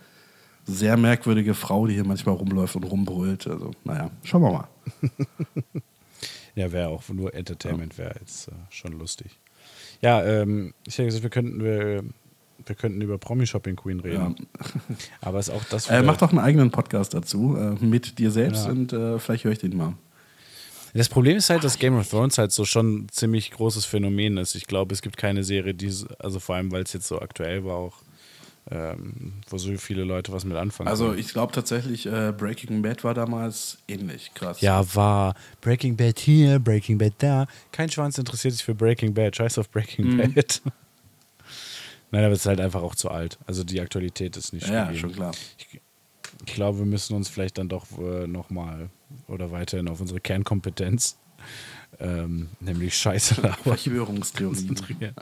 [0.66, 3.46] sehr merkwürdige Frau, die hier manchmal rumläuft und rumbrüllt.
[3.46, 4.68] Also, naja, schauen wir mal.
[6.54, 9.38] Ja, wäre auch nur Entertainment, wäre jetzt äh, schon lustig.
[10.00, 12.02] Ja, ähm, ich hätte gesagt, wir könnten, wir,
[12.66, 14.34] wir könnten über Promi Shopping Queen reden.
[15.20, 15.88] Aber ist auch das.
[15.88, 18.72] Äh, mach doch einen eigenen Podcast dazu äh, mit dir selbst Ja.
[18.72, 19.94] und äh, vielleicht höre ich den mal.
[20.94, 24.36] Das Problem ist halt, dass Game of Thrones halt so schon ein ziemlich großes Phänomen
[24.38, 24.54] ist.
[24.54, 27.64] Ich glaube, es gibt keine Serie, die, also vor allem, weil es jetzt so aktuell
[27.64, 27.96] war, auch,
[28.70, 30.88] ähm, wo so viele Leute was mit anfangen.
[30.88, 31.18] Also können.
[31.18, 34.60] ich glaube tatsächlich, äh, Breaking Bad war damals ähnlich krass.
[34.60, 37.46] Ja, war Breaking Bad hier, Breaking Bad da.
[37.72, 39.36] Kein Schwanz interessiert sich für Breaking Bad.
[39.36, 40.34] Scheiß auf Breaking Mhm.
[40.34, 40.60] Bad.
[42.10, 43.38] Nein, aber es ist halt einfach auch zu alt.
[43.46, 44.98] Also die Aktualität ist nicht ja, gegeben.
[44.98, 45.32] schon klar.
[45.58, 45.80] Ich,
[46.46, 48.88] ich glaube, wir müssen uns vielleicht dann doch äh, nochmal
[49.26, 51.16] oder weiterhin auf unsere Kernkompetenz,
[52.00, 53.34] ähm, nämlich Scheiße.
[53.62, 54.76] Verschwörungstheorien.
[55.00, 55.12] Ja.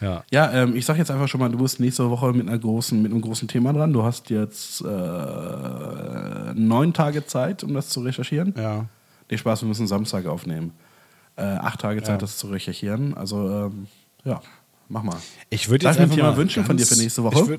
[0.00, 0.24] Ja.
[0.30, 3.00] Ja, ähm, ich sag jetzt einfach schon mal, du bist nächste Woche mit, einer großen,
[3.02, 3.92] mit einem großen Thema dran.
[3.92, 8.54] Du hast jetzt äh, neun Tage Zeit, um das zu recherchieren.
[8.56, 8.86] Ja.
[9.30, 10.72] Nee, Spaß, wir müssen Samstag aufnehmen.
[11.36, 12.18] Äh, acht Tage Zeit, Ja.
[12.18, 13.14] das zu recherchieren.
[13.14, 13.88] Also, ähm,
[14.24, 14.40] ja,
[14.88, 15.16] mach mal.
[15.50, 17.58] Ich würde Darf jetzt mir ein einfach Thema mal wünschen von dir für nächste Woche?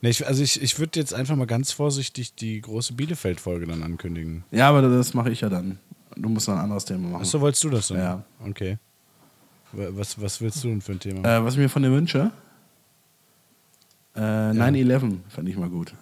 [0.00, 3.82] Nee, ich, also ich, ich würde jetzt einfach mal ganz vorsichtig die große Bielefeld-Folge dann
[3.82, 4.44] ankündigen.
[4.52, 5.78] Ja, aber das mache ich ja dann.
[6.16, 7.22] Du musst noch ein anderes Thema machen.
[7.22, 7.98] Achso, wolltest du das dann?
[7.98, 8.24] Ja.
[8.46, 8.78] Okay.
[9.72, 11.28] Wa- Was, was willst du denn für ein Thema?
[11.38, 12.30] Äh, was ich mir von dir wünsche?
[14.14, 15.94] Äh, 9-11 fand ich mal gut.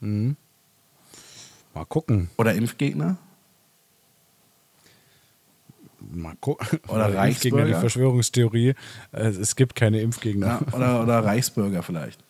[0.00, 0.36] Mhm.
[1.74, 2.30] Mal gucken.
[2.36, 3.16] Oder Impfgegner?
[6.22, 6.78] Mal gucken.
[6.88, 7.80] Oder Impfgegner, die Reichsbürger.
[7.80, 8.68] Verschwörungstheorie.
[9.12, 10.46] Äh, Es gibt keine Impfgegner.
[10.46, 12.22] Ja, oder, oder Reichsbürger vielleicht.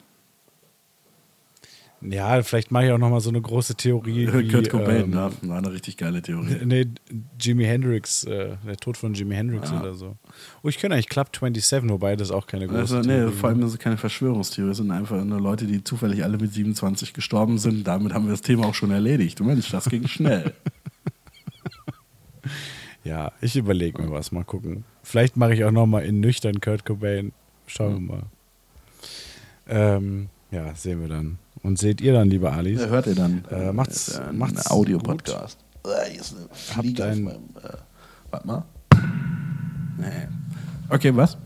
[2.05, 4.29] Ja, vielleicht mache ich auch nochmal so eine große Theorie.
[4.33, 6.57] Wie, Kurt Cobain, ähm, ja, war eine richtig geile Theorie.
[6.65, 6.87] Nee,
[7.41, 9.81] Jimi Hendrix, äh, der Tod von Jimi Hendrix Ja.
[9.81, 10.17] oder so.
[10.65, 13.51] Oh, ich kenne eigentlich Club 27, wobei das auch keine große Also, nee, Theorie vor
[13.51, 17.59] allem das ist keine Verschwörungstheorie, sind einfach nur Leute, die zufällig alle mit 27 gestorben
[17.59, 17.87] sind.
[17.87, 19.39] Damit haben wir das Thema auch schon erledigt.
[19.39, 20.53] Mensch, das ging schnell.
[23.05, 24.85] Ja, ich überlege mir was, mal gucken.
[25.03, 27.33] Vielleicht mache ich auch nochmal in nüchtern Kurt Cobain.
[27.67, 28.23] Schauen wir mal.
[29.69, 31.39] Ähm, ja, sehen wir dann.
[31.63, 32.81] Und seht ihr dann, liebe Alis?
[32.81, 33.45] Ja, hört ihr dann?
[33.51, 35.59] Äh, macht's- ein macht's Audiopodcast.
[35.85, 37.77] Äh, hier ist eine Fliege ein- auf meinem, äh,
[38.31, 38.65] warte mal.
[39.99, 40.29] Nee.
[40.89, 41.37] Okay, was?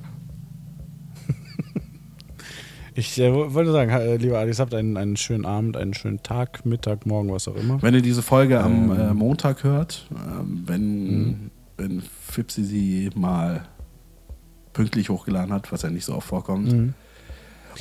[2.99, 6.23] Ich äh, wo- wollte sagen, äh, liebe Alis, habt einen, einen schönen Abend, einen schönen
[6.23, 7.81] Tag, Mittag, Morgen, was auch immer.
[7.83, 8.99] Wenn ihr diese Folge am Ähm.
[9.01, 11.51] äh, Montag hört, ähm, wenn, Mhm.
[11.77, 13.67] wenn Fipsi sie mal
[14.73, 16.95] pünktlich hochgeladen hat, was ja nicht so oft vorkommt, Mhm.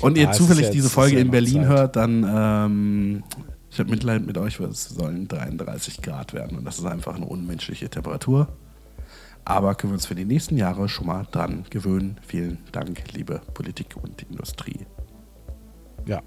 [0.02, 1.68] und ihr Ja, es ist zufällig ja- diese Folge ja in Berlin Zeit.
[1.68, 3.24] hört, dann ähm,
[3.72, 7.16] ich habe Mitleid mit euch, weil es sollen 33 Grad werden und das ist einfach
[7.16, 8.50] eine unmenschliche Temperatur.
[9.48, 12.18] Aber können wir uns für die nächsten Jahre schon mal dran gewöhnen.
[12.26, 14.88] Vielen Dank, liebe Politik und Industrie.
[16.08, 16.22] Ja.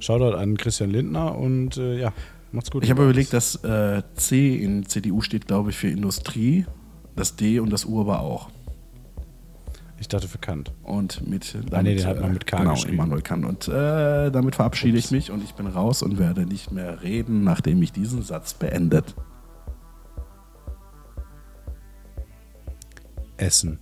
[0.00, 2.12] Shoutout an Christian Lindner und äh, ja,
[2.52, 2.84] macht's gut.
[2.84, 6.66] Ich habe überlegt, dass äh, C in CDU steht, glaube ich, für Industrie,
[7.16, 8.50] das D und das U aber auch.
[9.98, 10.72] Ich dachte für Kant.
[10.82, 12.94] Und mit Ah, nee, den hat man mit K genau, geschrieben.
[12.94, 13.46] Immanuel Kant.
[13.46, 17.44] Und äh, damit verabschiede ich mich und ich bin raus und werde nicht mehr reden,
[17.44, 19.14] nachdem ich diesen Satz beendet.
[23.36, 23.78] Essen.